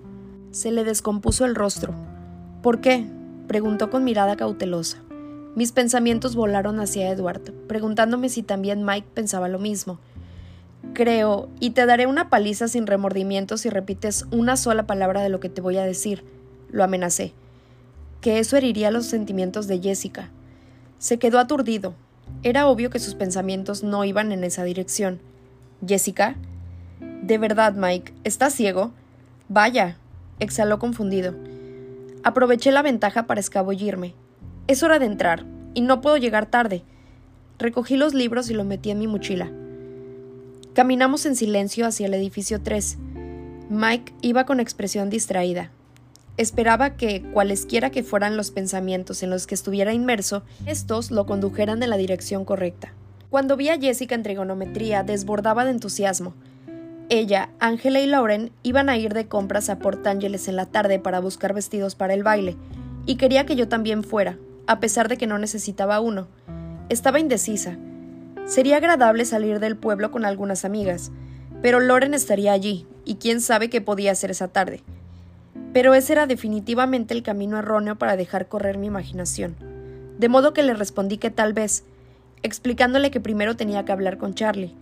Se 0.58 0.72
le 0.72 0.82
descompuso 0.82 1.44
el 1.44 1.54
rostro. 1.54 1.94
¿Por 2.62 2.80
qué? 2.80 3.06
preguntó 3.46 3.90
con 3.90 4.02
mirada 4.02 4.34
cautelosa. 4.34 4.98
Mis 5.54 5.70
pensamientos 5.70 6.34
volaron 6.34 6.80
hacia 6.80 7.08
Edward, 7.10 7.52
preguntándome 7.68 8.28
si 8.28 8.42
también 8.42 8.84
Mike 8.84 9.06
pensaba 9.14 9.46
lo 9.46 9.60
mismo. 9.60 10.00
Creo, 10.94 11.48
y 11.60 11.70
te 11.70 11.86
daré 11.86 12.08
una 12.08 12.28
paliza 12.28 12.66
sin 12.66 12.88
remordimientos 12.88 13.60
si 13.60 13.70
repites 13.70 14.26
una 14.32 14.56
sola 14.56 14.84
palabra 14.84 15.22
de 15.22 15.28
lo 15.28 15.38
que 15.38 15.48
te 15.48 15.60
voy 15.60 15.76
a 15.76 15.84
decir, 15.84 16.24
lo 16.72 16.82
amenacé. 16.82 17.34
Que 18.20 18.40
eso 18.40 18.56
heriría 18.56 18.90
los 18.90 19.06
sentimientos 19.06 19.68
de 19.68 19.78
Jessica. 19.78 20.28
Se 20.98 21.20
quedó 21.20 21.38
aturdido. 21.38 21.94
Era 22.42 22.66
obvio 22.66 22.90
que 22.90 22.98
sus 22.98 23.14
pensamientos 23.14 23.84
no 23.84 24.04
iban 24.04 24.32
en 24.32 24.42
esa 24.42 24.64
dirección. 24.64 25.20
¿Jessica? 25.86 26.34
De 27.22 27.38
verdad, 27.38 27.74
Mike, 27.74 28.12
¿estás 28.24 28.54
ciego? 28.54 28.90
Vaya, 29.48 29.98
exhaló 30.40 30.78
confundido. 30.78 31.34
Aproveché 32.24 32.72
la 32.72 32.82
ventaja 32.82 33.26
para 33.26 33.40
escabullirme. 33.40 34.14
Es 34.66 34.82
hora 34.82 34.98
de 34.98 35.06
entrar, 35.06 35.44
y 35.74 35.80
no 35.80 36.00
puedo 36.00 36.16
llegar 36.16 36.46
tarde. 36.46 36.82
Recogí 37.58 37.96
los 37.96 38.14
libros 38.14 38.50
y 38.50 38.54
los 38.54 38.66
metí 38.66 38.90
en 38.90 38.98
mi 38.98 39.06
mochila. 39.06 39.50
Caminamos 40.74 41.26
en 41.26 41.36
silencio 41.36 41.86
hacia 41.86 42.06
el 42.06 42.14
edificio 42.14 42.60
3. 42.60 42.98
Mike 43.70 44.12
iba 44.22 44.46
con 44.46 44.60
expresión 44.60 45.10
distraída. 45.10 45.70
Esperaba 46.36 46.96
que, 46.96 47.22
cualesquiera 47.32 47.90
que 47.90 48.04
fueran 48.04 48.36
los 48.36 48.52
pensamientos 48.52 49.24
en 49.24 49.30
los 49.30 49.48
que 49.48 49.56
estuviera 49.56 49.92
inmerso, 49.92 50.44
estos 50.66 51.10
lo 51.10 51.26
condujeran 51.26 51.82
en 51.82 51.90
la 51.90 51.96
dirección 51.96 52.44
correcta. 52.44 52.92
Cuando 53.28 53.56
vi 53.56 53.68
a 53.70 53.78
Jessica 53.78 54.14
en 54.14 54.22
trigonometría, 54.22 55.02
desbordaba 55.02 55.64
de 55.64 55.72
entusiasmo. 55.72 56.34
Ella, 57.10 57.48
Ángela 57.58 58.00
y 58.00 58.06
Lauren 58.06 58.52
iban 58.62 58.90
a 58.90 58.98
ir 58.98 59.14
de 59.14 59.26
compras 59.26 59.70
a 59.70 59.78
Port 59.78 60.06
Angeles 60.06 60.46
en 60.46 60.56
la 60.56 60.66
tarde 60.66 60.98
para 60.98 61.20
buscar 61.20 61.54
vestidos 61.54 61.94
para 61.94 62.12
el 62.12 62.22
baile, 62.22 62.56
y 63.06 63.16
quería 63.16 63.46
que 63.46 63.56
yo 63.56 63.66
también 63.66 64.04
fuera, 64.04 64.36
a 64.66 64.78
pesar 64.78 65.08
de 65.08 65.16
que 65.16 65.26
no 65.26 65.38
necesitaba 65.38 66.00
uno. 66.00 66.28
Estaba 66.90 67.18
indecisa. 67.18 67.78
Sería 68.44 68.76
agradable 68.76 69.24
salir 69.24 69.58
del 69.58 69.76
pueblo 69.76 70.10
con 70.10 70.26
algunas 70.26 70.66
amigas, 70.66 71.10
pero 71.62 71.80
Loren 71.80 72.12
estaría 72.12 72.52
allí, 72.52 72.86
y 73.06 73.14
quién 73.14 73.40
sabe 73.40 73.70
qué 73.70 73.80
podía 73.80 74.12
hacer 74.12 74.30
esa 74.30 74.48
tarde. 74.48 74.82
Pero 75.72 75.94
ese 75.94 76.12
era 76.12 76.26
definitivamente 76.26 77.14
el 77.14 77.22
camino 77.22 77.58
erróneo 77.58 77.96
para 77.96 78.16
dejar 78.16 78.48
correr 78.48 78.76
mi 78.76 78.86
imaginación. 78.86 79.56
De 80.18 80.28
modo 80.28 80.52
que 80.52 80.62
le 80.62 80.74
respondí 80.74 81.16
que 81.16 81.30
tal 81.30 81.54
vez, 81.54 81.84
explicándole 82.42 83.10
que 83.10 83.20
primero 83.20 83.56
tenía 83.56 83.86
que 83.86 83.92
hablar 83.92 84.18
con 84.18 84.34
Charlie. 84.34 84.74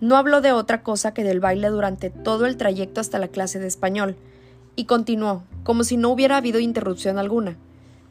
No 0.00 0.16
habló 0.16 0.40
de 0.40 0.52
otra 0.52 0.82
cosa 0.82 1.14
que 1.14 1.24
del 1.24 1.40
baile 1.40 1.68
durante 1.68 2.10
todo 2.10 2.46
el 2.46 2.56
trayecto 2.56 3.00
hasta 3.00 3.18
la 3.18 3.28
clase 3.28 3.58
de 3.58 3.66
español, 3.66 4.16
y 4.76 4.84
continuó, 4.84 5.42
como 5.62 5.84
si 5.84 5.96
no 5.96 6.10
hubiera 6.10 6.36
habido 6.36 6.58
interrupción 6.58 7.18
alguna 7.18 7.56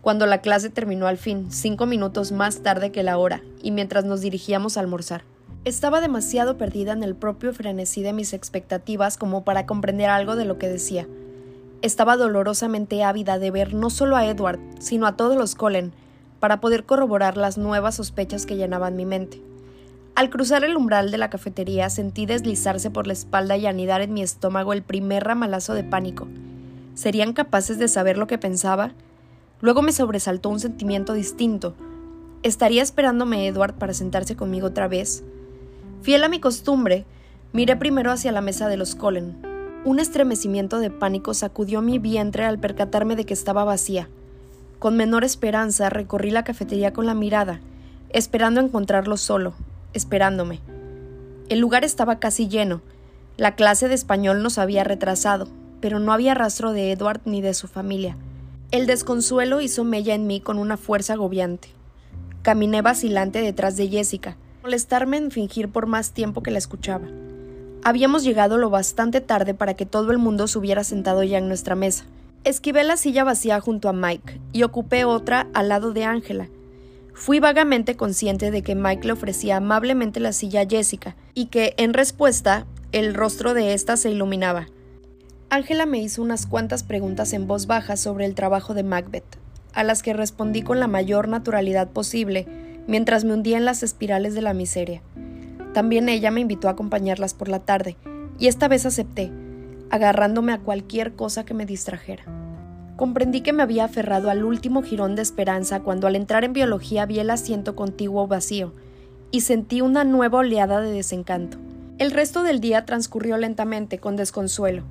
cuando 0.03 0.25
la 0.25 0.41
clase 0.41 0.69
terminó 0.69 1.07
al 1.07 1.17
fin, 1.17 1.47
cinco 1.49 1.85
minutos 1.85 2.33
más 2.33 2.59
tarde 2.59 2.91
que 2.91 3.03
la 3.03 3.17
hora, 3.17 3.41
y 3.61 3.71
mientras 3.71 4.03
nos 4.03 4.19
dirigíamos 4.19 4.75
a 4.75 4.81
almorzar. 4.81 5.23
Estaba 5.63 6.01
demasiado 6.01 6.57
perdida 6.57 6.91
en 6.91 7.03
el 7.03 7.15
propio 7.15 7.53
frenesí 7.53 8.03
de 8.03 8.11
mis 8.11 8.33
expectativas 8.33 9.15
como 9.15 9.45
para 9.45 9.65
comprender 9.65 10.09
algo 10.09 10.35
de 10.35 10.43
lo 10.43 10.57
que 10.57 10.67
decía. 10.67 11.07
Estaba 11.81 12.17
dolorosamente 12.17 13.01
ávida 13.01 13.39
de 13.39 13.49
ver 13.49 13.73
no 13.73 13.89
solo 13.89 14.17
a 14.17 14.25
Edward, 14.25 14.59
sino 14.79 15.07
a 15.07 15.15
todos 15.15 15.37
los 15.37 15.55
Colen, 15.55 15.93
para 16.41 16.59
poder 16.59 16.83
corroborar 16.83 17.37
las 17.37 17.57
nuevas 17.57 17.95
sospechas 17.95 18.45
que 18.45 18.57
llenaban 18.57 18.97
mi 18.97 19.05
mente. 19.05 19.41
Al 20.15 20.29
cruzar 20.29 20.63
el 20.63 20.77
umbral 20.77 21.09
de 21.09 21.17
la 21.17 21.31
cafetería 21.31 21.89
sentí 21.89 22.27
deslizarse 22.27 22.91
por 22.91 23.07
la 23.07 23.13
espalda 23.13 23.57
y 23.57 23.65
anidar 23.65 24.01
en 24.01 24.13
mi 24.13 24.21
estómago 24.21 24.71
el 24.71 24.83
primer 24.83 25.23
ramalazo 25.23 25.73
de 25.73 25.83
pánico. 25.83 26.27
¿Serían 26.93 27.33
capaces 27.33 27.79
de 27.79 27.87
saber 27.87 28.19
lo 28.19 28.27
que 28.27 28.37
pensaba? 28.37 28.91
Luego 29.59 29.81
me 29.81 29.91
sobresaltó 29.91 30.49
un 30.49 30.59
sentimiento 30.59 31.13
distinto. 31.13 31.73
¿Estaría 32.43 32.83
esperándome 32.83 33.47
Edward 33.47 33.73
para 33.73 33.95
sentarse 33.95 34.35
conmigo 34.35 34.67
otra 34.67 34.87
vez? 34.87 35.23
Fiel 36.03 36.23
a 36.23 36.29
mi 36.29 36.39
costumbre, 36.39 37.05
miré 37.51 37.75
primero 37.75 38.11
hacia 38.11 38.31
la 38.31 38.41
mesa 38.41 38.67
de 38.67 38.77
los 38.77 38.93
Colen. 38.93 39.35
Un 39.83 39.99
estremecimiento 39.99 40.77
de 40.77 40.91
pánico 40.91 41.33
sacudió 41.33 41.81
mi 41.81 41.97
vientre 41.97 42.45
al 42.45 42.59
percatarme 42.59 43.15
de 43.15 43.25
que 43.25 43.33
estaba 43.33 43.63
vacía. 43.63 44.09
Con 44.77 44.95
menor 44.95 45.23
esperanza 45.23 45.89
recorrí 45.89 46.29
la 46.29 46.43
cafetería 46.43 46.93
con 46.93 47.07
la 47.07 47.15
mirada, 47.15 47.61
esperando 48.09 48.59
encontrarlo 48.59 49.17
solo, 49.17 49.55
esperándome. 49.93 50.59
El 51.49 51.59
lugar 51.59 51.83
estaba 51.83 52.19
casi 52.19 52.47
lleno. 52.47 52.81
La 53.37 53.55
clase 53.55 53.87
de 53.87 53.95
español 53.95 54.43
nos 54.43 54.57
había 54.57 54.83
retrasado, 54.83 55.47
pero 55.81 55.99
no 55.99 56.13
había 56.13 56.33
rastro 56.33 56.71
de 56.71 56.91
Edward 56.91 57.21
ni 57.25 57.41
de 57.41 57.53
su 57.53 57.67
familia. 57.67 58.17
El 58.71 58.87
desconsuelo 58.87 59.61
hizo 59.61 59.83
mella 59.83 60.15
en 60.15 60.27
mí 60.27 60.39
con 60.39 60.57
una 60.57 60.77
fuerza 60.77 61.13
agobiante. 61.13 61.69
Caminé 62.41 62.81
vacilante 62.81 63.41
detrás 63.41 63.77
de 63.77 63.87
Jessica, 63.87 64.37
molestarme 64.63 65.17
en 65.17 65.29
fingir 65.29 65.69
por 65.69 65.85
más 65.85 66.11
tiempo 66.11 66.41
que 66.41 66.51
la 66.51 66.57
escuchaba. 66.57 67.07
Habíamos 67.83 68.23
llegado 68.23 68.57
lo 68.57 68.69
bastante 68.69 69.19
tarde 69.19 69.53
para 69.53 69.73
que 69.73 69.85
todo 69.85 70.11
el 70.11 70.17
mundo 70.17 70.47
se 70.47 70.57
hubiera 70.57 70.83
sentado 70.83 71.21
ya 71.23 71.37
en 71.37 71.49
nuestra 71.49 71.75
mesa. 71.75 72.05
Esquivé 72.45 72.83
la 72.83 72.97
silla 72.97 73.23
vacía 73.23 73.59
junto 73.59 73.89
a 73.89 73.93
Mike 73.93 74.39
y 74.53 74.63
ocupé 74.63 75.05
otra 75.05 75.47
al 75.53 75.69
lado 75.69 75.91
de 75.91 76.05
Ángela. 76.05 76.47
Fui 77.13 77.39
vagamente 77.39 77.95
consciente 77.95 78.51
de 78.51 78.63
que 78.63 78.75
Mike 78.75 79.07
le 79.07 79.13
ofrecía 79.13 79.57
amablemente 79.57 80.19
la 80.19 80.33
silla 80.33 80.61
a 80.61 80.67
Jessica 80.67 81.15
y 81.33 81.45
que, 81.47 81.73
en 81.77 81.93
respuesta, 81.93 82.65
el 82.91 83.13
rostro 83.13 83.53
de 83.53 83.73
ésta 83.73 83.97
se 83.97 84.09
iluminaba. 84.09 84.67
Ángela 85.49 85.85
me 85.85 85.99
hizo 85.99 86.21
unas 86.21 86.47
cuantas 86.47 86.83
preguntas 86.83 87.33
en 87.33 87.47
voz 87.47 87.67
baja 87.67 87.97
sobre 87.97 88.25
el 88.25 88.33
trabajo 88.33 88.73
de 88.73 88.83
Macbeth, 88.83 89.37
a 89.73 89.83
las 89.83 90.01
que 90.01 90.13
respondí 90.13 90.63
con 90.63 90.79
la 90.79 90.87
mayor 90.87 91.27
naturalidad 91.27 91.89
posible 91.89 92.47
mientras 92.87 93.23
me 93.23 93.33
hundía 93.33 93.57
en 93.57 93.65
las 93.65 93.83
espirales 93.83 94.33
de 94.33 94.41
la 94.41 94.53
miseria. 94.53 95.01
También 95.73 96.09
ella 96.09 96.31
me 96.31 96.41
invitó 96.41 96.67
a 96.67 96.71
acompañarlas 96.71 97.33
por 97.33 97.49
la 97.49 97.59
tarde, 97.59 97.97
y 98.39 98.47
esta 98.47 98.67
vez 98.67 98.85
acepté, 98.85 99.31
agarrándome 99.89 100.53
a 100.53 100.59
cualquier 100.59 101.13
cosa 101.13 101.45
que 101.45 101.53
me 101.53 101.65
distrajera. 101.65 102.42
Comprendí 102.95 103.41
que 103.41 103.53
me 103.53 103.63
había 103.63 103.85
aferrado 103.85 104.29
al 104.29 104.43
último 104.43 104.83
jirón 104.83 105.15
de 105.15 105.23
esperanza 105.23 105.79
cuando 105.81 106.05
al 106.05 106.15
entrar 106.15 106.43
en 106.43 106.53
biología 106.53 107.05
vi 107.05 107.19
el 107.19 107.31
asiento 107.31 107.75
contiguo 107.75 108.27
vacío, 108.27 108.73
y 109.31 109.41
sentí 109.41 109.81
una 109.81 110.03
nueva 110.03 110.39
oleada 110.39 110.79
de 110.79 110.91
desencanto. 110.91 111.57
El 111.97 112.11
resto 112.11 112.43
del 112.43 112.59
día 112.59 112.85
transcurrió 112.85 113.37
lentamente, 113.37 113.97
con 113.97 114.15
desconsuelo. 114.15 114.83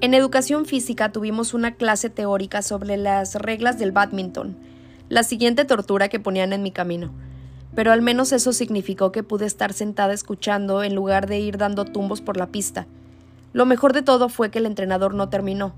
En 0.00 0.14
educación 0.14 0.64
física 0.64 1.10
tuvimos 1.10 1.54
una 1.54 1.74
clase 1.74 2.08
teórica 2.08 2.62
sobre 2.62 2.96
las 2.96 3.34
reglas 3.34 3.80
del 3.80 3.90
badminton, 3.90 4.56
la 5.08 5.24
siguiente 5.24 5.64
tortura 5.64 6.08
que 6.08 6.20
ponían 6.20 6.52
en 6.52 6.62
mi 6.62 6.70
camino. 6.70 7.10
Pero 7.74 7.90
al 7.90 8.00
menos 8.00 8.30
eso 8.30 8.52
significó 8.52 9.10
que 9.10 9.24
pude 9.24 9.46
estar 9.46 9.72
sentada 9.72 10.12
escuchando 10.12 10.84
en 10.84 10.94
lugar 10.94 11.26
de 11.26 11.40
ir 11.40 11.58
dando 11.58 11.84
tumbos 11.84 12.20
por 12.20 12.36
la 12.36 12.46
pista. 12.46 12.86
Lo 13.52 13.66
mejor 13.66 13.92
de 13.92 14.02
todo 14.02 14.28
fue 14.28 14.50
que 14.50 14.60
el 14.60 14.66
entrenador 14.66 15.14
no 15.14 15.28
terminó, 15.28 15.74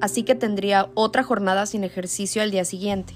así 0.00 0.22
que 0.22 0.34
tendría 0.34 0.88
otra 0.94 1.22
jornada 1.22 1.66
sin 1.66 1.84
ejercicio 1.84 2.42
al 2.42 2.50
día 2.50 2.64
siguiente. 2.64 3.14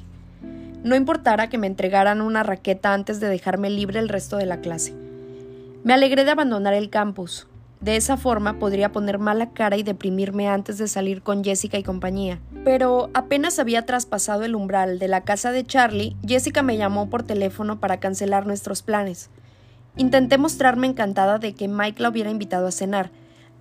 No 0.83 0.97
importara 0.97 1.49
que 1.49 1.59
me 1.59 1.67
entregaran 1.67 2.21
una 2.21 2.43
raqueta 2.43 2.93
antes 2.93 3.21
de 3.21 3.29
dejarme 3.29 3.71
libre 3.71 4.01
el 4.01 4.09
resto 4.09 4.37
de 4.37 4.47
la 4.47 4.61
clase. 4.61 4.95
Me 5.83 5.95
alegré 5.95 6.25
de 6.25 6.31
abandonar 6.31 6.75
el 6.75 6.91
campus, 6.91 7.47
de 7.85 7.97
esa 7.97 8.17
forma 8.17 8.59
podría 8.59 8.93
poner 8.93 9.19
mala 9.19 9.51
cara 9.51 9.77
y 9.77 9.83
deprimirme 9.83 10.49
antes 10.49 10.79
de 10.79 10.89
salir 10.89 11.21
con 11.21 11.45
Jessica 11.45 11.77
y 11.77 11.83
compañía. 11.83 12.41
Pero 12.65 13.11
apenas 13.13 13.59
había 13.59 13.85
traspasado 13.85 14.45
el 14.45 14.55
umbral 14.55 14.99
de 14.99 15.07
la 15.07 15.21
casa 15.21 15.53
de 15.53 15.65
Charlie, 15.65 16.17
Jessica 16.27 16.63
me 16.63 16.79
llamó 16.79 17.11
por 17.11 17.25
teléfono 17.25 17.81
para 17.81 18.01
cancelar 18.01 18.47
nuestros 18.47 18.81
planes. 18.81 19.29
Intenté 19.99 20.39
mostrarme 20.39 20.87
encantada 20.87 21.39
de 21.39 21.55
que 21.55 21.69
Mike 21.69 22.03
la 22.03 22.09
hubiera 22.09 22.31
invitado 22.31 22.67
a 22.67 22.73
cenar, 22.73 23.11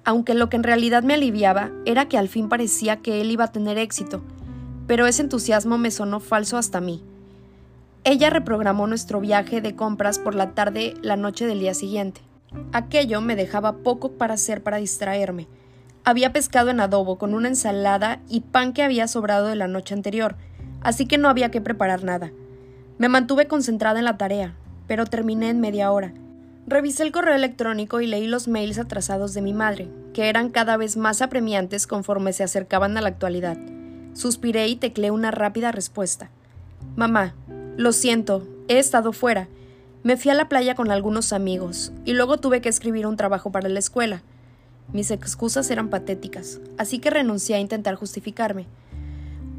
aunque 0.05 0.33
lo 0.33 0.49
que 0.49 0.57
en 0.57 0.63
realidad 0.63 1.03
me 1.03 1.13
aliviaba 1.13 1.71
era 1.85 2.07
que 2.07 2.17
al 2.17 2.29
fin 2.29 2.49
parecía 2.49 2.97
que 2.97 3.21
él 3.21 3.31
iba 3.31 3.45
a 3.45 3.51
tener 3.51 3.77
éxito, 3.77 4.21
pero 4.87 5.07
ese 5.07 5.21
entusiasmo 5.21 5.77
me 5.77 5.91
sonó 5.91 6.19
falso 6.19 6.57
hasta 6.57 6.81
mí. 6.81 7.03
Ella 8.03 8.29
reprogramó 8.29 8.85
nuestro 8.85 9.21
viaje 9.21 9.61
de 9.61 9.75
compras 9.75 10.19
por 10.19 10.35
la 10.35 10.51
tarde 10.51 10.95
la 11.01 11.15
noche 11.15 11.45
del 11.45 11.59
día 11.59 11.73
siguiente. 11.73 12.21
Aquello 12.73 13.21
me 13.21 13.35
dejaba 13.35 13.77
poco 13.77 14.11
para 14.13 14.33
hacer 14.33 14.61
para 14.61 14.77
distraerme. 14.77 15.47
Había 16.03 16.33
pescado 16.33 16.69
en 16.69 16.81
adobo 16.81 17.17
con 17.17 17.33
una 17.33 17.47
ensalada 17.47 18.19
y 18.27 18.41
pan 18.41 18.73
que 18.73 18.83
había 18.83 19.07
sobrado 19.07 19.47
de 19.47 19.55
la 19.55 19.69
noche 19.69 19.93
anterior, 19.93 20.35
así 20.81 21.05
que 21.05 21.17
no 21.17 21.29
había 21.29 21.49
que 21.49 21.61
preparar 21.61 22.03
nada. 22.03 22.31
Me 22.97 23.07
mantuve 23.07 23.47
concentrada 23.47 23.99
en 23.99 24.05
la 24.05 24.17
tarea, 24.17 24.53
pero 24.85 25.05
terminé 25.05 25.49
en 25.49 25.61
media 25.61 25.91
hora. 25.91 26.13
Revisé 26.65 27.03
el 27.03 27.11
correo 27.11 27.35
electrónico 27.35 27.99
y 27.99 28.07
leí 28.07 28.25
los 28.25 28.47
mails 28.47 28.79
atrasados 28.79 29.33
de 29.33 29.41
mi 29.41 29.53
madre, 29.53 29.89
que 30.13 30.29
eran 30.29 30.49
cada 30.49 30.77
vez 30.77 30.95
más 30.95 31.21
apremiantes 31.21 31.87
conforme 31.87 32.31
se 32.31 32.43
acercaban 32.43 32.97
a 32.97 33.01
la 33.01 33.09
actualidad. 33.09 33.57
Suspiré 34.13 34.67
y 34.69 34.77
tecleé 34.77 35.11
una 35.11 35.31
rápida 35.31 35.73
respuesta. 35.73 36.29
Mamá, 36.95 37.35
lo 37.75 37.91
siento, 37.91 38.47
he 38.69 38.79
estado 38.79 39.11
fuera. 39.11 39.49
Me 40.03 40.15
fui 40.15 40.31
a 40.31 40.35
la 40.35 40.47
playa 40.47 40.75
con 40.75 40.89
algunos 40.89 41.33
amigos 41.33 41.91
y 42.05 42.13
luego 42.13 42.37
tuve 42.37 42.61
que 42.61 42.69
escribir 42.69 43.07
un 43.07 43.17
trabajo 43.17 43.51
para 43.51 43.67
la 43.67 43.79
escuela. 43.79 44.21
Mis 44.93 45.11
excusas 45.11 45.69
eran 45.69 45.89
patéticas, 45.89 46.61
así 46.77 46.99
que 46.99 47.09
renuncié 47.09 47.55
a 47.55 47.59
intentar 47.59 47.95
justificarme. 47.95 48.67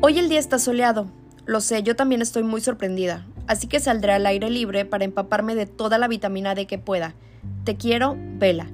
Hoy 0.00 0.18
el 0.18 0.28
día 0.28 0.38
está 0.38 0.58
soleado. 0.58 1.08
Lo 1.46 1.60
sé, 1.60 1.82
yo 1.82 1.96
también 1.96 2.22
estoy 2.22 2.42
muy 2.42 2.60
sorprendida 2.60 3.26
así 3.46 3.66
que 3.66 3.80
saldré 3.80 4.12
al 4.12 4.26
aire 4.26 4.50
libre 4.50 4.84
para 4.84 5.04
empaparme 5.04 5.54
de 5.54 5.66
toda 5.66 5.98
la 5.98 6.08
vitamina 6.08 6.54
D 6.54 6.66
que 6.66 6.78
pueda. 6.78 7.14
Te 7.64 7.76
quiero, 7.76 8.16
Vela. 8.18 8.66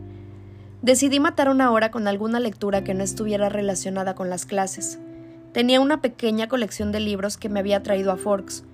Decidí 0.82 1.20
matar 1.20 1.48
una 1.48 1.70
hora 1.70 1.90
con 1.90 2.08
alguna 2.08 2.40
lectura 2.40 2.84
que 2.84 2.94
no 2.94 3.04
estuviera 3.04 3.48
relacionada 3.48 4.14
con 4.14 4.30
las 4.30 4.46
clases. 4.46 4.98
Tenía 5.52 5.80
una 5.80 6.00
pequeña 6.00 6.48
colección 6.48 6.92
de 6.92 7.00
libros 7.00 7.36
que 7.36 7.48
me 7.48 7.60
había 7.60 7.82
traído 7.82 8.12
a 8.12 8.16
Forks. 8.16 8.64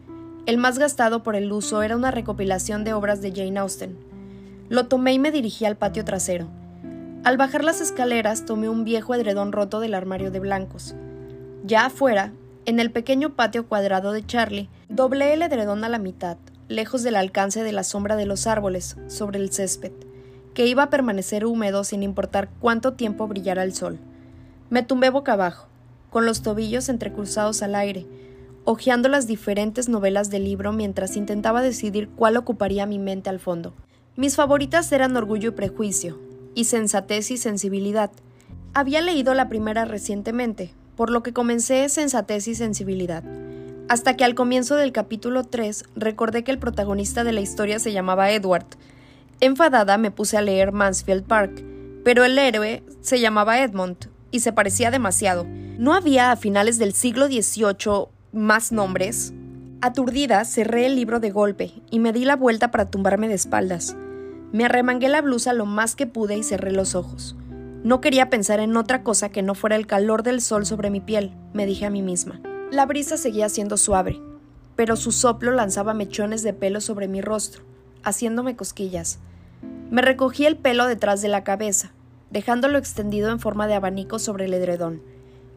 El 0.45 0.59
más 0.59 0.79
gastado 0.79 1.23
por 1.23 1.35
el 1.35 1.51
uso 1.51 1.83
era 1.83 1.97
una 1.97 2.11
recopilación 2.11 2.85
de 2.85 2.93
obras 2.93 3.23
de 3.23 3.33
Jane 3.33 3.59
Austen. 3.59 3.97
Lo 4.69 4.87
tomé 4.87 5.15
y 5.15 5.19
me 5.19 5.33
dirigí 5.33 5.65
al 5.65 5.77
patio 5.77 6.05
trasero. 6.05 6.47
Al 7.25 7.37
bajar 7.37 7.65
las 7.65 7.81
escaleras 7.81 8.45
tomé 8.45 8.69
un 8.69 8.85
viejo 8.85 9.15
edredón 9.15 9.51
roto 9.51 9.81
del 9.81 9.95
armario 9.95 10.31
de 10.31 10.39
blancos. 10.39 10.95
Ya 11.65 11.87
afuera, 11.87 12.33
en 12.67 12.81
el 12.81 12.91
pequeño 12.91 13.35
patio 13.35 13.69
cuadrado 13.69 14.13
de 14.13 14.27
Charlie, 14.27 14.69
doblé 14.89 15.33
el 15.33 15.43
edredón 15.43 15.85
a 15.85 15.89
la 15.89 15.99
mitad, 15.99 16.37
lejos 16.69 17.05
del 17.05 17.15
alcance 17.15 17.63
de 17.63 17.71
la 17.71 17.85
sombra 17.85 18.17
de 18.17 18.27
los 18.27 18.49
árboles, 18.49 18.97
sobre 19.07 19.39
el 19.39 19.53
césped, 19.53 19.93
que 20.53 20.67
iba 20.67 20.83
a 20.83 20.91
permanecer 20.91 21.47
húmedo 21.47 21.85
sin 21.85 22.03
importar 22.03 22.49
cuánto 22.61 22.95
tiempo 22.95 23.29
brillara 23.29 23.63
el 23.63 23.73
sol. 23.73 24.01
Me 24.69 24.83
tumbé 24.83 25.11
boca 25.11 25.35
abajo, 25.35 25.69
con 26.11 26.27
los 26.27 26.43
tobillos 26.43 26.89
entrecruzados 26.89 27.63
al 27.63 27.77
aire, 27.77 28.05
hojeando 28.65 29.09
las 29.09 29.29
diferentes 29.29 29.89
novelas 29.89 30.29
del 30.29 30.43
libro 30.43 30.73
mientras 30.73 31.17
intentaba 31.17 31.63
decidir 31.63 32.09
cuál 32.09 32.37
ocuparía 32.37 32.85
mi 32.85 32.99
mente 32.99 33.31
al 33.31 33.39
fondo. 33.39 33.75
Mis 34.17 34.35
favoritas 34.35 34.91
eran 34.91 35.17
Orgullo 35.17 35.51
y 35.51 35.53
Prejuicio, 35.53 36.19
y 36.57 36.65
Sensatez 36.65 37.31
y 37.31 37.37
Sensibilidad. 37.37 38.11
Había 38.75 39.03
leído 39.03 39.35
la 39.35 39.49
primera 39.49 39.85
recientemente, 39.85 40.73
por 40.97 41.11
lo 41.11 41.23
que 41.23 41.33
comencé 41.33 41.89
sensatez 41.89 42.49
y 42.49 42.55
sensibilidad. 42.55 43.23
Hasta 43.89 44.17
que 44.17 44.25
al 44.25 44.35
comienzo 44.35 44.75
del 44.75 44.93
capítulo 44.93 45.45
3 45.45 45.85
recordé 45.95 46.43
que 46.43 46.51
el 46.51 46.59
protagonista 46.59 47.23
de 47.23 47.33
la 47.33 47.41
historia 47.41 47.79
se 47.79 47.93
llamaba 47.93 48.33
Edward. 48.33 48.67
Enfadada 49.41 49.99
me 49.99 50.11
puse 50.11 50.37
a 50.37 50.43
leer 50.43 50.73
Mansfield 50.73 51.25
Park, 51.25 51.63
pero 52.05 52.25
el 52.25 52.39
héroe 52.39 52.83
se 53.01 53.21
llamaba 53.21 53.61
Edmund 53.61 54.09
y 54.31 54.41
se 54.41 54.53
parecía 54.53 54.91
demasiado. 54.91 55.47
¿No 55.79 55.95
había 55.95 56.33
a 56.33 56.37
finales 56.37 56.79
del 56.79 56.95
siglo 56.95 57.27
XVIII 57.27 58.09
más 58.33 58.73
nombres? 58.73 59.33
Aturdida, 59.83 60.45
cerré 60.45 60.87
el 60.87 60.97
libro 60.97 61.21
de 61.21 61.31
golpe 61.31 61.73
y 61.91 62.01
me 62.01 62.13
di 62.13 62.25
la 62.25 62.35
vuelta 62.35 62.71
para 62.71 62.91
tumbarme 62.91 63.29
de 63.29 63.35
espaldas. 63.35 63.95
Me 64.53 64.65
arremangué 64.65 65.09
la 65.09 65.21
blusa 65.21 65.53
lo 65.53 65.67
más 65.67 65.95
que 65.95 66.07
pude 66.07 66.37
y 66.37 66.43
cerré 66.43 66.73
los 66.73 66.95
ojos. 66.95 67.37
No 67.87 68.01
quería 68.01 68.31
pensar 68.31 68.59
en 68.59 68.77
otra 68.77 69.05
cosa 69.05 69.29
que 69.29 69.43
no 69.43 69.55
fuera 69.55 69.77
el 69.77 69.87
calor 69.87 70.25
del 70.25 70.41
sol 70.41 70.67
sobre 70.67 70.91
mi 70.91 71.01
piel, 71.01 71.31
me 71.53 71.67
dije 71.67 71.87
a 71.87 71.91
mí 71.91 72.03
misma. 72.03 72.41
La 72.73 72.85
brisa 72.85 73.17
seguía 73.17 73.49
siendo 73.49 73.77
suave, 73.77 74.21
pero 74.75 74.97
su 74.97 75.13
soplo 75.13 75.53
lanzaba 75.53 75.95
mechones 75.95 76.43
de 76.43 76.53
pelo 76.53 76.81
sobre 76.81 77.07
mi 77.07 77.21
rostro, 77.21 77.63
haciéndome 78.03 78.57
cosquillas. 78.57 79.21
Me 79.89 80.03
recogí 80.03 80.47
el 80.47 80.57
pelo 80.57 80.87
detrás 80.87 81.23
de 81.23 81.29
la 81.29 81.45
cabeza, 81.45 81.93
dejándolo 82.31 82.77
extendido 82.77 83.31
en 83.31 83.39
forma 83.39 83.69
de 83.69 83.75
abanico 83.75 84.19
sobre 84.19 84.47
el 84.47 84.55
edredón, 84.55 85.01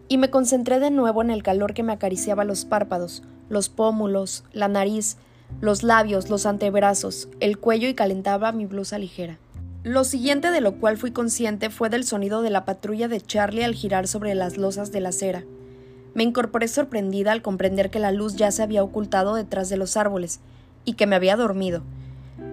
y 0.08 0.20
me 0.20 0.30
concentré 0.30 0.80
de 0.80 0.92
nuevo 0.92 1.24
en 1.24 1.32
el 1.32 1.42
calor 1.42 1.74
que 1.74 1.82
me 1.82 1.94
acariciaba 1.94 2.44
los 2.44 2.64
párpados, 2.64 3.24
los 3.50 3.70
pómulos, 3.70 4.44
la 4.54 4.68
nariz, 4.68 5.18
los 5.62 5.82
labios, 5.82 6.30
los 6.30 6.46
antebrazos, 6.46 7.28
el 7.40 7.58
cuello 7.58 7.88
y 7.88 7.96
calentaba 7.96 8.52
mi 8.52 8.68
blusa 8.68 9.00
ligera. 9.00 9.40
Lo 9.84 10.04
siguiente 10.04 10.52
de 10.52 10.60
lo 10.60 10.74
cual 10.76 10.98
fui 10.98 11.12
consciente 11.12 11.70
fue 11.70 11.90
del 11.90 12.04
sonido 12.04 12.42
de 12.42 12.50
la 12.50 12.66
patrulla 12.66 13.08
de 13.08 13.22
Charlie 13.22 13.64
al 13.64 13.76
girar 13.76 14.10
sobre 14.10 14.36
las 14.36 14.58
losas 14.58 14.92
de 14.92 15.00
la 15.00 15.10
acera. 15.10 15.46
Me 16.14 16.24
incorporé 16.24 16.68
sorprendida 16.68 17.32
al 17.32 17.42
comprender 17.42 17.90
que 17.90 18.00
la 18.00 18.12
luz 18.12 18.36
ya 18.36 18.52
se 18.52 18.62
había 18.62 18.84
ocultado 18.84 19.36
detrás 19.36 19.70
de 19.70 19.78
los 19.78 19.96
árboles 19.96 20.42
y 20.84 20.94
que 20.94 21.08
me 21.08 21.16
había 21.16 21.38
dormido. 21.38 21.82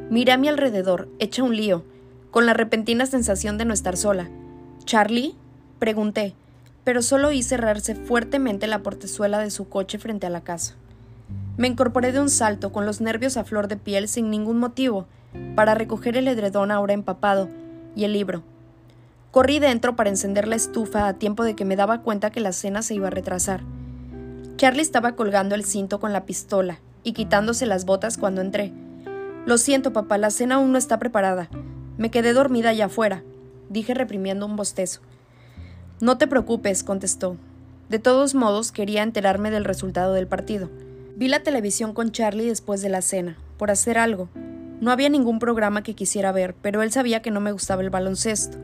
Miré 0.09 0.31
a 0.33 0.37
mi 0.37 0.47
alrededor, 0.47 1.09
hecha 1.19 1.43
un 1.43 1.57
lío, 1.57 1.85
con 2.31 2.47
la 2.47 2.55
repentina 2.55 3.07
sensación 3.07 3.59
de 3.59 3.65
no 3.65 3.75
estar 3.75 3.97
sola. 3.97 4.31
¿Charlie? 4.85 5.35
pregunté, 5.81 6.35
pero 6.85 7.03
solo 7.03 7.29
oí 7.29 7.43
cerrarse 7.43 7.97
fuertemente 7.97 8.69
la 8.69 8.85
portezuela 8.85 9.41
de 9.41 9.51
su 9.51 9.69
coche 9.69 9.99
frente 9.99 10.29
a 10.29 10.31
la 10.31 10.43
casa. 10.43 10.77
Me 11.57 11.67
incorporé 11.67 12.13
de 12.13 12.21
un 12.21 12.31
salto, 12.31 12.71
con 12.71 12.87
los 12.87 13.01
nervios 13.01 13.37
a 13.37 13.43
flor 13.43 13.67
de 13.67 13.77
piel, 13.77 14.07
sin 14.07 14.31
ningún 14.31 14.61
motivo, 14.61 15.09
para 15.55 15.75
recoger 15.75 16.17
el 16.17 16.29
edredón 16.29 16.71
ahora 16.71 16.93
empapado 16.93 17.49
y 17.95 18.05
el 18.05 18.13
libro. 18.13 18.43
Corrí 19.31 19.59
dentro 19.59 19.97
para 19.97 20.11
encender 20.11 20.49
la 20.49 20.57
estufa 20.57 21.09
a 21.09 21.15
tiempo 21.15 21.45
de 21.45 21.55
que 21.55 21.65
me 21.65 21.77
daba 21.77 22.03
cuenta 22.03 22.31
que 22.31 22.41
la 22.41 22.53
cena 22.53 22.83
se 22.83 22.95
iba 22.95 23.09
a 23.09 23.11
retrasar. 23.11 23.63
Charlie 24.57 24.83
estaba 24.83 25.13
colgando 25.13 25.55
el 25.55 25.65
cinto 25.65 26.01
con 26.01 26.13
la 26.13 26.25
pistola 26.25 26.79
y 27.03 27.13
quitándose 27.13 27.67
las 27.67 27.85
botas 27.85 28.17
cuando 28.17 28.41
entré. 28.41 28.73
Lo 29.45 29.59
siento, 29.59 29.93
papá, 29.93 30.19
la 30.19 30.31
cena 30.31 30.55
aún 30.55 30.73
no 30.73 30.79
está 30.79 30.99
preparada. 30.99 31.51
Me 31.99 32.11
quedé 32.11 32.33
dormida 32.33 32.71
allá 32.71 32.87
afuera, 32.87 33.23
dije 33.69 33.95
reprimiendo 33.95 34.47
un 34.47 34.57
bostezo. 34.57 35.01
No 36.01 36.19
te 36.19 36.27
preocupes, 36.27 36.83
contestó. 36.83 37.37
De 37.89 37.99
todos 37.99 38.35
modos, 38.35 38.73
quería 38.73 39.03
enterarme 39.03 39.51
del 39.51 39.65
resultado 39.65 40.15
del 40.15 40.27
partido. 40.27 40.71
Vi 41.15 41.29
la 41.29 41.43
televisión 41.43 41.93
con 41.93 42.11
Charlie 42.11 42.49
después 42.49 42.83
de 42.83 42.89
la 42.89 43.03
cena, 43.03 43.39
por 43.57 43.71
hacer 43.71 43.99
algo, 43.99 44.29
no 44.81 44.91
había 44.91 45.09
ningún 45.09 45.39
programa 45.39 45.83
que 45.83 45.95
quisiera 45.95 46.33
ver, 46.33 46.55
pero 46.61 46.83
él 46.83 46.93
sabía 46.93 47.23
que 47.23 47.31
no 47.31 47.41
me 47.41 47.53
gustaba 47.53 47.83
el 47.83 47.91
baloncesto, 47.91 48.59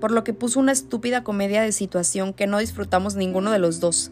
por 0.00 0.10
lo 0.10 0.22
que 0.22 0.34
puso 0.34 0.60
una 0.60 0.72
estúpida 0.72 1.24
comedia 1.24 1.62
de 1.62 1.72
situación 1.72 2.34
que 2.34 2.46
no 2.46 2.58
disfrutamos 2.58 3.16
ninguno 3.16 3.50
de 3.50 3.58
los 3.58 3.80
dos. 3.80 4.10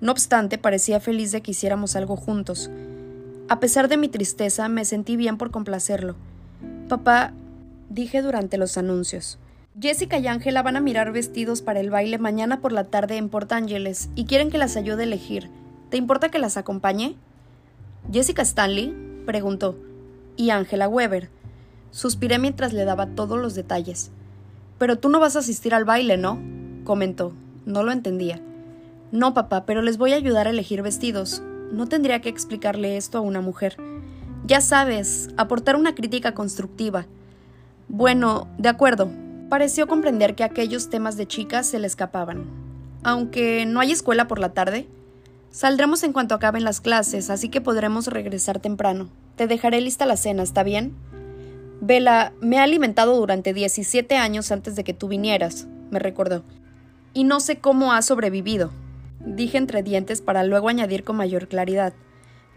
No 0.00 0.12
obstante, 0.12 0.58
parecía 0.58 1.00
feliz 1.00 1.32
de 1.32 1.40
que 1.40 1.50
hiciéramos 1.50 1.96
algo 1.96 2.16
juntos. 2.16 2.70
A 3.48 3.58
pesar 3.58 3.88
de 3.88 3.96
mi 3.96 4.08
tristeza, 4.08 4.68
me 4.68 4.84
sentí 4.84 5.16
bien 5.16 5.38
por 5.38 5.50
complacerlo. 5.50 6.14
Papá, 6.88 7.32
dije 7.88 8.22
durante 8.22 8.58
los 8.58 8.78
anuncios. 8.78 9.38
Jessica 9.80 10.18
y 10.18 10.26
Ángela 10.26 10.62
van 10.62 10.76
a 10.76 10.80
mirar 10.80 11.12
vestidos 11.12 11.62
para 11.62 11.80
el 11.80 11.90
baile 11.90 12.18
mañana 12.18 12.60
por 12.60 12.72
la 12.72 12.84
tarde 12.84 13.16
en 13.16 13.28
Port 13.28 13.52
Angeles 13.52 14.08
y 14.14 14.24
quieren 14.24 14.50
que 14.50 14.58
las 14.58 14.76
ayude 14.76 15.02
a 15.02 15.06
elegir. 15.06 15.50
¿Te 15.90 15.96
importa 15.96 16.30
que 16.30 16.38
las 16.38 16.56
acompañe? 16.56 17.16
¿Jessica 18.12 18.42
Stanley? 18.42 18.94
preguntó 19.26 19.76
y 20.36 20.50
Angela 20.50 20.88
Weber. 20.88 21.30
Suspiré 21.90 22.38
mientras 22.38 22.72
le 22.72 22.84
daba 22.84 23.06
todos 23.06 23.38
los 23.38 23.54
detalles. 23.54 24.10
Pero 24.78 24.98
tú 24.98 25.08
no 25.08 25.20
vas 25.20 25.36
a 25.36 25.40
asistir 25.40 25.74
al 25.74 25.84
baile, 25.84 26.16
¿no? 26.16 26.38
comentó. 26.84 27.32
No 27.66 27.82
lo 27.82 27.92
entendía. 27.92 28.40
No, 29.12 29.34
papá, 29.34 29.66
pero 29.66 29.82
les 29.82 29.98
voy 29.98 30.12
a 30.12 30.16
ayudar 30.16 30.46
a 30.46 30.50
elegir 30.50 30.82
vestidos. 30.82 31.42
No 31.72 31.86
tendría 31.86 32.20
que 32.20 32.28
explicarle 32.28 32.96
esto 32.96 33.18
a 33.18 33.22
una 33.22 33.40
mujer. 33.40 33.76
Ya 34.46 34.60
sabes, 34.60 35.28
aportar 35.36 35.76
una 35.76 35.94
crítica 35.94 36.32
constructiva. 36.32 37.06
Bueno, 37.88 38.48
de 38.58 38.68
acuerdo. 38.68 39.10
Pareció 39.48 39.86
comprender 39.86 40.34
que 40.34 40.44
aquellos 40.44 40.90
temas 40.90 41.16
de 41.16 41.26
chicas 41.26 41.66
se 41.66 41.78
le 41.78 41.86
escapaban. 41.86 42.44
Aunque 43.02 43.64
no 43.66 43.80
hay 43.80 43.92
escuela 43.92 44.26
por 44.26 44.38
la 44.38 44.52
tarde. 44.52 44.88
Saldremos 45.50 46.02
en 46.02 46.12
cuanto 46.12 46.34
acaben 46.34 46.64
las 46.64 46.80
clases, 46.80 47.30
así 47.30 47.48
que 47.48 47.60
podremos 47.60 48.08
regresar 48.08 48.60
temprano. 48.60 49.08
Te 49.36 49.46
dejaré 49.46 49.80
lista 49.80 50.06
la 50.06 50.16
cena, 50.16 50.42
¿está 50.42 50.62
bien? 50.62 50.94
Vela 51.80 52.32
me 52.40 52.58
ha 52.58 52.62
alimentado 52.62 53.16
durante 53.16 53.52
17 53.52 54.16
años 54.16 54.50
antes 54.50 54.76
de 54.76 54.84
que 54.84 54.94
tú 54.94 55.08
vinieras, 55.08 55.66
me 55.90 55.98
recordó. 55.98 56.44
Y 57.12 57.24
no 57.24 57.40
sé 57.40 57.58
cómo 57.58 57.92
ha 57.92 58.02
sobrevivido, 58.02 58.70
dije 59.20 59.58
entre 59.58 59.82
dientes 59.82 60.20
para 60.20 60.44
luego 60.44 60.68
añadir 60.68 61.04
con 61.04 61.16
mayor 61.16 61.48
claridad. 61.48 61.92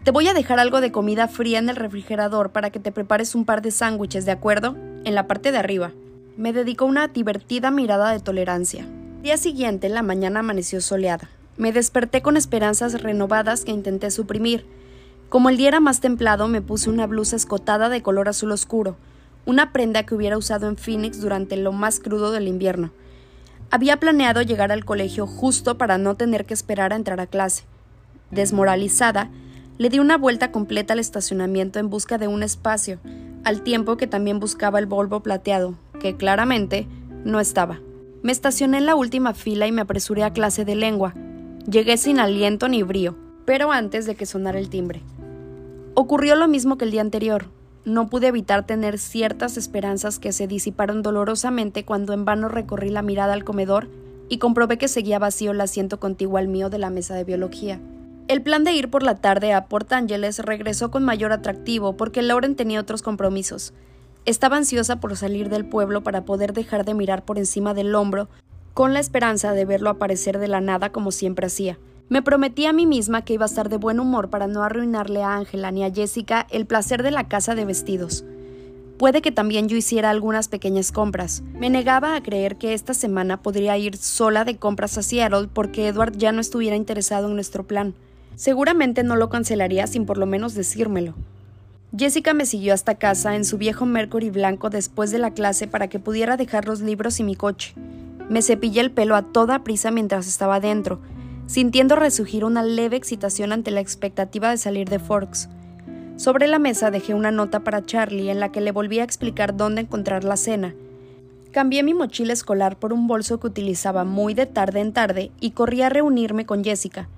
Te 0.04 0.10
voy 0.10 0.28
a 0.28 0.34
dejar 0.34 0.58
algo 0.58 0.80
de 0.80 0.92
comida 0.92 1.28
fría 1.28 1.58
en 1.58 1.68
el 1.68 1.76
refrigerador 1.76 2.52
para 2.52 2.70
que 2.70 2.80
te 2.80 2.92
prepares 2.92 3.34
un 3.34 3.44
par 3.44 3.60
de 3.60 3.70
sándwiches, 3.70 4.24
¿de 4.24 4.32
acuerdo? 4.32 4.74
En 5.04 5.14
la 5.14 5.26
parte 5.26 5.52
de 5.52 5.58
arriba. 5.58 5.92
me 6.36 6.54
dedicó 6.54 6.86
una 6.86 7.08
divertida 7.08 7.70
mirada 7.70 8.12
de 8.12 8.20
tolerancia. 8.20 8.86
día 9.22 9.36
siguiente, 9.36 9.90
la 9.90 10.02
mañana 10.02 10.40
amaneció 10.40 10.80
soleada. 10.80 11.28
Me 11.60 11.72
desperté 11.72 12.22
con 12.22 12.38
esperanzas 12.38 13.02
renovadas 13.02 13.66
que 13.66 13.70
intenté 13.70 14.10
suprimir. 14.10 14.64
Como 15.28 15.50
el 15.50 15.58
día 15.58 15.68
era 15.68 15.78
más 15.78 16.00
templado, 16.00 16.48
me 16.48 16.62
puse 16.62 16.88
una 16.88 17.06
blusa 17.06 17.36
escotada 17.36 17.90
de 17.90 18.00
color 18.00 18.30
azul 18.30 18.50
oscuro, 18.52 18.96
una 19.44 19.70
prenda 19.70 20.04
que 20.04 20.14
hubiera 20.14 20.38
usado 20.38 20.68
en 20.68 20.78
Phoenix 20.78 21.20
durante 21.20 21.58
lo 21.58 21.72
más 21.72 22.00
crudo 22.00 22.32
del 22.32 22.48
invierno. 22.48 22.92
Había 23.70 23.98
planeado 23.98 24.40
llegar 24.40 24.72
al 24.72 24.86
colegio 24.86 25.26
justo 25.26 25.76
para 25.76 25.98
no 25.98 26.14
tener 26.14 26.46
que 26.46 26.54
esperar 26.54 26.94
a 26.94 26.96
entrar 26.96 27.20
a 27.20 27.26
clase. 27.26 27.64
Desmoralizada, 28.30 29.28
le 29.76 29.90
di 29.90 29.98
una 29.98 30.16
vuelta 30.16 30.52
completa 30.52 30.94
al 30.94 30.98
estacionamiento 30.98 31.78
en 31.78 31.90
busca 31.90 32.16
de 32.16 32.26
un 32.26 32.42
espacio, 32.42 33.00
al 33.44 33.60
tiempo 33.60 33.98
que 33.98 34.06
también 34.06 34.40
buscaba 34.40 34.78
el 34.78 34.86
Volvo 34.86 35.20
plateado, 35.20 35.74
que 36.00 36.16
claramente 36.16 36.88
no 37.26 37.38
estaba. 37.38 37.80
Me 38.22 38.32
estacioné 38.32 38.78
en 38.78 38.86
la 38.86 38.94
última 38.94 39.34
fila 39.34 39.66
y 39.66 39.72
me 39.72 39.82
apresuré 39.82 40.24
a 40.24 40.32
clase 40.32 40.64
de 40.64 40.74
lengua, 40.74 41.14
Llegué 41.68 41.98
sin 41.98 42.18
aliento 42.18 42.68
ni 42.68 42.82
brío, 42.82 43.16
pero 43.44 43.70
antes 43.70 44.06
de 44.06 44.14
que 44.14 44.24
sonara 44.24 44.58
el 44.58 44.70
timbre. 44.70 45.02
Ocurrió 45.94 46.34
lo 46.34 46.48
mismo 46.48 46.78
que 46.78 46.86
el 46.86 46.90
día 46.90 47.02
anterior. 47.02 47.46
No 47.84 48.08
pude 48.08 48.28
evitar 48.28 48.66
tener 48.66 48.98
ciertas 48.98 49.56
esperanzas 49.58 50.18
que 50.18 50.32
se 50.32 50.46
disiparon 50.46 51.02
dolorosamente 51.02 51.84
cuando 51.84 52.14
en 52.14 52.24
vano 52.24 52.48
recorrí 52.48 52.88
la 52.88 53.02
mirada 53.02 53.34
al 53.34 53.44
comedor 53.44 53.88
y 54.30 54.38
comprobé 54.38 54.78
que 54.78 54.88
seguía 54.88 55.18
vacío 55.18 55.50
el 55.50 55.60
asiento 55.60 56.00
contiguo 56.00 56.38
al 56.38 56.48
mío 56.48 56.70
de 56.70 56.78
la 56.78 56.88
mesa 56.88 57.14
de 57.14 57.24
biología. 57.24 57.78
El 58.28 58.42
plan 58.42 58.64
de 58.64 58.72
ir 58.72 58.88
por 58.88 59.02
la 59.02 59.16
tarde 59.16 59.52
a 59.52 59.66
Port 59.66 59.92
Angeles 59.92 60.38
regresó 60.38 60.90
con 60.90 61.04
mayor 61.04 61.32
atractivo 61.32 61.96
porque 61.96 62.22
Lauren 62.22 62.56
tenía 62.56 62.80
otros 62.80 63.02
compromisos. 63.02 63.74
Estaba 64.24 64.56
ansiosa 64.56 65.00
por 65.00 65.16
salir 65.16 65.50
del 65.50 65.66
pueblo 65.66 66.02
para 66.02 66.24
poder 66.24 66.52
dejar 66.52 66.84
de 66.84 66.94
mirar 66.94 67.24
por 67.24 67.38
encima 67.38 67.74
del 67.74 67.94
hombro 67.94 68.28
con 68.74 68.94
la 68.94 69.00
esperanza 69.00 69.52
de 69.52 69.64
verlo 69.64 69.90
aparecer 69.90 70.38
de 70.38 70.48
la 70.48 70.60
nada 70.60 70.90
como 70.90 71.12
siempre 71.12 71.46
hacía. 71.46 71.78
Me 72.08 72.22
prometí 72.22 72.66
a 72.66 72.72
mí 72.72 72.86
misma 72.86 73.22
que 73.22 73.34
iba 73.34 73.44
a 73.44 73.46
estar 73.46 73.68
de 73.68 73.76
buen 73.76 74.00
humor 74.00 74.30
para 74.30 74.48
no 74.48 74.62
arruinarle 74.64 75.22
a 75.22 75.36
Ángela 75.36 75.70
ni 75.70 75.84
a 75.84 75.92
Jessica 75.92 76.46
el 76.50 76.66
placer 76.66 77.02
de 77.02 77.12
la 77.12 77.28
casa 77.28 77.54
de 77.54 77.64
vestidos. 77.64 78.24
Puede 78.98 79.22
que 79.22 79.32
también 79.32 79.68
yo 79.68 79.76
hiciera 79.76 80.10
algunas 80.10 80.48
pequeñas 80.48 80.92
compras. 80.92 81.42
Me 81.54 81.70
negaba 81.70 82.16
a 82.16 82.22
creer 82.22 82.56
que 82.56 82.74
esta 82.74 82.94
semana 82.94 83.40
podría 83.40 83.78
ir 83.78 83.96
sola 83.96 84.44
de 84.44 84.56
compras 84.56 84.98
a 84.98 85.02
Seattle 85.02 85.48
porque 85.52 85.86
Edward 85.86 86.16
ya 86.18 86.32
no 86.32 86.40
estuviera 86.40 86.76
interesado 86.76 87.28
en 87.28 87.34
nuestro 87.34 87.66
plan. 87.66 87.94
Seguramente 88.34 89.02
no 89.02 89.16
lo 89.16 89.30
cancelaría 89.30 89.86
sin 89.86 90.04
por 90.04 90.18
lo 90.18 90.26
menos 90.26 90.54
decírmelo. 90.54 91.14
Jessica 91.96 92.34
me 92.34 92.44
siguió 92.44 92.74
hasta 92.74 92.96
casa 92.96 93.36
en 93.36 93.44
su 93.44 93.56
viejo 93.56 93.86
Mercury 93.86 94.30
blanco 94.30 94.68
después 94.68 95.10
de 95.10 95.18
la 95.18 95.30
clase 95.30 95.66
para 95.66 95.88
que 95.88 95.98
pudiera 95.98 96.36
dejar 96.36 96.66
los 96.66 96.80
libros 96.80 97.20
y 97.20 97.24
mi 97.24 97.36
coche. 97.36 97.74
Me 98.30 98.42
cepillé 98.42 98.80
el 98.80 98.92
pelo 98.92 99.16
a 99.16 99.22
toda 99.22 99.64
prisa 99.64 99.90
mientras 99.90 100.28
estaba 100.28 100.60
dentro, 100.60 101.00
sintiendo 101.46 101.96
resurgir 101.96 102.44
una 102.44 102.62
leve 102.62 102.96
excitación 102.96 103.50
ante 103.50 103.72
la 103.72 103.80
expectativa 103.80 104.50
de 104.50 104.56
salir 104.56 104.88
de 104.88 105.00
Forks. 105.00 105.48
Sobre 106.14 106.46
la 106.46 106.60
mesa 106.60 106.92
dejé 106.92 107.12
una 107.12 107.32
nota 107.32 107.64
para 107.64 107.84
Charlie 107.84 108.30
en 108.30 108.38
la 108.38 108.52
que 108.52 108.60
le 108.60 108.70
volví 108.70 109.00
a 109.00 109.02
explicar 109.02 109.56
dónde 109.56 109.80
encontrar 109.80 110.22
la 110.22 110.36
cena. 110.36 110.76
Cambié 111.50 111.82
mi 111.82 111.92
mochila 111.92 112.32
escolar 112.32 112.78
por 112.78 112.92
un 112.92 113.08
bolso 113.08 113.40
que 113.40 113.48
utilizaba 113.48 114.04
muy 114.04 114.34
de 114.34 114.46
tarde 114.46 114.78
en 114.78 114.92
tarde 114.92 115.32
y 115.40 115.50
corrí 115.50 115.82
a 115.82 115.88
reunirme 115.88 116.46
con 116.46 116.62
Jessica. 116.62 117.08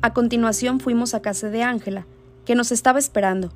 A 0.00 0.14
continuación 0.14 0.80
fuimos 0.80 1.12
a 1.12 1.20
casa 1.20 1.50
de 1.50 1.62
Ángela, 1.62 2.06
que 2.46 2.54
nos 2.54 2.72
estaba 2.72 2.98
esperando. 2.98 3.52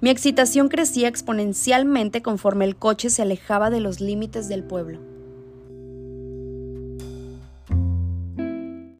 Mi 0.00 0.08
excitación 0.08 0.70
crecía 0.70 1.08
exponencialmente 1.08 2.22
conforme 2.22 2.64
el 2.64 2.76
coche 2.76 3.10
se 3.10 3.20
alejaba 3.20 3.68
de 3.68 3.80
los 3.80 4.00
límites 4.00 4.48
del 4.48 4.64
pueblo. 4.64 5.15